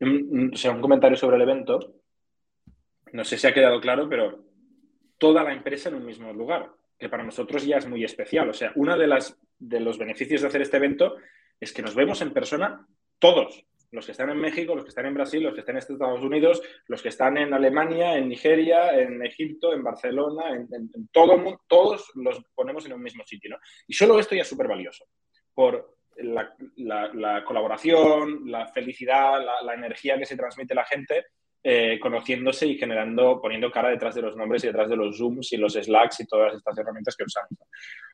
O 0.00 0.56
sea, 0.56 0.72
un 0.72 0.80
comentario 0.80 1.16
sobre 1.16 1.36
el 1.36 1.42
evento. 1.42 1.94
No 3.12 3.24
sé 3.24 3.38
si 3.38 3.46
ha 3.46 3.54
quedado 3.54 3.80
claro, 3.80 4.08
pero 4.08 4.44
toda 5.18 5.44
la 5.44 5.52
empresa 5.52 5.88
en 5.88 5.96
un 5.96 6.06
mismo 6.06 6.32
lugar, 6.32 6.72
que 7.00 7.08
para 7.08 7.24
nosotros 7.24 7.64
ya 7.64 7.78
es 7.78 7.88
muy 7.88 8.04
especial. 8.04 8.50
O 8.50 8.52
sea, 8.52 8.72
uno 8.76 8.96
de, 8.96 9.06
las, 9.06 9.36
de 9.58 9.80
los 9.80 9.98
beneficios 9.98 10.42
de 10.42 10.48
hacer 10.48 10.62
este 10.62 10.76
evento 10.76 11.16
es 11.58 11.72
que 11.72 11.82
nos 11.82 11.94
vemos 11.94 12.20
en 12.20 12.32
persona 12.32 12.86
todos 13.18 13.64
los 13.90 14.06
que 14.06 14.12
están 14.12 14.30
en 14.30 14.38
México, 14.38 14.74
los 14.74 14.84
que 14.84 14.90
están 14.90 15.06
en 15.06 15.14
Brasil, 15.14 15.42
los 15.42 15.54
que 15.54 15.60
están 15.60 15.74
en 15.74 15.78
Estados 15.78 16.22
Unidos, 16.22 16.62
los 16.86 17.02
que 17.02 17.08
están 17.08 17.38
en 17.38 17.52
Alemania, 17.52 18.16
en 18.16 18.28
Nigeria, 18.28 18.96
en 18.96 19.24
Egipto, 19.24 19.72
en 19.72 19.82
Barcelona, 19.82 20.50
en, 20.50 21.08
todo 21.10 21.34
el 21.34 21.42
mundo, 21.42 21.60
todos 21.66 22.12
los 22.14 22.40
ponemos 22.54 22.86
en 22.86 22.92
un 22.92 23.02
mismo 23.02 23.24
sitio. 23.24 23.50
¿no? 23.50 23.58
Y 23.88 23.94
solo 23.94 24.20
esto 24.20 24.34
ya 24.34 24.42
es 24.42 24.48
súper 24.48 24.68
valioso 24.68 25.06
por 25.54 25.96
la, 26.16 27.44
colaboración, 27.44 28.42
la 28.50 28.68
felicidad, 28.68 29.42
la, 29.64 29.74
energía 29.74 30.18
que 30.18 30.26
se 30.26 30.36
transmite 30.36 30.74
la 30.74 30.84
gente 30.84 31.26
eh, 31.62 31.98
conociéndose 32.00 32.66
y 32.66 32.78
generando, 32.78 33.40
poniendo 33.40 33.70
cara 33.70 33.90
detrás 33.90 34.14
de 34.14 34.22
los 34.22 34.36
nombres 34.36 34.64
y 34.64 34.68
detrás 34.68 34.88
de 34.88 34.96
los 34.96 35.18
Zooms 35.18 35.52
y 35.52 35.56
los 35.56 35.74
Slacks 35.74 36.20
y 36.20 36.26
todas 36.26 36.54
estas 36.54 36.78
herramientas 36.78 37.14
que 37.16 37.24
usamos. 37.24 37.50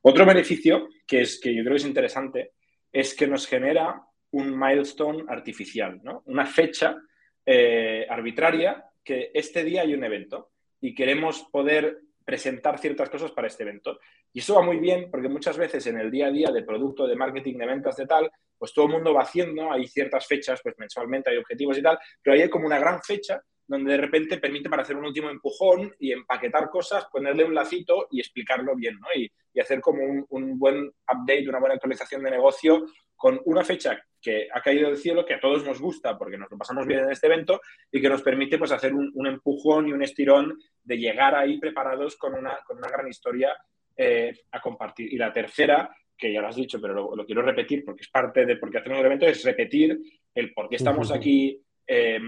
Otro 0.02 0.26
beneficio 0.26 0.88
que, 1.06 1.20
es, 1.20 1.38
que 1.40 1.54
yo 1.54 1.62
creo 1.62 1.74
que 1.74 1.82
es 1.82 1.86
interesante 1.86 2.52
es 2.92 3.14
que 3.14 3.26
nos 3.26 3.46
genera 3.46 4.00
un 4.32 4.58
milestone 4.58 5.24
artificial, 5.28 6.00
¿no? 6.02 6.22
Una 6.26 6.46
fecha 6.46 6.96
eh, 7.44 8.06
arbitraria 8.08 8.84
que 9.04 9.30
este 9.32 9.62
día 9.62 9.82
hay 9.82 9.94
un 9.94 10.02
evento 10.02 10.50
y 10.80 10.94
queremos 10.94 11.44
poder 11.52 12.00
presentar 12.26 12.78
ciertas 12.78 13.08
cosas 13.08 13.30
para 13.30 13.46
este 13.46 13.62
evento. 13.62 14.00
Y 14.32 14.40
eso 14.40 14.56
va 14.56 14.62
muy 14.62 14.78
bien 14.78 15.08
porque 15.10 15.28
muchas 15.28 15.56
veces 15.56 15.86
en 15.86 15.98
el 15.98 16.10
día 16.10 16.26
a 16.26 16.32
día 16.32 16.50
de 16.50 16.64
producto, 16.64 17.06
de 17.06 17.14
marketing, 17.14 17.56
de 17.56 17.66
ventas, 17.66 17.96
de 17.96 18.06
tal, 18.06 18.28
pues 18.58 18.74
todo 18.74 18.86
el 18.86 18.92
mundo 18.92 19.14
va 19.14 19.22
haciendo, 19.22 19.70
hay 19.70 19.86
ciertas 19.86 20.26
fechas, 20.26 20.60
pues 20.60 20.74
mensualmente 20.76 21.30
hay 21.30 21.36
objetivos 21.36 21.78
y 21.78 21.82
tal, 21.82 21.98
pero 22.20 22.34
ahí 22.34 22.42
hay 22.42 22.50
como 22.50 22.66
una 22.66 22.80
gran 22.80 23.00
fecha 23.00 23.40
donde 23.68 23.92
de 23.92 23.98
repente 23.98 24.38
permite 24.38 24.68
para 24.68 24.82
hacer 24.82 24.96
un 24.96 25.06
último 25.06 25.30
empujón 25.30 25.94
y 26.00 26.12
empaquetar 26.12 26.68
cosas, 26.68 27.06
ponerle 27.06 27.44
un 27.44 27.54
lacito 27.54 28.08
y 28.10 28.20
explicarlo 28.20 28.74
bien, 28.76 28.98
¿no? 29.00 29.08
Y, 29.14 29.30
hacer 29.58 29.80
como 29.80 30.04
un, 30.04 30.26
un, 30.28 30.58
buen 30.58 30.86
update, 31.10 31.48
una 31.48 31.58
buena 31.58 31.76
actualización 31.76 32.22
de 32.22 32.30
negocio 32.30 32.84
con 33.16 33.40
una 33.46 33.64
fecha 33.64 33.98
que 34.26 34.48
ha 34.52 34.60
caído 34.60 34.88
del 34.88 34.96
cielo, 34.96 35.24
que 35.24 35.34
a 35.34 35.40
todos 35.40 35.64
nos 35.64 35.80
gusta 35.80 36.18
porque 36.18 36.36
nos 36.36 36.50
lo 36.50 36.58
pasamos 36.58 36.84
bien 36.84 36.98
en 36.98 37.12
este 37.12 37.28
evento 37.28 37.60
y 37.92 38.00
que 38.00 38.08
nos 38.08 38.22
permite 38.22 38.58
pues, 38.58 38.72
hacer 38.72 38.92
un, 38.92 39.24
empujón 39.24 39.86
y 39.86 39.92
un 39.92 40.02
estirón 40.02 40.58
de 40.82 40.98
llegar 40.98 41.36
ahí 41.36 41.60
preparados 41.60 42.16
con 42.16 42.34
una, 42.34 42.58
con 42.66 42.76
una 42.78 42.88
gran 42.88 43.06
historia 43.06 43.56
eh, 43.96 44.36
a 44.50 44.60
compartir. 44.60 45.14
Y 45.14 45.16
la 45.16 45.32
tercera, 45.32 45.88
que 46.18 46.32
ya 46.32 46.40
lo 46.40 46.48
has 46.48 46.56
dicho, 46.56 46.80
pero 46.80 47.14
lo, 47.14 47.24
quiero 47.24 47.40
repetir 47.40 47.84
porque 47.84 48.02
es 48.02 48.08
parte 48.08 48.44
de 48.44 48.56
por 48.56 48.68
qué 48.68 48.78
hacemos 48.78 48.98
el 48.98 49.06
evento, 49.06 49.26
es 49.26 49.44
repetir 49.44 49.96
el 50.34 50.52
por 50.52 50.68
qué 50.68 50.74
estamos 50.74 51.12
aquí, 51.12 51.62
eh, 51.86 52.18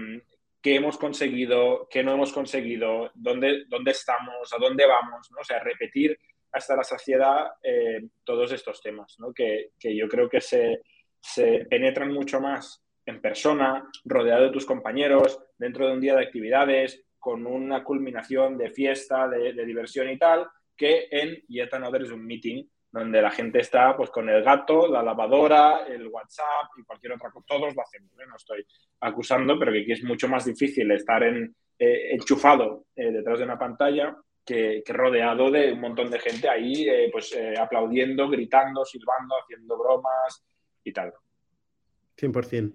qué 0.61 0.75
hemos 0.75 0.97
conseguido, 0.97 1.89
qué 1.91 2.01
no 2.01 2.13
hemos 2.13 2.31
conseguido, 2.31 3.11
dónde, 3.13 3.65
dónde 3.67 3.91
estamos, 3.91 4.53
a 4.53 4.57
dónde 4.57 4.85
vamos, 4.87 5.29
¿no? 5.31 5.41
O 5.41 5.43
sea, 5.43 5.59
repetir 5.59 6.17
hasta 6.53 6.77
la 6.77 6.83
saciedad 6.85 7.47
eh, 7.61 8.03
todos 8.23 8.53
estos 8.53 8.81
temas, 8.81 9.17
¿no? 9.19 9.33
que, 9.33 9.71
que, 9.77 9.95
yo 9.95 10.07
creo 10.07 10.27
que 10.27 10.41
se, 10.41 10.81
se, 11.19 11.65
penetran 11.69 12.11
mucho 12.13 12.39
más 12.39 12.83
en 13.05 13.21
persona, 13.21 13.89
rodeado 14.05 14.43
de 14.43 14.51
tus 14.51 14.65
compañeros, 14.65 15.39
dentro 15.57 15.87
de 15.87 15.93
un 15.93 16.01
día 16.01 16.15
de 16.15 16.23
actividades, 16.23 17.03
con 17.17 17.45
una 17.45 17.83
culminación 17.83 18.57
de 18.57 18.69
fiesta, 18.69 19.27
de, 19.27 19.53
diversión 19.65 20.09
y 20.09 20.17
tal, 20.17 20.47
que 20.75 21.07
en 21.11 21.41
Yet 21.47 21.73
Another 21.73 22.03
es 22.03 22.11
un 22.11 22.25
meeting 22.25 22.63
donde 22.91 23.21
la 23.21 23.29
gente 23.29 23.59
está 23.59 23.95
pues 23.95 24.09
con 24.09 24.29
el 24.29 24.43
gato, 24.43 24.87
la 24.87 25.03
lavadora, 25.03 25.85
el 25.85 26.07
WhatsApp 26.07 26.71
y 26.77 26.83
cualquier 26.83 27.13
otra 27.13 27.29
cosa. 27.29 27.45
Todos 27.47 27.75
lo 27.75 27.81
hacemos, 27.81 28.11
¿eh? 28.13 28.25
no 28.27 28.35
estoy 28.35 28.65
acusando, 29.01 29.59
pero 29.59 29.71
que 29.71 29.81
aquí 29.81 29.91
es 29.91 30.03
mucho 30.03 30.27
más 30.27 30.45
difícil 30.45 30.89
estar 30.91 31.21
en, 31.23 31.53
eh, 31.77 32.13
enchufado 32.13 32.85
detrás 32.95 33.39
de 33.39 33.45
una 33.45 33.59
pantalla 33.59 34.15
que, 34.49 34.83
rodeado 34.87 35.51
de 35.51 35.73
un 35.73 35.79
montón 35.79 36.09
de 36.09 36.19
gente 36.19 36.49
ahí, 36.49 36.87
eh, 36.89 37.09
pues 37.11 37.33
eh, 37.33 37.53
aplaudiendo, 37.57 38.27
gritando, 38.29 38.83
silbando, 38.83 39.35
haciendo 39.41 39.77
bromas 39.77 40.43
y 40.83 40.93
tal. 40.93 41.13
100%. 42.17 42.73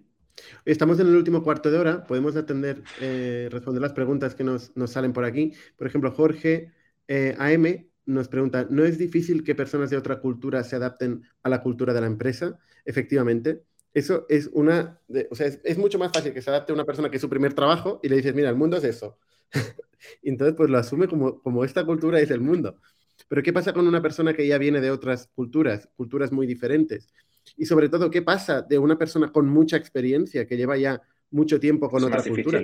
Estamos 0.64 0.98
en 0.98 1.06
el 1.06 1.16
último 1.16 1.42
cuarto 1.42 1.70
de 1.70 1.78
hora, 1.78 2.04
podemos 2.04 2.34
atender, 2.36 2.82
eh, 3.00 3.48
responder 3.50 3.82
las 3.82 3.92
preguntas 3.92 4.34
que 4.34 4.42
nos, 4.42 4.72
salen 4.86 5.12
por 5.12 5.24
aquí. 5.24 5.52
Por 5.76 5.86
ejemplo, 5.86 6.10
Jorge 6.10 6.72
AM 7.08 7.88
nos 8.06 8.28
pregunta, 8.28 8.66
¿no 8.68 8.84
es 8.84 8.98
difícil 8.98 9.44
que 9.44 9.54
personas 9.54 9.90
de 9.90 9.96
otra 9.96 10.20
cultura 10.20 10.64
se 10.64 10.76
adapten 10.76 11.22
a 11.42 11.48
la 11.48 11.62
cultura 11.62 11.94
de 11.94 12.00
la 12.00 12.06
empresa? 12.06 12.58
Efectivamente, 12.84 13.62
eso 13.92 14.26
es 14.28 14.50
una, 14.52 15.00
o 15.30 15.34
sea, 15.36 15.46
es, 15.46 15.60
es, 15.62 15.78
mucho 15.78 15.98
más 15.98 16.10
fácil 16.12 16.32
que 16.32 16.42
se 16.42 16.50
adapte 16.50 16.72
a 16.72 16.74
una 16.74 16.84
persona 16.84 17.08
que 17.08 17.16
es 17.16 17.22
su 17.22 17.30
primer 17.30 17.54
trabajo 17.54 18.00
y 18.02 18.08
le 18.08 18.16
dices, 18.16 18.34
mira, 18.34 18.50
el 18.50 18.56
mundo 18.56 18.76
es 18.76 18.84
eso. 18.84 19.18
y 20.22 20.30
entonces, 20.30 20.56
pues 20.56 20.68
lo 20.68 20.78
asume 20.78 21.06
como, 21.06 21.40
como 21.40 21.64
esta 21.64 21.84
cultura 21.84 22.20
es 22.20 22.30
el 22.30 22.40
mundo. 22.40 22.80
Pero 23.28 23.42
¿qué 23.42 23.52
pasa 23.52 23.72
con 23.72 23.86
una 23.86 24.02
persona 24.02 24.34
que 24.34 24.46
ya 24.46 24.58
viene 24.58 24.80
de 24.80 24.90
otras 24.90 25.28
culturas, 25.34 25.88
culturas 25.96 26.32
muy 26.32 26.46
diferentes? 26.46 27.08
Y 27.56 27.66
sobre 27.66 27.88
todo, 27.88 28.10
¿qué 28.10 28.22
pasa 28.22 28.62
de 28.62 28.78
una 28.78 28.98
persona 28.98 29.30
con 29.30 29.48
mucha 29.48 29.76
experiencia 29.76 30.46
que 30.46 30.56
lleva 30.56 30.76
ya 30.76 31.00
mucho 31.30 31.60
tiempo 31.60 31.88
con 31.88 32.04
otra 32.04 32.22
cultura? 32.22 32.62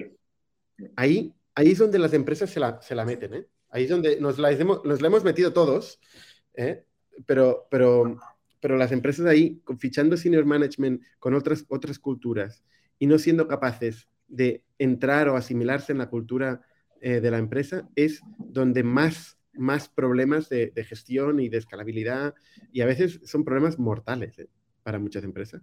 Ahí, 0.96 1.32
ahí 1.54 1.70
es 1.72 1.78
donde 1.78 1.98
las 1.98 2.12
empresas 2.12 2.50
se 2.50 2.60
la, 2.60 2.80
se 2.82 2.94
la 2.94 3.04
meten, 3.04 3.34
¿eh? 3.34 3.46
Ahí 3.70 3.84
es 3.84 3.90
donde 3.90 4.20
nos 4.20 4.38
la, 4.38 4.50
hemos, 4.50 4.84
nos 4.84 5.00
la 5.00 5.06
hemos 5.08 5.22
metido 5.22 5.52
todos, 5.52 6.00
¿eh? 6.54 6.84
pero, 7.26 7.68
pero, 7.70 8.18
pero 8.60 8.76
las 8.76 8.92
empresas 8.92 9.26
ahí, 9.26 9.62
fichando 9.78 10.16
senior 10.16 10.44
management 10.44 11.02
con 11.18 11.34
otras, 11.34 11.64
otras 11.68 11.98
culturas 11.98 12.64
y 12.98 13.06
no 13.06 13.18
siendo 13.18 13.46
capaces 13.46 14.08
de 14.26 14.64
entrar 14.78 15.28
o 15.28 15.36
asimilarse 15.36 15.92
en 15.92 15.98
la 15.98 16.08
cultura 16.08 16.62
eh, 17.00 17.20
de 17.20 17.30
la 17.30 17.38
empresa 17.38 17.88
es 17.96 18.20
donde 18.38 18.82
más, 18.82 19.38
más 19.52 19.88
problemas 19.88 20.48
de, 20.48 20.72
gestión 20.86 21.40
y 21.40 21.48
de 21.48 21.58
escalabilidad 21.58 22.34
y 22.72 22.80
a 22.82 22.86
veces 22.86 23.20
son 23.24 23.44
problemas 23.44 23.78
mortales 23.78 24.38
eh, 24.38 24.48
para 24.82 24.98
muchas 24.98 25.24
empresas. 25.24 25.62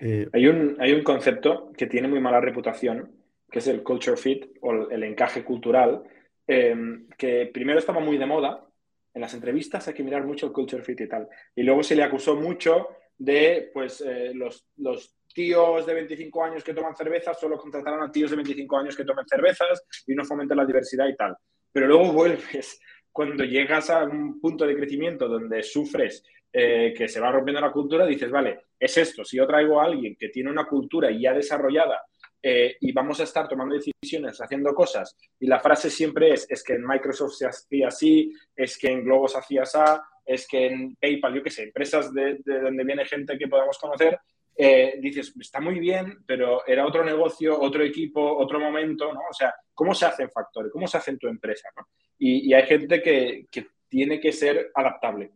Eh, 0.00 0.28
hay, 0.32 0.46
un, 0.48 0.76
hay 0.80 0.92
un 0.92 1.02
concepto 1.02 1.72
que 1.76 1.86
tiene 1.86 2.08
muy 2.08 2.20
mala 2.20 2.40
reputación, 2.40 3.12
que 3.50 3.58
es 3.58 3.66
el 3.66 3.82
culture 3.82 4.16
fit 4.16 4.46
o 4.60 4.72
el, 4.90 5.02
encaje 5.02 5.44
cultural, 5.44 6.02
que 6.46 7.50
primero 7.52 7.78
estaba 7.78 8.00
muy 8.00 8.18
de 8.18 8.26
moda. 8.26 8.66
En 9.14 9.20
las 9.20 9.34
entrevistas 9.34 9.86
hay 9.88 9.94
que 9.94 10.02
mirar 10.02 10.24
mucho 10.24 10.46
el 10.46 10.52
culture 10.52 10.82
fit 10.82 11.00
y 11.02 11.08
tal. 11.08 11.28
Y 11.54 11.62
luego 11.62 11.82
se 11.82 11.94
le 11.94 12.02
acusó 12.02 12.34
mucho 12.34 12.88
de 13.18 13.70
pues, 13.72 14.00
eh, 14.00 14.32
los, 14.34 14.66
los 14.78 15.16
tíos 15.32 15.86
de 15.86 15.94
25 15.94 16.44
años 16.44 16.64
que 16.64 16.74
toman 16.74 16.96
cervezas 16.96 17.38
solo 17.38 17.58
contratarán 17.58 18.02
a 18.02 18.10
tíos 18.10 18.30
de 18.30 18.36
25 18.36 18.76
años 18.76 18.96
que 18.96 19.04
tomen 19.04 19.26
cervezas 19.26 19.82
y 20.06 20.14
no 20.14 20.24
fomentan 20.24 20.58
la 20.58 20.66
diversidad 20.66 21.08
y 21.08 21.16
tal. 21.16 21.36
Pero 21.70 21.86
luego 21.86 22.12
vuelves, 22.12 22.80
cuando 23.12 23.44
llegas 23.44 23.90
a 23.90 24.04
un 24.04 24.40
punto 24.40 24.66
de 24.66 24.76
crecimiento 24.76 25.28
donde 25.28 25.62
sufres 25.62 26.24
eh, 26.52 26.92
que 26.96 27.08
se 27.08 27.20
va 27.20 27.32
rompiendo 27.32 27.60
la 27.60 27.72
cultura, 27.72 28.06
dices, 28.06 28.30
vale, 28.30 28.66
es 28.78 28.96
esto, 28.96 29.24
si 29.24 29.36
yo 29.36 29.46
traigo 29.46 29.80
a 29.80 29.84
alguien 29.84 30.16
que 30.16 30.28
tiene 30.28 30.50
una 30.50 30.66
cultura 30.66 31.10
ya 31.10 31.32
desarrollada 31.32 32.02
eh, 32.42 32.76
y 32.80 32.92
vamos 32.92 33.20
a 33.20 33.24
estar 33.24 33.48
tomando 33.48 33.74
decisiones, 33.74 34.40
haciendo 34.40 34.74
cosas, 34.74 35.16
y 35.38 35.46
la 35.46 35.60
frase 35.60 35.90
siempre 35.90 36.32
es, 36.34 36.46
es 36.50 36.62
que 36.62 36.74
en 36.74 36.86
Microsoft 36.86 37.34
se 37.34 37.46
hacía 37.46 37.88
así, 37.88 38.32
es 38.54 38.76
que 38.76 38.88
en 38.88 39.04
Globo 39.04 39.28
se 39.28 39.38
hacía 39.38 39.62
así, 39.62 39.78
es 40.24 40.46
que 40.46 40.66
en 40.66 40.96
PayPal, 40.96 41.34
yo 41.34 41.42
qué 41.42 41.50
sé, 41.50 41.64
empresas 41.64 42.12
de, 42.12 42.38
de 42.44 42.60
donde 42.60 42.84
viene 42.84 43.04
gente 43.04 43.38
que 43.38 43.48
podamos 43.48 43.78
conocer, 43.78 44.18
eh, 44.54 44.98
dices, 45.00 45.32
está 45.40 45.60
muy 45.60 45.80
bien, 45.80 46.18
pero 46.26 46.66
era 46.66 46.86
otro 46.86 47.04
negocio, 47.04 47.58
otro 47.58 47.82
equipo, 47.82 48.36
otro 48.36 48.60
momento, 48.60 49.12
¿no? 49.12 49.20
O 49.30 49.32
sea, 49.32 49.54
¿cómo 49.72 49.94
se 49.94 50.06
hace 50.06 50.24
en 50.24 50.30
Factor? 50.30 50.70
¿Cómo 50.70 50.86
se 50.86 50.98
hace 50.98 51.12
en 51.12 51.18
tu 51.18 51.26
empresa? 51.26 51.68
¿no? 51.76 51.88
Y, 52.18 52.52
hay 52.52 52.66
gente 52.66 53.02
que, 53.02 53.46
que, 53.50 53.66
tiene 53.88 54.20
que 54.20 54.32
ser 54.32 54.70
adaptable, 54.74 55.32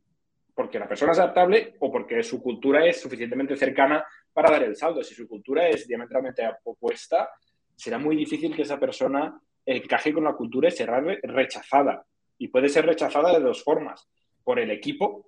porque 0.56 0.78
la 0.78 0.88
persona 0.88 1.12
es 1.12 1.18
adaptable 1.18 1.74
o 1.80 1.92
porque 1.92 2.22
su 2.22 2.42
cultura 2.42 2.86
es 2.86 2.98
suficientemente 2.98 3.56
cercana 3.56 4.02
para 4.32 4.50
dar 4.50 4.62
el 4.62 4.74
saldo. 4.74 5.04
Si 5.04 5.14
su 5.14 5.28
cultura 5.28 5.68
es 5.68 5.86
diametralmente 5.86 6.42
opuesta, 6.64 7.28
será 7.76 7.98
muy 7.98 8.16
difícil 8.16 8.56
que 8.56 8.62
esa 8.62 8.80
persona 8.80 9.38
encaje 9.66 10.14
con 10.14 10.24
la 10.24 10.32
cultura 10.32 10.68
y 10.68 10.72
será 10.72 10.98
rechazada. 11.22 12.02
Y 12.38 12.48
puede 12.48 12.70
ser 12.70 12.86
rechazada 12.86 13.34
de 13.34 13.44
dos 13.44 13.62
formas, 13.62 14.08
por 14.42 14.58
el 14.58 14.70
equipo, 14.70 15.26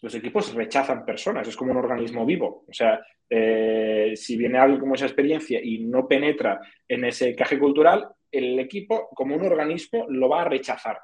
los 0.00 0.14
equipos 0.14 0.54
rechazan 0.54 1.04
personas, 1.04 1.46
es 1.46 1.56
como 1.56 1.72
un 1.72 1.76
organismo 1.76 2.24
vivo. 2.24 2.64
O 2.66 2.72
sea, 2.72 2.98
eh, 3.28 4.14
si 4.16 4.38
viene 4.38 4.58
alguien 4.58 4.80
con 4.80 4.94
esa 4.94 5.04
experiencia 5.04 5.60
y 5.62 5.84
no 5.84 6.08
penetra 6.08 6.60
en 6.88 7.04
ese 7.04 7.30
encaje 7.30 7.58
cultural, 7.58 8.08
el 8.30 8.58
equipo, 8.58 9.10
como 9.14 9.36
un 9.36 9.44
organismo, 9.44 10.06
lo 10.08 10.30
va 10.30 10.42
a 10.42 10.48
rechazar. 10.48 10.98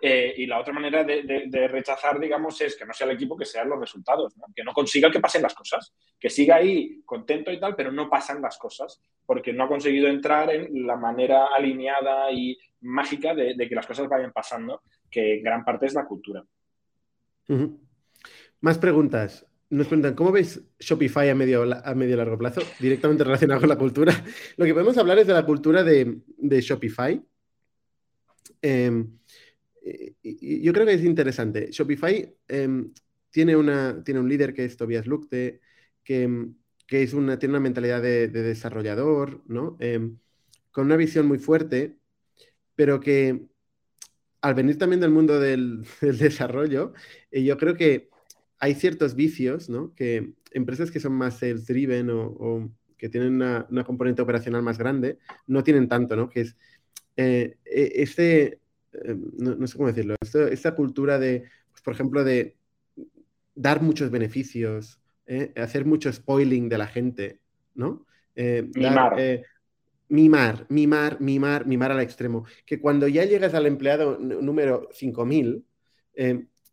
Eh, 0.00 0.34
y 0.36 0.46
la 0.46 0.60
otra 0.60 0.74
manera 0.74 1.04
de, 1.04 1.68
rechazar, 1.68 2.20
digamos, 2.20 2.60
es 2.60 2.76
que 2.76 2.84
no 2.84 2.92
sea 2.92 3.06
el 3.06 3.14
equipo, 3.14 3.36
que 3.36 3.46
sean 3.46 3.68
los 3.68 3.80
resultados, 3.80 4.34
que 4.54 4.62
no 4.62 4.72
consiga 4.72 5.10
que 5.10 5.20
pasen 5.20 5.42
las 5.42 5.54
cosas, 5.54 5.94
que 6.20 6.28
siga 6.28 6.56
ahí 6.56 7.00
contento 7.04 7.50
y 7.50 7.58
tal, 7.58 7.74
pero 7.74 7.90
no 7.90 8.10
pasan 8.10 8.42
las 8.42 8.58
cosas, 8.58 9.00
porque 9.24 9.52
no 9.52 9.64
ha 9.64 9.68
conseguido 9.68 10.08
entrar 10.08 10.50
en 10.50 10.86
la 10.86 10.96
manera 10.96 11.46
alineada 11.56 12.30
y 12.30 12.58
mágica 12.82 13.34
de, 13.34 13.56
que 13.56 13.74
las 13.74 13.86
cosas 13.86 14.08
vayan 14.08 14.32
pasando, 14.32 14.82
que 15.10 15.40
gran 15.40 15.64
parte 15.64 15.86
es 15.86 15.94
la 15.94 16.04
cultura. 16.04 16.44
Más 18.60 18.78
preguntas. 18.78 19.46
Nos 19.68 19.88
preguntan, 19.88 20.14
¿cómo 20.14 20.30
veis 20.30 20.62
Shopify 20.78 21.28
a 21.28 21.34
medio, 21.34 21.62
a 21.62 21.94
medio 21.94 22.16
largo 22.16 22.38
plazo? 22.38 22.60
Directamente 22.78 23.24
relacionado 23.24 23.60
con 23.60 23.68
la 23.68 23.76
cultura. 23.76 24.12
Lo 24.56 24.64
que 24.64 24.72
podemos 24.72 24.96
hablar 24.96 25.18
es 25.18 25.26
de 25.26 25.32
la 25.32 25.44
cultura 25.44 25.82
de, 25.82 26.20
Shopify. 26.60 27.20
Em, 29.86 30.14
yo 30.62 30.72
creo 30.72 30.86
que 30.86 30.94
es 30.94 31.04
interesante. 31.04 31.70
Shopify 31.70 32.34
em, 32.48 32.92
tiene, 33.30 33.56
una, 33.56 34.02
tiene 34.04 34.20
un 34.20 34.28
líder 34.28 34.52
que 34.54 34.64
es 34.64 34.76
Tobias 34.76 35.06
Lukte, 35.06 35.60
que, 36.04 36.48
que 36.86 37.02
es 37.02 37.14
una, 37.14 37.38
tiene 37.38 37.52
una 37.52 37.60
mentalidad 37.60 38.02
de, 38.02 38.28
desarrollador, 38.28 39.42
¿no? 39.46 39.76
Em, 39.80 40.18
con 40.72 40.86
una 40.86 40.96
visión 40.96 41.26
muy 41.26 41.38
fuerte, 41.38 41.96
pero 42.74 43.00
que 43.00 43.46
al 44.42 44.54
venir 44.54 44.78
también 44.78 45.00
del 45.00 45.10
mundo 45.10 45.40
del, 45.40 45.84
del 46.00 46.18
desarrollo, 46.18 46.92
eh, 47.30 47.44
yo 47.44 47.56
creo 47.58 47.76
que 47.76 48.10
hay 48.58 48.74
ciertos 48.74 49.14
vicios, 49.14 49.68
¿no? 49.68 49.94
Que 49.94 50.34
empresas 50.52 50.90
que 50.90 51.00
son 51.00 51.12
más 51.12 51.38
sales-driven 51.38 52.10
o, 52.10 52.70
que 52.96 53.08
tienen 53.08 53.34
una, 53.34 53.66
componente 53.84 54.22
operacional 54.22 54.62
más 54.62 54.78
grande, 54.78 55.18
no 55.46 55.62
tienen 55.62 55.88
tanto, 55.88 56.16
¿no? 56.16 56.28
Que 56.28 56.40
es 56.42 56.56
eh, 57.16 57.56
e, 57.64 57.92
este, 58.02 58.60
eh, 59.04 59.16
no, 59.38 59.66
sé 59.66 59.76
cómo 59.76 59.88
decirlo, 59.88 60.16
esta 60.50 60.74
cultura 60.74 61.18
de, 61.18 61.44
pues, 61.70 61.82
por 61.82 61.94
ejemplo, 61.94 62.24
de 62.24 62.56
dar 63.54 63.82
muchos 63.82 64.10
beneficios, 64.10 65.00
¿eh? 65.26 65.52
hacer 65.56 65.84
mucho 65.84 66.12
spoiling 66.12 66.68
de 66.68 66.78
la 66.78 66.86
gente, 66.86 67.40
¿no? 67.74 68.06
mimar. 68.36 69.16
mimar, 70.08 70.66
mimar, 70.68 71.20
mimar, 71.20 71.66
mimar 71.66 71.92
al 71.92 72.00
extremo. 72.00 72.44
Que 72.64 72.80
cuando 72.80 73.08
ya 73.08 73.24
llegas 73.24 73.54
al 73.54 73.66
empleado 73.66 74.18
número 74.18 74.88
5000, 74.92 75.64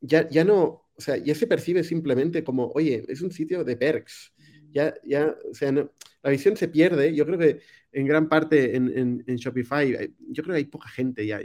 ya, 0.02 0.30
ya 0.30 0.44
no 0.44 0.84
o 0.96 1.02
sea, 1.02 1.18
ya 1.18 1.34
se 1.36 1.48
percibe 1.48 1.84
simplemente 1.84 2.44
como, 2.44 2.68
oye, 2.76 3.04
es 3.08 3.22
un 3.22 3.32
sitio 3.32 3.64
de 3.64 3.76
perks. 3.76 4.34
Ya, 4.72 4.94
ya, 5.04 5.36
o 5.50 5.54
sea, 5.54 5.72
la 5.72 6.30
visión 6.30 6.56
se 6.58 6.68
pierde. 6.68 7.14
Yo 7.16 7.26
creo 7.26 7.38
que 7.38 7.60
en 7.92 8.08
gran 8.08 8.30
parte 8.30 8.76
en, 8.76 9.24
Shopify, 9.26 9.92
eh, 9.94 10.12
yo 10.30 10.44
creo 10.44 10.54
que 10.54 10.60
hay 10.60 10.66
poca 10.66 10.90
gente 10.90 11.26
ya. 11.26 11.40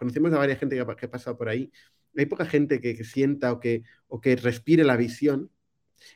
Conocemos 0.00 0.32
a 0.32 0.38
varias 0.38 0.58
gente 0.58 0.74
que, 0.74 1.06
ha 1.06 1.10
pasado 1.10 1.36
por 1.36 1.50
ahí. 1.50 1.70
Hay 2.16 2.24
poca 2.24 2.46
gente 2.46 2.80
que, 2.80 3.04
sienta 3.04 3.52
o 3.52 3.60
que, 3.60 3.82
o 4.08 4.18
que 4.18 4.34
respire 4.34 4.82
la 4.82 4.96
visión. 4.96 5.50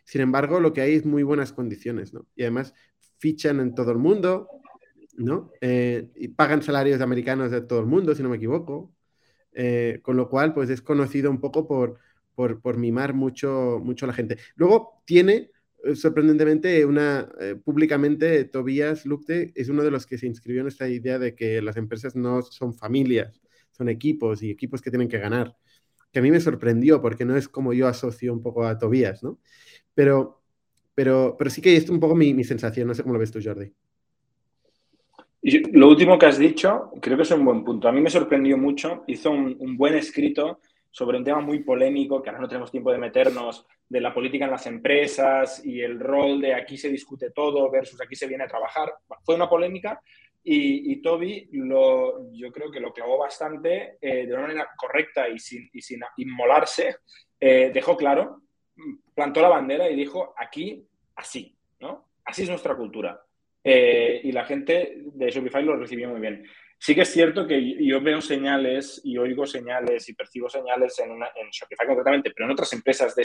Sin 0.05 0.22
embargo, 0.22 0.59
lo 0.59 0.72
que 0.72 0.80
hay 0.80 0.95
es 0.95 1.05
muy 1.05 1.22
buenas 1.22 1.53
condiciones, 1.53 2.14
¿no? 2.14 2.26
Y 2.35 2.45
además 2.45 2.72
fichan 3.18 3.61
en 3.61 3.74
todo 3.74 3.93
el 3.93 3.99
mundo, 3.99 4.49
¿no? 5.18 5.53
Eh, 5.61 6.11
y 6.16 6.28
pagan 6.28 6.62
salarios 6.62 7.03
americanos 7.03 7.51
de 7.51 7.61
todo 7.61 7.80
el 7.80 7.87
mundo, 7.87 8.14
si 8.14 8.22
no 8.22 8.30
me 8.30 8.39
equivoco. 8.39 8.91
Eh, 9.53 10.01
con 10.01 10.16
lo 10.16 10.30
cual, 10.30 10.55
pues 10.55 10.70
es 10.70 10.80
conocido 10.80 11.30
un 11.30 11.43
poco 11.43 11.68
por, 11.68 11.99
por, 12.35 12.78
mimar 12.78 13.12
mucho, 13.12 13.82
mucho 13.85 14.07
a 14.07 14.09
la 14.09 14.14
gente. 14.14 14.39
Luego 14.57 15.03
tiene, 15.05 15.51
eh, 15.85 15.95
sorprendentemente, 15.95 16.87
una, 16.87 17.30
eh, 17.39 17.55
públicamente, 17.62 18.45
Tobias 18.47 19.05
Lukte 19.05 19.53
es 19.55 19.68
uno 19.68 19.82
de 19.85 19.91
los 19.91 20.07
que 20.07 20.16
se 20.16 20.26
inscribió 20.26 20.62
en 20.62 20.68
esta 20.68 20.89
idea 20.89 21.18
de 21.18 21.35
que 21.35 21.61
las 21.61 21.76
empresas 21.76 22.16
no 22.16 22.41
son 22.41 22.74
familias, 22.74 23.43
son 23.77 23.89
equipos 23.89 24.43
y 24.43 24.51
equipos 24.51 24.81
que 24.81 24.91
tienen 24.91 25.09
que 25.09 25.18
ganar. 25.18 25.57
Que 26.12 26.20
a 26.20 26.22
mí 26.22 26.31
me 26.31 26.41
sorprendió 26.41 27.01
porque 27.01 27.25
no 27.25 27.37
es 27.37 27.49
como 27.49 27.72
yo 27.72 27.89
asocio 27.89 28.33
un 28.33 28.43
poco 28.43 28.64
a 28.64 28.79
Tobias, 28.79 29.22
¿no? 29.22 29.39
Pero, 29.95 30.43
pero, 30.95 31.35
pero 31.37 31.51
sí 31.51 31.61
que 31.61 31.77
es 31.77 31.89
un 31.91 32.01
poco 32.01 32.14
mi, 32.14 32.33
mi 32.35 32.45
sensación, 32.45 32.87
no 32.87 32.95
sé 32.95 33.03
cómo 33.03 33.14
lo 33.14 33.20
ves 33.20 33.33
tú, 33.33 33.41
Jordi. 33.43 33.72
lo 35.72 35.89
último 35.89 36.18
que 36.18 36.27
has 36.27 36.39
dicho, 36.39 36.93
creo 37.01 37.16
que 37.16 37.25
es 37.25 37.31
un 37.33 37.45
buen 37.45 37.64
punto. 37.64 37.89
A 37.89 37.93
mí 37.93 38.01
me 38.01 38.11
sorprendió 38.11 38.57
mucho, 38.57 39.05
hizo 39.07 39.31
un 39.31 39.77
buen 39.77 39.95
escrito 39.95 40.61
sobre 40.95 41.18
un 41.18 41.25
tema 41.25 41.41
muy 41.41 41.59
polémico, 41.64 42.22
que 42.22 42.31
ahora 42.31 42.43
no 42.43 42.47
tenemos 42.47 42.70
tiempo 42.70 42.93
de 42.93 42.99
meternos, 42.99 43.66
de 43.89 44.01
la 44.01 44.14
política 44.14 44.45
en 44.45 44.53
las 44.53 44.66
empresas 44.68 45.61
y 45.66 45.81
el 45.81 45.99
rol 45.99 46.41
de 46.41 46.55
aquí 46.55 46.77
se 46.77 46.89
discute 46.89 47.31
todo 47.31 47.68
versus 47.68 48.01
aquí 48.01 48.14
se 48.14 48.29
viene 48.29 48.45
a 48.45 48.49
trabajar. 48.49 48.95
fue 49.25 49.35
una 49.35 49.49
polémica 49.49 50.01
y, 50.47 51.01
Toby 51.01 51.49
lo, 51.53 52.30
yo 52.32 52.53
creo 52.53 52.70
que 52.70 52.80
lo 52.80 52.92
clavó 52.92 53.18
bastante 53.18 53.97
eh, 54.01 54.26
de 54.26 54.32
una 54.32 54.42
manera 54.42 54.68
correcta 54.76 55.26
y 55.26 55.38
sin, 55.38 55.70
y 55.72 55.80
inmolarse. 56.18 56.97
Eh, 57.40 57.70
dejó 57.72 57.97
claro, 57.97 58.42
plantó 59.14 59.40
la 59.40 59.49
bandera 59.49 59.88
y 59.88 59.97
dijo, 59.97 60.34
aquí, 60.36 60.86
así, 61.16 61.57
¿no? 61.80 62.11
Así 62.24 62.42
es 62.42 62.51
nuestra 62.51 62.76
cultura. 62.76 63.18
Eh, 63.62 64.20
y 64.22 64.32
la 64.32 64.45
gente 64.45 64.99
de 64.99 65.30
Shopify 65.30 65.62
lo 65.64 65.76
recibió 65.76 66.11
muy 66.11 66.20
bien. 66.20 66.47
Sí 66.78 66.95
que 66.95 67.03
es 67.03 67.12
cierto 67.12 67.47
que 67.47 67.82
yo 67.82 68.03
veo 68.03 68.20
señales 68.20 69.01
y 69.03 69.16
oigo 69.16 69.47
señales 69.47 70.07
y 70.11 70.14
percibo 70.14 70.51
señales 70.51 70.99
en, 70.99 71.18
Shopify 71.51 71.86
concretamente, 71.86 72.32
pero 72.34 72.45
en 72.45 72.53
otras 72.53 72.70
empresas 72.74 73.14
de 73.14 73.22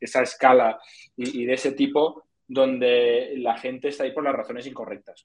esa 0.00 0.22
escala 0.22 0.78
y, 1.16 1.44
de 1.44 1.54
ese 1.54 1.72
tipo, 1.72 2.28
donde 2.46 3.32
la 3.38 3.58
gente 3.58 3.88
está 3.88 4.04
ahí 4.04 4.12
por 4.12 4.22
las 4.22 4.36
razones 4.36 4.66
incorrectas. 4.68 5.24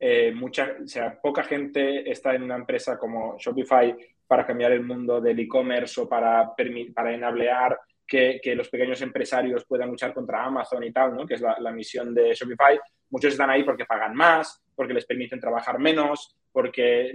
Eh, 0.00 0.32
mucha, 0.32 0.76
o 0.82 0.86
sea, 0.86 1.20
poca 1.20 1.42
gente 1.42 2.08
está 2.10 2.34
en 2.34 2.44
una 2.44 2.56
empresa 2.56 2.96
como 2.96 3.36
Shopify 3.38 3.96
para 4.26 4.46
cambiar 4.46 4.72
el 4.72 4.84
mundo 4.84 5.20
del 5.20 5.40
e-commerce 5.40 6.00
o 6.00 6.08
para, 6.08 6.52
para 6.94 7.14
enablear 7.14 7.78
que, 8.06 8.40
que, 8.42 8.54
los 8.54 8.68
pequeños 8.68 9.02
empresarios 9.02 9.64
puedan 9.66 9.90
luchar 9.90 10.14
contra 10.14 10.44
Amazon 10.44 10.84
y 10.84 10.92
tal, 10.92 11.14
¿no? 11.14 11.26
que 11.26 11.34
es 11.34 11.40
la, 11.40 11.72
misión 11.72 12.14
de 12.14 12.34
Shopify. 12.34 12.78
Muchos 13.10 13.32
están 13.32 13.50
ahí 13.50 13.64
porque 13.64 13.86
pagan 13.86 14.14
más, 14.14 14.62
porque 14.74 14.94
les 14.94 15.04
permiten 15.04 15.40
trabajar 15.40 15.78
menos, 15.78 16.36
porque, 16.52 17.12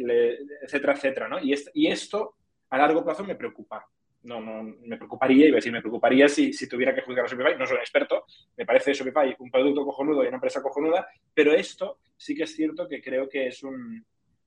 etcétera, 0.64 0.94
etcétera, 0.94 1.28
¿no? 1.28 1.38
Y 1.40 1.88
esto 1.88 2.36
a 2.70 2.78
largo 2.78 3.04
plazo 3.04 3.24
me 3.24 3.36
preocupa. 3.36 3.88
No, 4.24 4.40
no, 4.40 4.64
me 4.86 4.98
preocuparía, 4.98 5.48
iba 5.48 5.56
a 5.56 5.58
decir, 5.58 5.72
me 5.72 5.82
preocuparía 5.82 6.30
si, 6.30 6.54
si 6.54 6.68
tuviera 6.68 6.96
que 6.96 7.02
juzgar 7.02 7.26
a 7.26 7.28
Shopify. 7.28 7.58
No 7.58 7.68
soy 7.68 7.78
experto, 7.78 8.26
me 8.58 8.66
parece 8.66 8.94
Shopify 8.94 9.36
un 9.40 9.52
producto 9.52 9.84
cojonudo 9.84 10.24
y 10.24 10.28
una 10.28 10.38
empresa 10.38 10.62
cojonuda, 10.62 11.08
pero 11.34 11.54
esto 11.54 12.00
sí 12.16 12.34
que 12.34 12.44
es 12.44 12.56
cierto 12.56 12.88
que 12.88 13.02
creo 13.02 13.28
que 13.28 13.48
es 13.48 13.64
un, 13.64 14.06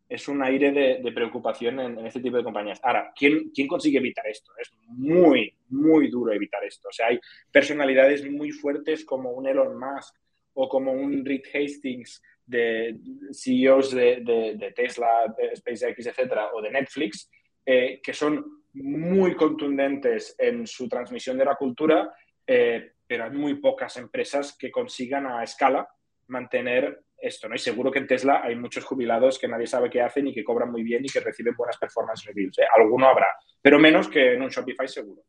es 0.09 0.29
un 0.29 0.43
aire 0.43 0.71
de, 0.73 1.13
preocupación 1.13 1.81
en, 1.81 2.07
este 2.07 2.21
tipo 2.21 2.37
de 2.37 2.45
compañías. 2.45 2.81
Ahora, 2.83 3.13
¿quién, 3.15 3.51
¿quién 3.51 3.67
consigue 3.67 3.99
evitar 3.99 4.27
esto? 4.29 4.53
Es 4.59 4.73
muy, 4.87 5.53
muy 5.69 6.09
duro 6.09 6.33
evitar 6.33 6.65
esto. 6.65 6.89
O 6.89 6.93
sea, 6.93 7.09
hay 7.09 7.19
personalidades 7.51 8.29
muy 8.31 8.53
fuertes 8.53 9.05
como 9.05 9.31
un 9.33 9.47
Elon 9.47 9.79
Musk 9.79 10.15
o 10.55 10.69
como 10.69 10.93
un 10.93 11.25
Reed 11.25 11.43
Hastings 11.53 12.23
de 12.47 12.97
CEOs 13.33 13.91
de, 13.91 14.73
Tesla, 14.75 15.35
de 15.37 15.57
SpaceX, 15.57 16.07
etcétera, 16.07 16.51
o 16.55 16.63
de 16.63 16.71
Netflix, 16.71 17.29
eh, 17.65 18.01
que 18.01 18.13
son 18.13 18.63
muy 18.77 19.35
contundentes 19.35 20.35
en 20.39 20.67
su 20.67 20.89
transmisión 20.89 21.39
de 21.39 21.45
la 21.45 21.57
cultura, 21.57 22.13
eh, 22.47 22.93
pero 23.07 23.25
hay 23.25 23.31
muy 23.31 23.55
pocas 23.55 23.97
empresas 23.97 24.57
que 24.59 24.71
consigan 24.71 25.27
a 25.27 25.43
escala 25.43 25.89
mantener 26.29 27.03
esto, 27.19 27.49
¿no? 27.49 27.55
Y 27.55 27.59
seguro 27.59 27.91
que 27.91 27.99
en 27.99 28.07
Tesla 28.07 28.43
hay 28.43 28.57
muchos 28.57 28.85
jubilados 28.85 29.39
que 29.39 29.49
nadie 29.49 29.67
sabe 29.67 29.91
qué 29.91 30.03
hacen 30.03 30.29
y 30.29 30.35
que 30.35 30.45
cobran 30.45 30.71
muy 30.71 30.83
bien 30.83 31.05
y 31.05 31.09
que 31.09 31.21
reciben 31.21 31.55
buenas 31.57 31.79
performance 31.79 32.25
reviews. 32.27 32.59
¿eh? 32.59 32.65
Alguno 32.77 33.09
habrá, 33.09 33.29
pero 33.63 33.79
menos 33.79 34.09
que 34.09 34.35
en 34.35 34.43
un 34.43 34.49
Shopify 34.49 34.87
seguro. 34.87 35.23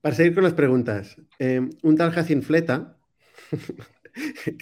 Para 0.00 0.14
seguir 0.14 0.34
con 0.34 0.44
las 0.44 0.54
preguntas, 0.54 1.20
eh, 1.38 1.60
un 1.82 1.96
tal 1.96 2.12
Jacin 2.12 2.42
Fleta, 2.42 2.96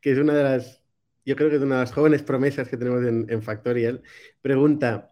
que, 0.00 0.10
es, 0.10 0.18
una 0.18 0.34
de 0.34 0.42
las, 0.42 0.82
yo 1.24 1.36
creo 1.36 1.50
que 1.50 1.56
es 1.56 1.62
una 1.62 1.76
de 1.76 1.80
las 1.82 1.92
jóvenes 1.92 2.22
promesas 2.22 2.68
que 2.68 2.78
tenemos 2.78 3.04
en, 3.04 3.42
Factorial, 3.42 4.02
pregunta, 4.40 5.09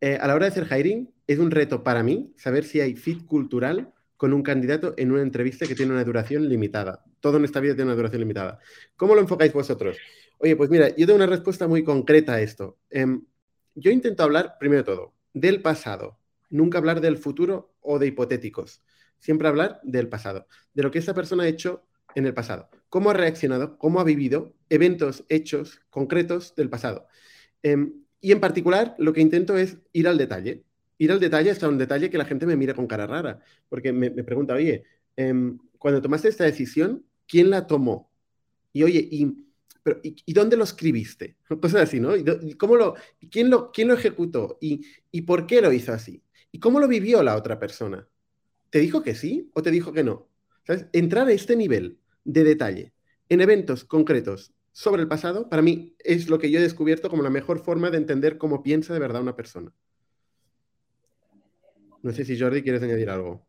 eh, 0.00 0.18
a 0.20 0.26
la 0.26 0.34
hora 0.34 0.46
de 0.46 0.52
hacer 0.52 0.66
hiring, 0.70 1.12
¿es 1.26 1.38
un 1.38 1.50
reto 1.50 1.82
para 1.82 2.02
mí 2.02 2.32
saber 2.36 2.64
si 2.64 2.80
hay 2.80 2.94
fit 2.94 3.24
cultural 3.26 3.92
con 4.16 4.32
un 4.32 4.42
candidato 4.42 4.94
en 4.96 5.12
una 5.12 5.22
entrevista 5.22 5.66
que 5.66 5.74
tiene 5.74 5.92
una 5.92 6.04
duración 6.04 6.48
limitada? 6.48 7.04
Todo 7.20 7.38
en 7.38 7.44
esta 7.44 7.60
vida 7.60 7.74
tiene 7.74 7.90
una 7.90 7.96
duración 7.96 8.20
limitada. 8.20 8.58
¿Cómo 8.96 9.14
lo 9.14 9.20
enfocáis 9.20 9.52
vosotros? 9.52 9.96
Oye, 10.38 10.54
pues 10.54 10.70
mira, 10.70 10.88
yo 10.90 11.06
tengo 11.06 11.16
una 11.16 11.26
respuesta 11.26 11.66
muy 11.66 11.82
concreta 11.82 12.34
a 12.34 12.40
esto. 12.40 12.78
Em, 12.90 13.24
yo 13.74 13.90
intento 13.90 14.22
hablar, 14.22 14.56
primero 14.60 14.82
de 14.82 14.86
todo, 14.86 15.14
del 15.32 15.62
pasado, 15.62 16.18
nunca 16.50 16.78
hablar 16.78 17.00
del 17.00 17.18
futuro 17.18 17.74
o 17.80 17.98
de 17.98 18.06
hipotéticos. 18.06 18.82
Siempre 19.18 19.48
hablar 19.48 19.80
del 19.82 20.08
pasado, 20.08 20.46
de 20.74 20.82
lo 20.84 20.90
que 20.92 21.00
esa 21.00 21.14
persona 21.14 21.42
ha 21.42 21.48
hecho 21.48 21.84
en 22.14 22.24
el 22.24 22.34
pasado, 22.34 22.68
cómo 22.88 23.10
ha 23.10 23.14
reaccionado, 23.14 23.78
cómo 23.78 24.00
ha 24.00 24.04
vivido 24.04 24.54
eventos, 24.68 25.24
hechos 25.28 25.80
concretos 25.90 26.54
del 26.54 26.70
pasado. 26.70 27.08
Em, 27.62 28.04
y 28.20 28.32
en 28.32 28.40
particular, 28.40 28.94
lo 28.98 29.12
que 29.12 29.20
intento 29.20 29.56
es 29.56 29.78
ir 29.92 30.08
al 30.08 30.18
detalle, 30.18 30.64
ir 30.98 31.12
al 31.12 31.20
detalle 31.20 31.50
hasta 31.50 31.68
un 31.68 31.78
detalle 31.78 32.10
que 32.10 32.18
la 32.18 32.24
gente 32.24 32.46
me 32.46 32.56
mira 32.56 32.74
con 32.74 32.86
cara 32.86 33.06
rara, 33.06 33.40
porque 33.68 33.92
me, 33.92 34.10
pregunta, 34.10 34.54
oye, 34.54 34.84
em, 35.16 35.58
cuando 35.78 36.02
tomaste 36.02 36.28
esta 36.28 36.44
decisión, 36.44 37.04
¿quién 37.26 37.50
la 37.50 37.66
tomó? 37.66 38.10
Y 38.72 38.82
oye, 38.82 39.08
¿y, 39.10 39.46
¿y, 40.02 40.32
dónde 40.32 40.56
lo 40.56 40.64
escribiste? 40.64 41.36
Cosas 41.60 41.82
así, 41.82 42.00
¿no? 42.00 42.16
¿Y, 42.16 42.54
cómo 42.54 42.76
lo, 42.76 42.94
quién, 43.30 43.50
lo, 43.50 43.70
quién 43.70 43.88
lo 43.88 43.94
ejecutó? 43.94 44.58
¿Y, 44.60 44.84
¿Y 45.10 45.22
por 45.22 45.46
qué 45.46 45.60
lo 45.60 45.72
hizo 45.72 45.92
así? 45.92 46.22
¿Y 46.50 46.58
cómo 46.58 46.80
lo 46.80 46.88
vivió 46.88 47.22
la 47.22 47.36
otra 47.36 47.58
persona? 47.58 48.08
¿Te 48.70 48.80
dijo 48.80 49.02
que 49.02 49.14
sí 49.14 49.50
o 49.54 49.62
te 49.62 49.70
dijo 49.70 49.92
que 49.92 50.04
no? 50.04 50.28
¿Sabes? 50.66 50.86
Entrar 50.92 51.28
a 51.28 51.32
este 51.32 51.56
nivel 51.56 51.98
de 52.24 52.44
detalle 52.44 52.92
en 53.28 53.40
eventos 53.40 53.84
concretos 53.84 54.52
sobre 54.72 55.02
el 55.02 55.08
pasado, 55.08 55.48
para 55.48 55.62
mí 55.62 55.94
es 55.98 56.28
lo 56.28 56.38
que 56.38 56.50
yo 56.50 56.58
he 56.58 56.62
descubierto 56.62 57.10
como 57.10 57.22
la 57.22 57.30
mejor 57.30 57.58
forma 57.58 57.90
de 57.90 57.98
entender 57.98 58.38
cómo 58.38 58.62
piensa 58.62 58.94
de 58.94 59.00
verdad 59.00 59.22
una 59.22 59.36
persona. 59.36 59.72
No 62.02 62.12
sé 62.12 62.24
si 62.24 62.38
Jordi 62.38 62.62
quieres 62.62 62.82
añadir 62.82 63.10
algo. 63.10 63.46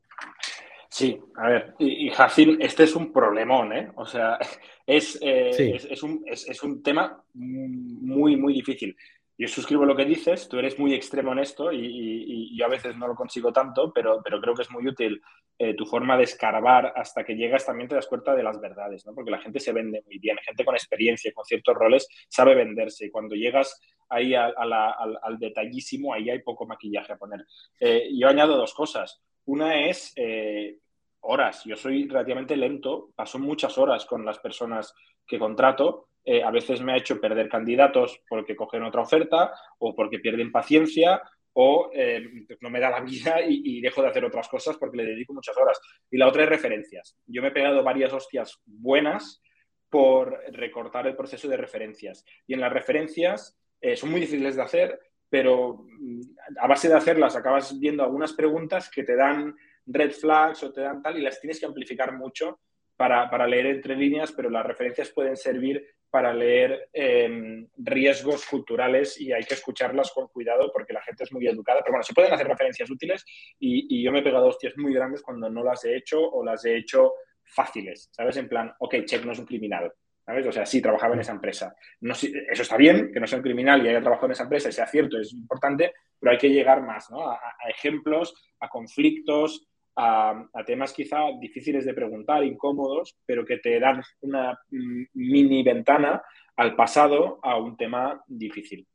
Sí, 0.89 1.19
a 1.35 1.49
ver, 1.49 1.75
y, 1.77 2.09
Jacín, 2.09 2.57
este 2.59 2.83
es 2.83 2.95
un 2.95 3.13
problemón, 3.13 3.71
¿eh? 3.73 3.91
O 3.95 4.05
sea, 4.05 4.39
es, 4.85 5.17
eh, 5.21 5.77
es, 5.89 6.03
un, 6.03 6.23
es, 6.25 6.63
un, 6.63 6.81
tema 6.81 7.23
muy, 7.33 8.35
muy 8.35 8.53
difícil 8.53 8.97
yo 9.39 9.47
suscribo 9.47 9.85
lo 9.85 9.95
que 9.95 10.03
dices, 10.03 10.49
tú 10.49 10.59
eres 10.59 10.77
muy 10.77 10.93
extremo 10.93 11.31
en 11.31 11.39
esto 11.39 11.71
y, 11.71 12.57
yo 12.57 12.65
a 12.65 12.69
veces 12.69 12.97
no 12.97 13.07
lo 13.07 13.15
consigo 13.15 13.53
tanto, 13.53 13.93
pero, 13.93 14.21
pero 14.21 14.41
creo 14.41 14.53
que 14.53 14.63
es 14.63 14.69
muy 14.69 14.85
útil 14.85 15.21
eh, 15.57 15.73
tu 15.75 15.85
forma 15.85 16.17
de 16.17 16.23
escarbar 16.23 16.91
hasta 16.93 17.23
que 17.23 17.35
llegas 17.35 17.65
también 17.65 17.87
te 17.87 17.95
das 17.95 18.07
cuenta 18.07 18.35
de 18.35 18.43
las 18.43 18.59
verdades, 18.59 19.05
¿no? 19.05 19.15
porque 19.15 19.31
la 19.31 19.39
gente 19.39 19.61
se 19.61 19.71
vende 19.71 20.03
muy 20.05 20.19
bien, 20.19 20.37
gente 20.45 20.65
con 20.65 20.75
experiencia, 20.75 21.31
con 21.33 21.45
ciertos 21.45 21.73
roles, 21.73 22.09
sabe 22.27 22.53
venderse 22.53 23.05
y 23.05 23.11
cuando 23.11 23.33
llegas 23.33 23.79
ahí 24.09 24.35
al, 24.35 25.39
detallísimo, 25.39 26.13
ahí 26.13 26.29
hay 26.29 26.39
poco 26.39 26.67
maquillaje 26.67 27.13
a 27.13 27.17
poner. 27.17 27.45
Eh, 27.79 28.09
yo 28.13 28.27
añado 28.27 28.57
dos 28.57 28.73
cosas. 28.73 29.21
Una 29.45 29.87
es 29.87 30.11
eh, 30.17 30.79
horas, 31.21 31.63
yo 31.63 31.77
soy 31.77 32.09
relativamente 32.09 32.57
lento, 32.57 33.11
paso 33.15 33.39
muchas 33.39 33.77
horas 33.77 34.05
con 34.05 34.25
las 34.25 34.39
personas 34.39 34.93
que 35.25 35.39
contrato 35.39 36.08
eh, 36.25 36.43
a 36.43 36.51
veces 36.51 36.81
me 36.81 36.93
ha 36.93 36.97
hecho 36.97 37.19
perder 37.19 37.49
candidatos 37.49 38.21
porque 38.27 38.55
cogen 38.55 38.83
otra 38.83 39.01
oferta 39.01 39.53
o 39.79 39.95
porque 39.95 40.19
pierden 40.19 40.51
paciencia 40.51 41.21
o 41.53 41.89
eh, 41.93 42.23
no 42.61 42.69
me 42.69 42.79
da 42.79 42.89
la 42.89 43.01
vida 43.01 43.41
y, 43.45 43.81
dejo 43.81 44.01
de 44.01 44.09
hacer 44.09 44.23
otras 44.23 44.47
cosas 44.47 44.77
porque 44.77 44.97
le 44.97 45.05
dedico 45.05 45.33
muchas 45.33 45.57
horas. 45.57 45.79
Y 46.09 46.17
la 46.17 46.27
otra 46.27 46.43
es 46.43 46.49
referencias. 46.49 47.17
Yo 47.25 47.41
me 47.41 47.49
he 47.49 47.51
pegado 47.51 47.83
varias 47.83 48.13
hostias 48.13 48.61
buenas 48.65 49.41
por 49.89 50.39
recortar 50.51 51.07
el 51.07 51.15
proceso 51.15 51.47
de 51.47 51.57
referencias. 51.57 52.23
Y 52.45 52.53
en 52.53 52.61
las 52.61 52.71
referencias 52.71 53.57
eh, 53.81 53.95
son 53.95 54.11
muy 54.11 54.21
difíciles 54.21 54.55
de 54.55 54.61
hacer, 54.61 54.99
pero 55.29 55.85
mm, 55.85 56.21
a 56.59 56.67
base 56.67 56.87
de 56.87 56.95
hacerlas 56.95 57.35
acabas 57.35 57.77
viendo 57.79 58.03
algunas 58.03 58.33
preguntas 58.33 58.89
que 58.89 59.03
te 59.03 59.15
dan 59.15 59.55
red 59.85 60.11
flags 60.11 60.63
o 60.63 60.71
te 60.71 60.81
dan 60.81 61.01
tal 61.01 61.17
y 61.17 61.21
las 61.21 61.41
tienes 61.41 61.59
que 61.59 61.65
amplificar 61.65 62.13
mucho 62.13 62.59
para, 62.99 63.29
para 63.29 63.47
leer 63.47 63.67
entre 63.67 63.95
líneas, 63.95 64.33
pero 64.33 64.49
las 64.49 64.65
referencias 64.65 65.09
pueden 65.11 65.37
servir 65.37 65.81
para 66.09 66.33
leer 66.33 66.89
em, 66.91 67.65
riesgos 67.77 68.45
culturales 68.45 69.21
y 69.21 69.31
hay 69.31 69.45
que 69.45 69.53
escucharlas 69.53 70.11
con 70.11 70.27
cuidado 70.27 70.69
porque 70.73 70.91
la 70.91 71.01
gente 71.03 71.23
es 71.23 71.31
muy 71.31 71.47
educada. 71.47 71.79
Pero 71.79 71.93
bueno, 71.93 72.03
se 72.03 72.13
pueden 72.13 72.33
hacer 72.33 72.45
referencias 72.45 72.89
útiles 72.89 73.23
y, 73.57 74.03
yo 74.03 74.11
me 74.11 74.19
he 74.19 74.21
pegado 74.21 74.47
hostias 74.47 74.73
muy 74.75 74.93
grandes 74.93 75.21
cuando 75.21 75.49
no 75.49 75.63
las 75.63 75.85
he 75.85 75.95
hecho 75.95 76.19
o 76.21 76.43
las 76.43 76.65
he 76.65 76.75
hecho 76.75 77.13
fáciles, 77.41 78.09
¿sabes? 78.11 78.35
En 78.35 78.49
plan, 78.49 78.73
ok, 78.79 78.95
Check 79.05 79.23
no 79.23 79.31
es 79.31 79.39
un 79.39 79.45
criminal, 79.45 79.93
¿sabes? 80.25 80.45
O 80.45 80.51
sea, 80.51 80.65
sí, 80.65 80.81
trabajaba 80.81 81.13
en 81.13 81.21
esa 81.21 81.31
empresa. 81.31 81.73
No, 82.01 82.11
eso 82.11 82.61
está 82.61 82.75
bien, 82.75 83.13
que 83.13 83.21
no 83.21 83.27
sea 83.27 83.37
un 83.37 83.43
criminal 83.43 83.81
y 83.81 83.87
haya 83.87 84.01
trabajado 84.01 84.25
en 84.25 84.33
esa 84.33 84.43
empresa 84.43 84.67
y 84.67 84.73
sea 84.73 84.87
cierto, 84.87 85.17
es 85.17 85.31
importante, 85.31 85.93
pero 86.19 86.33
hay 86.33 86.37
que 86.37 86.49
llegar 86.49 86.81
más, 86.81 87.09
¿no? 87.09 87.31
a 87.31 87.39
ejemplos, 87.69 88.35
a 88.59 88.67
conflictos, 88.67 89.68
a, 90.01 90.63
temas 90.65 90.93
quizá 90.93 91.17
difíciles 91.39 91.83
de 91.83 91.93
preguntar, 91.93 92.43
incómodos, 92.43 93.17
pero 93.25 93.45
que 93.45 93.57
te 93.57 93.79
dan 93.79 94.01
una 94.21 94.57
mini 94.69 95.61
ventana 95.61 96.21
al 96.55 96.75
pasado 96.75 97.39
a 97.43 97.57
un 97.57 97.75
tema 97.75 98.23
difícil. 98.27 98.87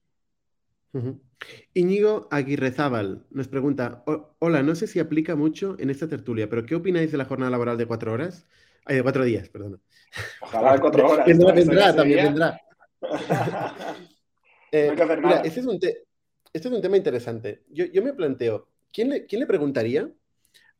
Íñigo 1.74 2.28
Aguirrezábal 2.30 3.26
nos 3.30 3.48
pregunta, 3.48 4.02
hola, 4.38 4.62
no 4.62 4.74
sé 4.74 4.86
si 4.86 4.98
aplica 4.98 5.34
mucho 5.34 5.76
en 5.78 5.90
esta 5.90 6.08
tertulia, 6.08 6.48
pero 6.48 6.64
¿qué 6.64 6.74
opináis 6.74 7.12
de 7.12 7.18
la 7.18 7.26
jornada 7.26 7.50
laboral 7.50 7.76
de 7.76 7.86
cuatro 7.86 8.12
horas? 8.12 8.46
Ay, 8.86 8.96
de 8.96 9.02
cuatro 9.02 9.24
días, 9.24 9.48
perdona. 9.50 9.78
Ojalá 10.40 10.72
de 10.74 10.80
cuatro 10.80 11.10
horas. 11.10 11.26
vendrá, 11.26 11.94
también 11.94 12.24
vendrá. 12.24 12.60
Eh, 14.76 14.90
mira, 14.90 15.36
este 15.44 15.60
es, 15.60 15.66
un 15.66 15.76
este 15.76 16.02
es 16.52 16.66
un 16.66 16.82
tema 16.82 16.96
interesante. 16.96 17.62
Yo, 17.68 18.02
me 18.02 18.12
planteo, 18.12 18.70
¿quién 18.92 19.24
¿quién 19.28 19.40
le 19.40 19.46
preguntaría 19.46 20.10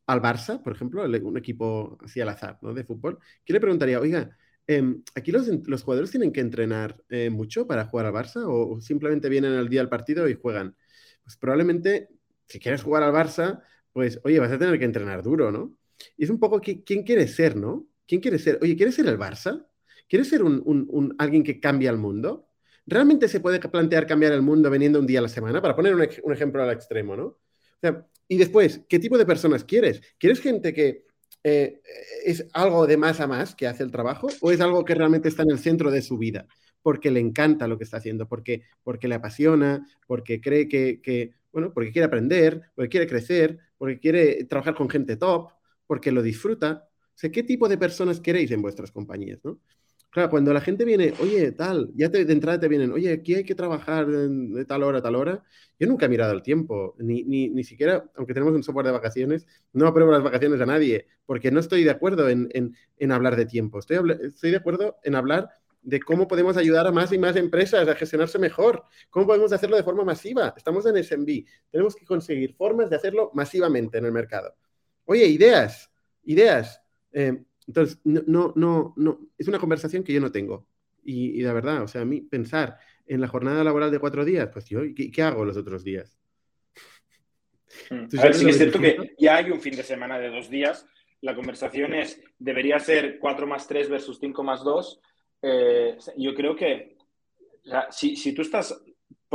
al 0.06 0.20
Barça, 0.20 0.62
por 0.62 0.74
ejemplo, 0.74 1.04
un 1.04 1.36
equipo 1.36 1.98
así 2.02 2.20
al 2.20 2.28
azar, 2.28 2.58
¿no? 2.62 2.74
De 2.74 2.84
fútbol, 2.84 3.18
¿qué 3.44 3.52
le 3.52 3.60
preguntaría, 3.60 4.00
oiga, 4.00 4.36
em, 4.66 5.02
¿aquí 5.14 5.32
los, 5.32 5.48
jugadores 5.82 6.10
tienen 6.10 6.32
que 6.32 6.40
entrenar 6.40 7.02
eh, 7.08 7.30
mucho 7.30 7.66
para 7.66 7.86
jugar 7.86 8.06
al 8.06 8.12
Barça 8.12 8.44
o, 8.46 8.80
simplemente 8.80 9.28
vienen 9.28 9.52
al 9.54 9.68
día 9.68 9.80
del 9.80 9.88
partido 9.88 10.28
y 10.28 10.34
juegan? 10.34 10.76
Pues 11.22 11.36
probablemente, 11.36 12.08
si 12.46 12.58
quieres 12.60 12.82
jugar 12.82 13.02
al 13.02 13.12
Barça, 13.12 13.62
pues, 13.92 14.20
oye, 14.24 14.38
vas 14.40 14.52
a 14.52 14.58
tener 14.58 14.78
que 14.78 14.84
entrenar 14.84 15.22
duro, 15.22 15.50
¿no? 15.50 15.76
Y 16.16 16.24
es 16.24 16.30
un 16.30 16.38
poco, 16.38 16.60
¿quién 16.60 17.02
quiere 17.04 17.28
ser, 17.28 17.56
no? 17.56 17.86
¿Quién 18.06 18.20
quiere 18.20 18.38
ser? 18.38 18.58
Oye, 18.62 18.76
¿quieres 18.76 18.94
ser 18.94 19.06
el 19.06 19.18
Barça? 19.18 19.66
¿Quieres 20.08 20.28
ser 20.28 20.42
un, 20.42 21.14
alguien 21.18 21.42
que 21.42 21.60
cambia 21.60 21.90
el 21.90 21.98
mundo? 21.98 22.50
¿Realmente 22.86 23.28
se 23.28 23.40
puede 23.40 23.60
plantear 23.60 24.06
cambiar 24.06 24.32
el 24.32 24.42
mundo 24.42 24.68
veniendo 24.68 24.98
un 25.00 25.06
día 25.06 25.20
a 25.20 25.22
la 25.22 25.28
semana? 25.28 25.62
Para 25.62 25.74
poner 25.74 25.94
un, 25.94 26.06
un 26.22 26.32
ejemplo 26.32 26.62
al 26.62 26.70
extremo, 26.70 27.16
¿no? 27.16 27.24
O 27.24 27.38
sea, 27.80 28.06
y 28.34 28.36
después, 28.36 28.80
¿qué 28.88 28.98
tipo 28.98 29.16
de 29.16 29.24
personas 29.24 29.62
quieres? 29.62 30.02
¿Quieres 30.18 30.40
gente 30.40 30.74
que 30.74 31.04
eh, 31.44 31.80
es 32.24 32.44
algo 32.52 32.84
de 32.84 32.96
más 32.96 33.20
a 33.20 33.28
más 33.28 33.54
que 33.54 33.68
hace 33.68 33.84
el 33.84 33.92
trabajo 33.92 34.26
o 34.40 34.50
es 34.50 34.60
algo 34.60 34.84
que 34.84 34.96
realmente 34.96 35.28
está 35.28 35.44
en 35.44 35.52
el 35.52 35.60
centro 35.60 35.92
de 35.92 36.02
su 36.02 36.18
vida? 36.18 36.48
Porque 36.82 37.12
le 37.12 37.20
encanta 37.20 37.68
lo 37.68 37.78
que 37.78 37.84
está 37.84 37.98
haciendo, 37.98 38.26
porque, 38.26 38.64
porque 38.82 39.06
le 39.06 39.14
apasiona, 39.14 39.86
porque 40.08 40.40
cree 40.40 40.66
que, 40.66 41.34
bueno, 41.52 41.72
porque 41.72 41.92
quiere 41.92 42.06
aprender, 42.06 42.60
porque 42.74 42.88
quiere 42.88 43.06
crecer, 43.06 43.56
porque 43.78 44.00
quiere 44.00 44.42
trabajar 44.46 44.74
con 44.74 44.90
gente 44.90 45.14
top, 45.14 45.52
porque 45.86 46.10
lo 46.10 46.20
disfruta. 46.20 46.88
O 46.90 47.16
sea, 47.16 47.30
¿qué 47.30 47.44
tipo 47.44 47.68
de 47.68 47.78
personas 47.78 48.18
queréis 48.18 48.50
en 48.50 48.62
vuestras 48.62 48.90
compañías? 48.90 49.38
¿no? 49.44 49.60
Claro, 50.14 50.30
cuando 50.30 50.52
la 50.52 50.60
gente 50.60 50.84
viene, 50.84 51.12
oye, 51.18 51.50
tal, 51.50 51.90
ya 51.96 52.08
de 52.08 52.20
entrada 52.32 52.60
te 52.60 52.68
vienen, 52.68 52.92
oye, 52.92 53.12
aquí 53.12 53.34
hay 53.34 53.42
que 53.42 53.56
trabajar 53.56 54.06
de 54.06 54.64
tal 54.64 54.84
hora 54.84 55.02
tal 55.02 55.16
hora. 55.16 55.42
Yo 55.76 55.88
nunca 55.88 56.06
he 56.06 56.08
mirado 56.08 56.32
el 56.32 56.40
tiempo, 56.40 56.94
ni, 57.00 57.24
ni, 57.24 57.48
ni 57.48 57.64
siquiera, 57.64 58.08
aunque 58.14 58.32
tenemos 58.32 58.54
un 58.54 58.62
software 58.62 58.86
de 58.86 58.92
vacaciones, 58.92 59.44
no 59.72 59.88
apruebo 59.88 60.12
las 60.12 60.22
vacaciones 60.22 60.60
a 60.60 60.66
nadie, 60.66 61.08
porque 61.26 61.50
no 61.50 61.58
estoy 61.58 61.82
de 61.82 61.90
acuerdo 61.90 62.28
en, 62.28 62.48
en, 62.52 62.76
en 62.96 63.10
hablar 63.10 63.34
de 63.34 63.44
tiempo. 63.44 63.80
Estoy, 63.80 63.98
estoy 64.22 64.52
de 64.52 64.56
acuerdo 64.56 64.98
en 65.02 65.16
hablar 65.16 65.50
de 65.82 65.98
cómo 65.98 66.28
podemos 66.28 66.56
ayudar 66.56 66.86
a 66.86 66.92
más 66.92 67.12
y 67.12 67.18
más 67.18 67.34
empresas 67.34 67.88
a 67.88 67.96
gestionarse 67.96 68.38
mejor, 68.38 68.84
cómo 69.10 69.26
podemos 69.26 69.52
hacerlo 69.52 69.76
de 69.76 69.82
forma 69.82 70.04
masiva. 70.04 70.54
Estamos 70.56 70.86
en 70.86 70.96
SMB, 70.96 71.44
tenemos 71.72 71.96
que 71.96 72.04
conseguir 72.04 72.54
formas 72.54 72.88
de 72.88 72.94
hacerlo 72.94 73.32
masivamente 73.34 73.98
en 73.98 74.04
el 74.04 74.12
mercado. 74.12 74.54
Oye, 75.06 75.26
ideas, 75.26 75.90
ideas. 76.22 76.80
Eh, 77.10 77.42
entonces, 77.66 78.00
no, 78.04 78.52
no, 78.56 78.94
no, 78.96 79.20
es 79.38 79.48
una 79.48 79.58
conversación 79.58 80.04
que 80.04 80.12
yo 80.12 80.20
no 80.20 80.32
tengo. 80.32 80.66
Y, 81.02 81.42
de 81.42 81.52
verdad, 81.52 81.82
o 81.82 81.88
sea, 81.88 82.02
a 82.02 82.06
mí 82.06 82.22
pensar 82.22 82.78
en 83.06 83.20
la 83.20 83.28
jornada 83.28 83.62
laboral 83.62 83.90
de 83.90 83.98
cuatro 83.98 84.24
días, 84.24 84.48
pues 84.52 84.64
yo, 84.66 84.80
¿qué, 84.94 85.22
hago 85.22 85.44
los 85.44 85.56
otros 85.56 85.84
días? 85.84 86.18
Mm. 87.90 88.18
a 88.18 88.22
ver, 88.22 88.34
sí 88.34 88.44
que 88.44 88.50
es 88.50 88.56
cierto 88.56 88.80
que 88.80 89.14
ya 89.18 89.36
hay 89.36 89.50
un 89.50 89.60
fin 89.60 89.74
de 89.76 89.82
semana 89.82 90.18
de 90.18 90.30
dos 90.30 90.48
días 90.48 90.86
la 91.24 91.34
conversación 91.34 91.94
es, 91.94 92.22
debería 92.38 92.78
ser 92.78 93.18
4 93.18 93.46
más 93.46 93.66
3 93.66 93.88
versus 93.88 94.18
5 94.20 94.44
más 94.44 94.62
2, 94.62 95.00
eh, 95.40 95.96
yo 96.18 96.34
creo 96.34 96.54
que 96.54 96.98
si, 97.90 98.14
si, 98.14 98.34
tú 98.34 98.42
estás 98.42 98.78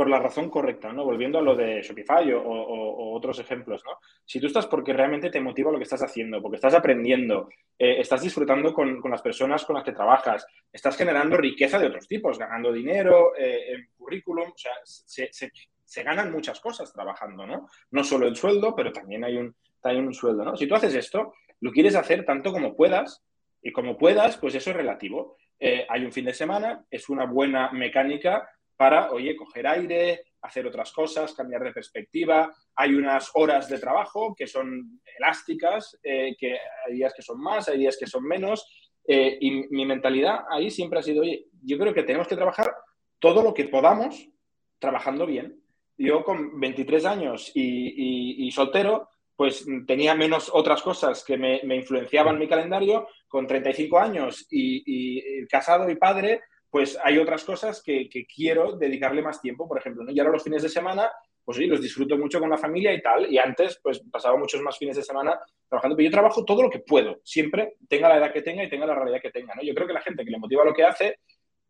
por 0.00 0.08
la 0.08 0.18
razón 0.18 0.48
correcta, 0.48 0.90
¿no? 0.94 1.04
Volviendo 1.04 1.38
a 1.38 1.42
lo 1.42 1.54
de 1.54 1.82
Shopify 1.82 2.32
o, 2.32 3.12
otros 3.12 3.38
ejemplos, 3.38 3.82
¿no? 3.84 3.98
Si 4.24 4.40
tú 4.40 4.46
estás 4.46 4.66
porque 4.66 4.94
realmente 4.94 5.28
te 5.28 5.42
motiva 5.42 5.70
lo 5.70 5.76
que 5.76 5.82
estás 5.82 6.02
haciendo, 6.02 6.40
porque 6.40 6.56
estás 6.56 6.72
aprendiendo, 6.72 7.50
eh, 7.78 8.00
estás 8.00 8.22
disfrutando 8.22 8.72
con, 8.72 8.98
las 9.10 9.20
personas 9.20 9.62
con 9.66 9.74
las 9.74 9.84
que 9.84 9.92
trabajas, 9.92 10.46
estás 10.72 10.96
generando 10.96 11.36
riqueza 11.36 11.78
de 11.78 11.88
otros 11.88 12.08
tipos, 12.08 12.38
ganando 12.38 12.72
dinero, 12.72 13.36
eh, 13.36 13.74
en 13.74 13.90
currículum, 13.94 14.48
o 14.48 14.56
sea, 14.56 14.72
se, 14.84 16.02
ganan 16.02 16.32
muchas 16.32 16.60
cosas 16.60 16.90
trabajando, 16.94 17.46
¿no? 17.46 17.68
No 17.90 18.02
solo 18.02 18.26
el 18.26 18.36
sueldo, 18.36 18.74
pero 18.74 18.94
también 18.94 19.22
hay 19.24 19.36
un, 19.36 19.54
un 19.84 20.14
sueldo, 20.14 20.46
¿no? 20.46 20.56
Si 20.56 20.66
tú 20.66 20.76
haces 20.76 20.94
esto, 20.94 21.34
lo 21.60 21.72
quieres 21.72 21.94
hacer 21.94 22.24
tanto 22.24 22.54
como 22.54 22.74
puedas, 22.74 23.22
y 23.60 23.70
como 23.70 23.98
puedas, 23.98 24.38
pues 24.38 24.54
eso 24.54 24.70
es 24.70 24.76
relativo. 24.76 25.36
Eh, 25.58 25.86
hay 25.90 26.06
un 26.06 26.12
fin 26.12 26.24
de 26.24 26.32
semana, 26.32 26.86
es 26.90 27.10
una 27.10 27.26
buena 27.26 27.70
mecánica 27.70 28.48
para, 28.80 29.12
oye, 29.12 29.36
coger 29.36 29.66
aire, 29.66 30.22
hacer 30.40 30.66
otras 30.66 30.90
cosas, 30.90 31.34
cambiar 31.34 31.62
de 31.62 31.70
perspectiva. 31.70 32.50
Hay 32.76 32.94
unas 32.94 33.30
horas 33.34 33.68
de 33.68 33.78
trabajo 33.78 34.34
que 34.34 34.46
son 34.46 35.02
elásticas, 35.18 36.00
eh, 36.02 36.34
que 36.38 36.56
hay 36.86 36.94
días 36.94 37.12
que 37.14 37.20
son 37.20 37.42
más, 37.42 37.68
hay 37.68 37.76
días 37.76 37.98
que 38.00 38.06
son 38.06 38.24
menos. 38.24 38.66
Eh, 39.06 39.36
y 39.38 39.50
mi 39.68 39.84
mentalidad 39.84 40.46
ahí 40.50 40.70
siempre 40.70 40.98
ha 40.98 41.02
sido, 41.02 41.20
oye, 41.20 41.44
yo 41.62 41.76
creo 41.76 41.92
que 41.92 42.04
tenemos 42.04 42.26
que 42.26 42.36
trabajar 42.36 42.74
todo 43.18 43.42
lo 43.42 43.52
que 43.52 43.68
podamos 43.68 44.30
trabajando 44.78 45.26
bien. 45.26 45.62
Yo 45.98 46.24
con 46.24 46.58
23 46.58 47.04
años 47.04 47.52
y, 47.54 48.50
soltero, 48.50 49.10
pues 49.36 49.66
tenía 49.86 50.14
menos 50.14 50.50
otras 50.50 50.80
cosas 50.80 51.22
que 51.22 51.36
me, 51.36 51.60
influenciaban 51.76 52.38
mi 52.38 52.48
calendario. 52.48 53.08
Con 53.28 53.46
35 53.46 53.98
años 53.98 54.46
y 54.48 55.46
casado 55.48 55.90
y 55.90 55.96
padre, 55.96 56.44
pues 56.70 56.98
hay 57.02 57.18
otras 57.18 57.44
cosas 57.44 57.82
que, 57.82 58.08
quiero 58.32 58.76
dedicarle 58.76 59.22
más 59.22 59.40
tiempo, 59.40 59.68
por 59.68 59.78
ejemplo, 59.78 60.04
¿no? 60.04 60.12
Y 60.12 60.18
ahora 60.20 60.32
los 60.32 60.44
fines 60.44 60.62
de 60.62 60.68
semana, 60.68 61.10
pues 61.44 61.58
sí, 61.58 61.66
los 61.66 61.82
disfruto 61.82 62.16
mucho 62.16 62.38
con 62.38 62.48
la 62.48 62.56
familia 62.56 62.94
y 62.94 63.02
tal, 63.02 63.30
y 63.30 63.38
antes, 63.38 63.80
pues 63.82 64.00
pasaba 64.10 64.36
muchos 64.36 64.62
más 64.62 64.78
fines 64.78 64.96
de 64.96 65.02
semana 65.02 65.38
trabajando, 65.68 65.96
pero 65.96 66.08
yo 66.08 66.12
trabajo 66.12 66.44
todo 66.44 66.62
lo 66.62 66.70
que 66.70 66.78
puedo, 66.78 67.20
siempre, 67.24 67.76
tenga 67.88 68.08
la 68.08 68.18
edad 68.18 68.32
que 68.32 68.42
tenga 68.42 68.62
y 68.62 68.70
tenga 68.70 68.86
la 68.86 68.94
realidad 68.94 69.20
que 69.20 69.30
tenga, 69.30 69.54
¿no? 69.54 69.62
Yo 69.62 69.74
creo 69.74 69.86
que 69.86 69.94
la 69.94 70.00
gente 70.00 70.24
que 70.24 70.30
le 70.30 70.38
motiva 70.38 70.64
lo 70.64 70.72
que 70.72 70.84
hace, 70.84 71.18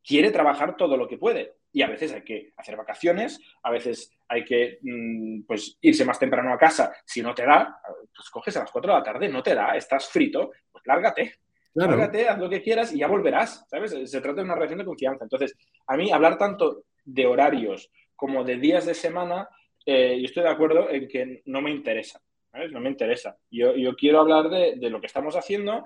quiere 0.03 0.31
trabajar 0.31 0.77
todo 0.77 0.97
lo 0.97 1.09
que 1.09 1.19
puede. 1.19 1.55
Y 1.73 1.83
a 1.83 1.89
veces 1.89 2.13
hay 2.13 2.23
que 2.23 2.53
hacer 2.57 2.77
vacaciones, 2.77 3.41
a 3.63 3.71
veces 3.71 4.13
hay 4.29 4.45
que 4.45 4.79
mm, 4.83 5.43
pues, 5.43 5.79
irse 5.81 6.05
más 6.05 6.19
temprano 6.19 6.53
a 6.53 6.59
casa. 6.59 6.93
Si 7.05 7.23
no 7.23 7.35
te 7.35 7.45
da, 7.45 7.81
pues 8.15 8.29
coges 8.31 8.57
a 8.57 8.61
las 8.61 8.71
4 8.71 8.93
de 8.93 8.99
la 8.99 9.05
tarde, 9.05 9.29
no 9.29 9.43
te 9.43 9.55
da, 9.55 9.77
estás 9.77 10.09
frito, 10.09 10.51
pues 10.71 10.85
lárgate. 10.87 11.37
Claro. 11.73 12.03
haz 12.03 12.39
lo 12.39 12.51
que 12.51 12.63
quieras 12.63 12.93
y 12.93 12.99
ya 12.99 13.07
volverás, 13.07 13.65
¿sabes? 13.69 13.95
Se 14.11 14.21
trata 14.21 14.41
de 14.41 14.45
una 14.45 14.55
relación 14.55 14.81
de 14.81 14.85
confianza. 14.85 15.25
Entonces, 15.25 15.57
a 15.87 15.97
mí 15.97 16.11
hablar 16.11 16.37
tanto 16.37 16.85
de 17.05 17.27
horarios 17.27 17.91
como 18.17 18.45
de 18.45 18.57
días 18.57 18.87
de 18.87 18.95
semana, 18.95 19.49
eh, 19.87 20.19
yo 20.19 20.27
estoy 20.27 20.43
de 20.43 20.49
acuerdo 20.49 20.91
en 20.91 21.09
que 21.09 21.43
no 21.47 21.63
me 21.63 21.71
interesa, 21.71 22.21
¿sabes? 22.51 22.73
No 22.73 22.81
me 22.81 22.91
interesa. 22.91 23.37
Yo, 23.51 23.73
quiero 23.97 24.21
hablar 24.21 24.51
de, 24.51 24.91
lo 24.91 25.01
que 25.01 25.07
estamos 25.07 25.37
haciendo 25.37 25.85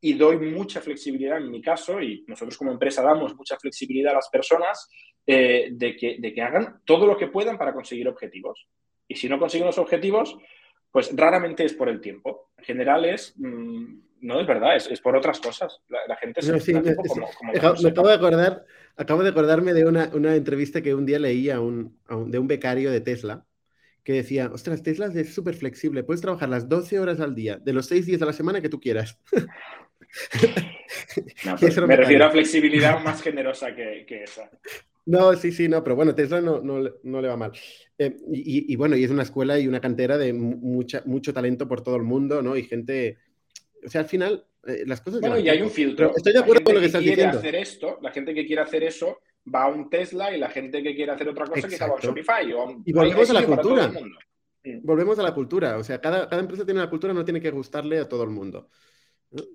y 0.00 0.14
doy 0.14 0.38
mucha 0.38 0.80
flexibilidad 0.80 1.38
en 1.38 1.50
mi 1.50 1.60
caso, 1.60 2.00
y 2.00 2.24
nosotros 2.28 2.56
como 2.56 2.70
empresa 2.70 3.02
damos 3.02 3.34
mucha 3.34 3.56
flexibilidad 3.58 4.12
a 4.12 4.16
las 4.16 4.28
personas 4.28 4.88
eh, 5.26 5.70
de, 5.72 5.96
que, 5.96 6.16
de 6.20 6.32
que 6.32 6.42
hagan 6.42 6.80
todo 6.84 7.06
lo 7.06 7.16
que 7.16 7.26
puedan 7.26 7.58
para 7.58 7.74
conseguir 7.74 8.08
objetivos. 8.08 8.68
Y 9.08 9.16
si 9.16 9.28
no 9.28 9.38
consiguen 9.38 9.66
los 9.66 9.78
objetivos, 9.78 10.36
pues 10.90 11.14
raramente 11.14 11.64
es 11.64 11.74
por 11.74 11.88
el 11.88 12.00
tiempo. 12.00 12.52
En 12.56 12.64
general 12.64 13.04
es, 13.04 13.34
mm, 13.36 14.05
no 14.20 14.40
es 14.40 14.46
verdad, 14.46 14.76
es, 14.76 15.00
por 15.00 15.16
otras 15.16 15.40
cosas. 15.40 15.80
La, 15.88 16.16
gente 16.16 16.42
se 16.42 16.52
me, 16.52 16.94
como, 16.94 17.28
acabo 17.56 18.08
de 18.08 18.14
acordar, 18.14 18.64
acabo 18.96 19.22
de 19.22 19.30
acordarme 19.30 19.72
de 19.72 19.84
una, 19.84 20.34
entrevista 20.34 20.82
que 20.82 20.94
un 20.94 21.06
día 21.06 21.18
leí 21.18 21.50
a 21.50 21.60
un, 21.60 21.98
de 22.26 22.38
un 22.38 22.46
becario 22.46 22.90
de 22.90 23.00
Tesla 23.00 23.44
que 24.02 24.12
decía, 24.12 24.50
ostras, 24.52 24.84
Tesla 24.84 25.10
es 25.12 25.34
súper 25.34 25.54
flexible, 25.54 26.04
puedes 26.04 26.20
trabajar 26.20 26.48
las 26.48 26.68
12 26.68 27.00
horas 27.00 27.18
al 27.18 27.34
día, 27.34 27.56
de 27.56 27.72
los 27.72 27.86
6 27.86 28.06
días 28.06 28.22
a 28.22 28.26
la 28.26 28.32
semana 28.32 28.60
que 28.60 28.68
tú 28.68 28.78
quieras. 28.78 29.18
me 31.86 31.96
refiero 31.96 32.26
a 32.26 32.30
flexibilidad 32.30 33.00
más 33.04 33.20
generosa 33.20 33.74
que, 33.74 34.04
que 34.06 34.22
esa. 34.22 34.48
No, 35.06 35.34
sí, 35.34 35.52
sí, 35.52 35.68
no, 35.68 35.84
pero 35.84 35.94
bueno, 35.94 36.16
Tesla 36.16 36.40
no, 36.40 36.60
no, 36.60 36.82
no 37.04 37.20
le 37.20 37.28
va 37.28 37.36
mal. 37.36 37.52
Eh, 37.96 38.16
y, 38.32 38.74
bueno, 38.74 38.96
y 38.96 39.04
es 39.04 39.10
una 39.10 39.22
escuela 39.22 39.58
y 39.58 39.68
una 39.68 39.80
cantera 39.80 40.18
de 40.18 40.32
mucha, 40.32 41.02
mucho 41.06 41.32
talento 41.32 41.68
por 41.68 41.82
todo 41.82 41.94
el 41.94 42.02
mundo, 42.02 42.42
¿no? 42.42 42.56
Y 42.56 42.64
gente, 42.64 43.16
o 43.84 43.88
sea, 43.88 44.02
al 44.02 44.08
final, 44.08 44.46
eh, 44.66 44.84
las 44.86 45.00
cosas... 45.00 45.20
Bueno, 45.20 45.38
y 45.38 45.48
hay 45.48 45.60
un 45.62 45.70
filtro. 45.70 46.12
estoy 46.16 46.32
de 46.32 46.38
acuerdo 46.38 46.64
con 46.64 46.74
lo 46.74 46.80
que, 46.80 46.86
estás 46.86 47.02
quiere 47.02 47.16
diciendo. 47.16 47.38
hacer 47.38 47.54
esto, 47.54 47.98
la 48.02 48.10
gente 48.10 48.34
que 48.34 48.46
quiere 48.46 48.62
hacer 48.62 48.82
eso 48.84 49.20
va 49.52 49.64
a 49.64 49.68
un 49.68 49.88
Tesla 49.88 50.34
y 50.34 50.38
la 50.38 50.50
gente 50.50 50.82
que 50.82 50.94
quiere 50.94 51.12
hacer 51.12 51.28
otra 51.28 51.46
cosa 51.46 51.68
que 51.68 51.76
va 51.76 51.86
a 51.86 51.94
un 51.94 52.00
Shopify. 52.00 52.44
y 52.84 52.92
volvemos 52.92 53.30
a 53.30 53.32
la 53.32 53.44
cultura. 53.44 53.92
Volvemos 54.82 55.18
a 55.18 55.22
la 55.22 55.32
cultura. 55.32 55.76
O 55.78 55.84
sea, 55.84 56.00
cada, 56.00 56.28
cada 56.28 56.42
empresa 56.42 56.64
tiene 56.64 56.80
una 56.80 56.90
cultura, 56.90 57.14
no 57.14 57.24
tiene 57.24 57.40
que 57.40 57.50
gustarle 57.50 57.98
a 58.00 58.08
todo 58.08 58.24
el 58.24 58.30
mundo. 58.30 58.68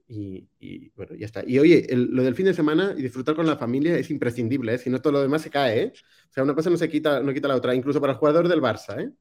Y, 0.07 0.89
bueno, 0.95 1.15
ya 1.15 1.25
está. 1.25 1.43
Y 1.45 1.57
oye, 1.59 1.87
lo 1.91 2.23
del 2.23 2.35
fin 2.35 2.45
de 2.45 2.53
semana 2.53 2.93
y 2.97 3.01
disfrutar 3.01 3.35
con 3.35 3.47
la 3.47 3.57
familia 3.57 3.97
es 3.97 4.09
imprescindible, 4.11 4.75
¿eh? 4.75 4.77
si 4.77 4.89
no 4.89 5.01
todo 5.01 5.13
lo 5.13 5.21
demás 5.21 5.41
se 5.41 5.49
cae. 5.49 5.81
¿eh? 5.81 5.93
O 6.29 6.33
sea, 6.33 6.43
una 6.43 6.53
cosa 6.53 6.69
no 6.69 6.77
se 6.77 6.89
quita, 6.89 7.21
no 7.21 7.33
quita 7.33 7.47
la 7.47 7.55
otra, 7.55 7.73
incluso 7.73 7.99
para 8.01 8.13
el 8.13 8.19
jugador 8.19 8.47
del 8.47 8.61
Barça. 8.61 9.01
¿eh? 9.01 9.11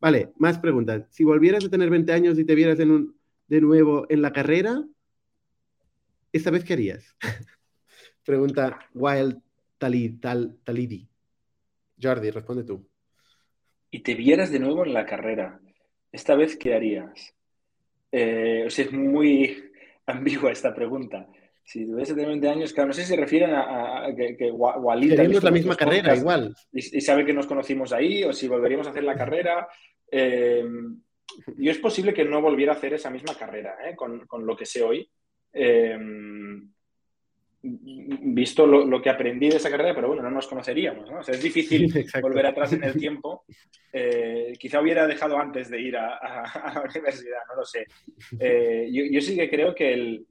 Vale, 0.00 0.32
más 0.38 0.58
preguntas. 0.58 1.06
Si 1.10 1.24
volvieras 1.24 1.64
a 1.64 1.70
tener 1.70 1.90
20 1.90 2.12
años 2.12 2.38
y 2.38 2.44
te 2.44 2.54
vieras 2.54 2.78
en 2.80 2.90
un, 2.90 3.15
de 3.48 3.60
nuevo 3.60 4.06
en 4.08 4.22
la 4.22 4.32
carrera, 4.32 4.84
¿esta 6.32 6.50
vez 6.50 6.64
qué 6.64 6.74
harías? 6.74 7.16
Pregunta 8.24 8.78
Wild 8.94 9.40
Talidi. 9.78 11.08
Jordi, 12.00 12.30
responde 12.30 12.64
tú. 12.64 12.88
Y 13.90 14.00
te 14.00 14.14
vieras 14.14 14.50
de 14.50 14.58
nuevo 14.58 14.84
en 14.84 14.92
la 14.92 15.06
carrera, 15.06 15.60
¿esta 16.12 16.34
vez 16.34 16.56
qué 16.56 16.74
harías? 16.74 17.34
Eh, 18.12 18.64
o 18.66 18.70
sea, 18.70 18.84
es 18.84 18.92
muy, 18.92 19.70
ambigua 20.06 20.52
esta 20.52 20.74
pregunta. 20.74 21.28
Si 21.64 21.84
tuviese 21.84 22.14
20 22.14 22.48
años, 22.48 22.72
claro, 22.72 22.88
no 22.88 22.92
sé 22.92 23.02
si 23.02 23.08
se 23.08 23.16
refieren 23.16 23.50
a, 23.52 24.06
que, 24.16 24.36
que 24.36 24.52
Walid... 24.52 25.16
Tenemos 25.16 25.42
la 25.42 25.50
misma 25.50 25.74
carrera, 25.74 26.14
igual. 26.14 26.54
Y, 26.72 27.00
sabe 27.00 27.24
que 27.24 27.32
nos 27.32 27.48
conocimos 27.48 27.92
ahí, 27.92 28.22
o 28.22 28.32
si 28.32 28.46
volveríamos 28.46 28.86
a 28.86 28.90
hacer 28.90 29.02
la 29.02 29.14
carrera. 29.18 29.66
Eh, 30.08 30.64
yo 31.56 31.70
es 31.70 31.78
posible 31.78 32.14
que 32.14 32.24
no 32.24 32.40
volviera 32.40 32.72
a 32.72 32.76
hacer 32.76 32.94
esa 32.94 33.10
misma 33.10 33.34
carrera, 33.34 33.76
¿eh? 33.84 33.94
con, 33.94 34.26
con, 34.26 34.46
lo 34.46 34.56
que 34.56 34.66
sé 34.66 34.82
hoy. 34.82 35.08
Eh, 35.52 35.98
visto 37.62 38.66
lo, 38.66 39.02
que 39.02 39.10
aprendí 39.10 39.48
de 39.48 39.56
esa 39.56 39.70
carrera, 39.70 39.94
pero 39.94 40.08
bueno, 40.08 40.22
no 40.22 40.30
nos 40.30 40.46
conoceríamos, 40.46 41.10
¿no? 41.10 41.18
O 41.18 41.22
sea, 41.22 41.34
es 41.34 41.42
difícil 41.42 41.92
volver 42.22 42.46
atrás 42.46 42.72
en 42.72 42.84
el 42.84 42.96
tiempo. 42.96 43.44
quizá 44.58 44.80
hubiera 44.80 45.06
dejado 45.06 45.36
antes 45.36 45.68
de 45.68 45.80
ir 45.80 45.96
a, 45.96 46.16
a, 46.16 46.74
la 46.74 46.82
universidad, 46.82 47.40
no 47.48 47.56
lo 47.56 47.64
sé. 47.64 47.86
yo, 48.30 49.04
yo, 49.10 49.20
sí 49.20 49.34
que 49.34 49.50
creo 49.50 49.74
que 49.74 49.92
el, 49.92 50.26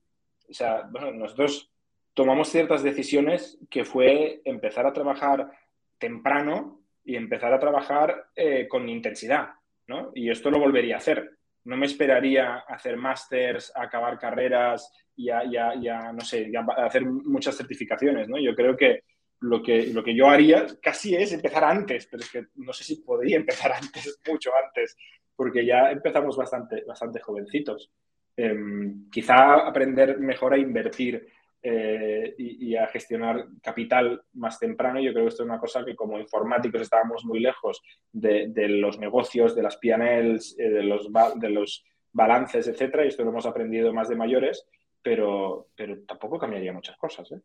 o 0.49 0.53
sea, 0.53 0.87
bueno, 0.89 1.11
nosotros 1.11 1.71
tomamos 2.13 2.49
ciertas 2.49 2.81
decisiones 2.83 3.59
que 3.69 3.83
fue 3.83 4.41
empezar 4.45 4.85
a 4.87 4.93
trabajar 4.93 5.51
temprano 5.99 6.81
y 7.03 7.15
empezar 7.15 7.53
a 7.53 7.59
trabajar 7.59 8.29
eh, 8.35 8.67
con 8.67 8.89
intensidad, 8.89 9.49
¿no? 9.87 10.11
Y 10.13 10.29
esto 10.29 10.49
lo 10.49 10.59
volvería 10.59 10.95
a 10.95 10.99
hacer. 10.99 11.37
No 11.65 11.77
me 11.77 11.85
esperaría 11.85 12.57
hacer 12.67 12.97
másters, 12.97 13.71
acabar 13.75 14.19
carreras 14.19 14.91
y 15.15 15.25
ya, 15.25 16.11
no 16.13 16.21
sé, 16.21 16.51
hacer 16.77 17.05
muchas 17.05 17.57
certificaciones, 17.57 18.27
¿no? 18.27 18.39
Yo 18.39 18.53
creo 18.55 18.75
que 18.75 19.03
lo, 19.41 19.61
que 19.61 19.87
lo 19.87 20.03
que 20.03 20.15
yo 20.15 20.29
haría 20.29 20.65
casi 20.81 21.15
es 21.15 21.31
empezar 21.33 21.63
antes, 21.63 22.07
pero 22.07 22.23
es 22.23 22.31
que 22.31 22.45
no 22.55 22.73
sé 22.73 22.83
si 22.83 22.97
podría 22.97 23.37
empezar 23.37 23.71
antes, 23.81 24.19
mucho 24.27 24.51
antes, 24.55 24.95
porque 25.35 25.65
ya 25.65 25.91
empezamos 25.91 26.37
bastante, 26.37 26.83
bastante 26.85 27.19
jovencitos. 27.19 27.91
Em, 28.37 29.09
quizá 29.09 29.65
aprender 29.65 30.19
mejor 30.19 30.53
a 30.53 30.57
invertir 30.57 31.25
eh, 31.67 32.35
y, 32.37 32.75
a 32.75 32.85
gestionar 32.85 33.47
capital 33.59 34.21
más 34.33 34.59
temprano. 34.59 34.99
Yo 35.01 35.11
creo 35.13 35.25
que 35.25 35.29
esto 35.29 35.41
es 35.41 35.49
una 35.49 35.59
cosa 35.59 35.83
que 35.83 35.95
como 35.95 36.19
informáticos 36.19 36.79
estábamos 36.79 37.25
muy 37.25 37.39
lejos 37.39 37.81
de, 38.11 38.53
los 38.69 38.99
negocios, 38.99 39.55
de 39.55 39.63
las 39.63 39.77
P&Ls, 39.77 40.59
eh, 40.59 40.69
de, 40.69 40.83
los, 40.83 41.09
de 41.37 41.49
los 41.49 41.83
balances, 42.11 42.67
etcétera, 42.67 43.03
y 43.03 43.07
esto 43.07 43.23
lo 43.23 43.31
hemos 43.31 43.47
aprendido 43.47 43.91
más 43.91 44.09
de 44.09 44.15
mayores, 44.15 44.63
pero, 45.01 45.69
pero 45.75 46.03
tampoco 46.03 46.37
cambiaría 46.37 46.71
muchas 46.71 46.97
cosas. 46.97 47.31
¿eh? 47.31 47.41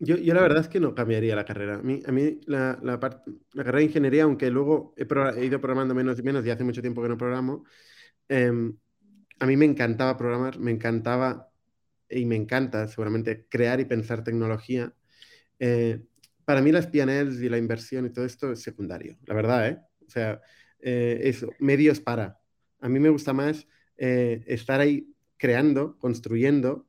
Yo, 0.00 0.16
yo, 0.16 0.34
la 0.34 0.42
verdad 0.42 0.62
es 0.62 0.68
que 0.68 0.80
no 0.80 0.92
cambiaría 0.92 1.36
la 1.36 1.44
carrera. 1.44 1.76
A 1.76 1.82
mí, 1.82 2.02
a 2.04 2.10
mí 2.10 2.40
la, 2.46 2.76
la, 2.82 2.98
carrera 2.98 3.78
de 3.78 3.84
ingeniería, 3.84 4.24
aunque 4.24 4.50
luego 4.50 4.94
he, 4.96 5.44
ido 5.44 5.60
programando 5.60 5.94
menos 5.94 6.18
y 6.18 6.24
menos 6.24 6.44
y 6.44 6.50
hace 6.50 6.64
mucho 6.64 6.82
tiempo 6.82 7.02
que 7.02 7.08
no 7.08 7.16
programo, 7.16 7.62
eh, 8.28 8.50
a 9.38 9.46
mí 9.46 9.56
me 9.56 9.64
encantaba 9.64 10.16
programar, 10.16 10.58
me 10.58 10.72
encantaba 10.72 11.52
y 12.08 12.24
me 12.24 12.36
encanta 12.36 12.88
seguramente 12.88 13.46
crear 13.48 13.80
y 13.80 13.84
pensar 13.84 14.24
tecnología. 14.24 14.94
Eh, 15.58 16.02
para 16.44 16.62
mí 16.62 16.72
las 16.72 16.86
PNLs 16.86 17.40
y 17.40 17.48
la 17.48 17.58
inversión 17.58 18.06
y 18.06 18.10
todo 18.10 18.24
esto 18.24 18.52
es 18.52 18.62
secundario, 18.62 19.18
la 19.24 19.34
verdad, 19.34 19.68
¿eh? 19.68 19.78
O 20.06 20.10
sea, 20.10 20.40
eh, 20.80 21.20
eso, 21.24 21.50
medios 21.58 22.00
para. 22.00 22.38
A 22.80 22.88
mí 22.88 23.00
me 23.00 23.08
gusta 23.08 23.32
más 23.32 23.66
eh, 23.96 24.44
estar 24.46 24.80
ahí 24.80 25.12
creando, 25.36 25.98
construyendo, 25.98 26.86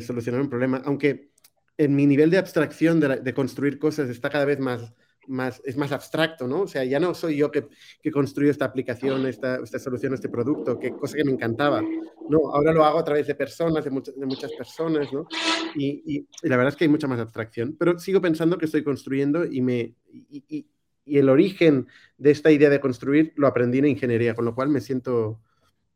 solucionar 0.00 0.40
un 0.40 0.48
problema, 0.48 0.80
aunque 0.86 1.30
en 1.76 1.94
mi 1.94 2.06
nivel 2.06 2.30
de 2.30 2.38
abstracción 2.38 3.00
de, 3.00 3.34
construir 3.34 3.78
cosas 3.78 4.08
está 4.08 4.30
cada 4.30 4.46
vez 4.46 4.58
más, 4.58 4.94
más, 5.26 5.60
es 5.64 5.76
más 5.76 5.92
abstracto, 5.92 6.46
¿no? 6.46 6.62
O 6.62 6.66
sea, 6.66 6.84
ya 6.84 7.00
no 7.00 7.14
soy 7.14 7.36
yo 7.36 7.50
que, 7.50 7.66
que 8.02 8.10
construyo 8.10 8.50
esta 8.50 8.64
aplicación, 8.64 9.26
esta, 9.26 9.56
esta, 9.62 9.78
solución, 9.78 10.14
este 10.14 10.28
producto, 10.28 10.78
que 10.78 10.90
cosa 10.92 11.16
que 11.16 11.24
me 11.24 11.32
encantaba. 11.32 11.82
No, 12.28 12.52
ahora 12.52 12.72
lo 12.72 12.84
hago 12.84 12.98
a 12.98 13.04
través 13.04 13.26
de 13.26 13.34
personas, 13.34 13.84
de, 13.84 13.90
de 13.90 14.26
muchas 14.26 14.52
personas, 14.52 15.12
¿no? 15.12 15.26
Y, 15.74 16.02
y, 16.06 16.28
la 16.48 16.56
verdad 16.56 16.72
es 16.72 16.76
que 16.76 16.84
hay 16.84 16.90
mucha 16.90 17.06
más 17.06 17.20
abstracción, 17.20 17.76
pero 17.78 17.98
sigo 17.98 18.20
pensando 18.20 18.58
que 18.58 18.66
estoy 18.66 18.82
construyendo 18.82 19.44
y 19.44 19.60
me... 19.60 19.94
Y, 20.10 20.44
y, 20.48 20.66
el 21.06 21.28
origen 21.28 21.86
de 22.16 22.30
esta 22.30 22.50
idea 22.50 22.70
de 22.70 22.80
construir 22.80 23.34
lo 23.36 23.46
aprendí 23.46 23.78
en 23.78 23.84
ingeniería, 23.84 24.34
con 24.34 24.46
lo 24.46 24.54
cual 24.54 24.70
me 24.70 24.80
siento 24.80 25.38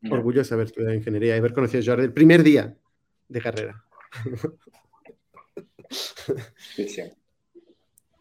orgulloso 0.07 0.49
de 0.49 0.53
haber 0.53 0.67
estudiado 0.67 0.93
ingeniería 0.93 1.35
y 1.35 1.39
haber 1.39 1.53
conocido 1.53 1.81
a 1.81 1.85
Jordi 1.87 2.05
el 2.05 2.13
primer 2.13 2.43
día 2.43 2.77
de 3.27 3.41
carrera. 3.41 3.83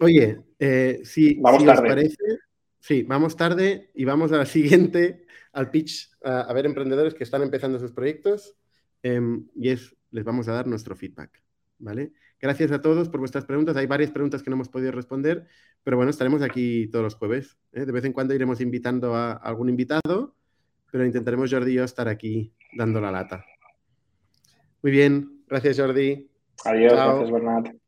Oye, 0.01 0.41
eh, 0.59 1.01
si, 1.05 1.35
vamos 1.41 1.63
os 1.63 1.81
parece, 1.81 2.39
sí, 2.79 3.03
vamos 3.03 3.37
tarde 3.37 3.91
y 3.95 4.05
vamos 4.05 4.33
a 4.33 4.37
la 4.39 4.47
siguiente, 4.47 5.27
al 5.53 5.71
pitch, 5.71 6.11
a, 6.23 6.53
ver 6.53 6.67
emprendedores 6.67 7.15
que 7.15 7.25
están 7.25 7.43
empezando 7.43 7.79
sus 7.79 7.93
proyectos 7.93 8.57
em, 9.03 9.47
y 9.55 9.71
es, 9.71 9.97
les 10.11 10.25
vamos 10.25 10.49
a 10.49 10.53
dar 10.53 10.67
nuestro 10.67 10.95
feedback, 10.95 11.43
¿vale? 11.79 12.13
Gracias 12.41 12.71
a 12.71 12.81
todos 12.81 13.09
por 13.09 13.19
vuestras 13.19 13.45
preguntas. 13.45 13.77
Hay 13.77 13.87
varias 13.87 14.13
preguntas 14.13 14.43
que 14.43 14.51
no 14.51 14.55
hemos 14.55 14.69
podido 14.69 14.93
responder, 14.93 15.47
pero 15.83 15.97
bueno, 15.97 16.11
estaremos 16.11 16.43
aquí 16.43 16.87
todos 16.87 17.03
los 17.03 17.15
jueves. 17.17 17.59
¿eh? 17.73 17.85
De 17.85 17.91
vez 17.91 18.05
en 18.05 18.13
cuando 18.13 18.35
iremos 18.35 18.61
invitando 18.61 19.17
a 19.17 19.33
algún 19.33 19.69
invitado, 19.69 20.37
pero 20.93 21.05
intentaremos 21.05 21.51
Jordi 21.51 21.73
y 21.73 21.75
yo 21.75 21.85
estar 21.85 22.07
aquí 22.07 22.53
dando 22.77 23.01
la 23.01 23.11
lata. 23.11 23.45
Muy 24.83 24.93
bien, 24.93 25.43
gracias 25.49 25.81
Jordi. 25.81 26.31
Adiós, 26.65 26.93
gracias 26.93 27.31
Bernat. 27.33 27.88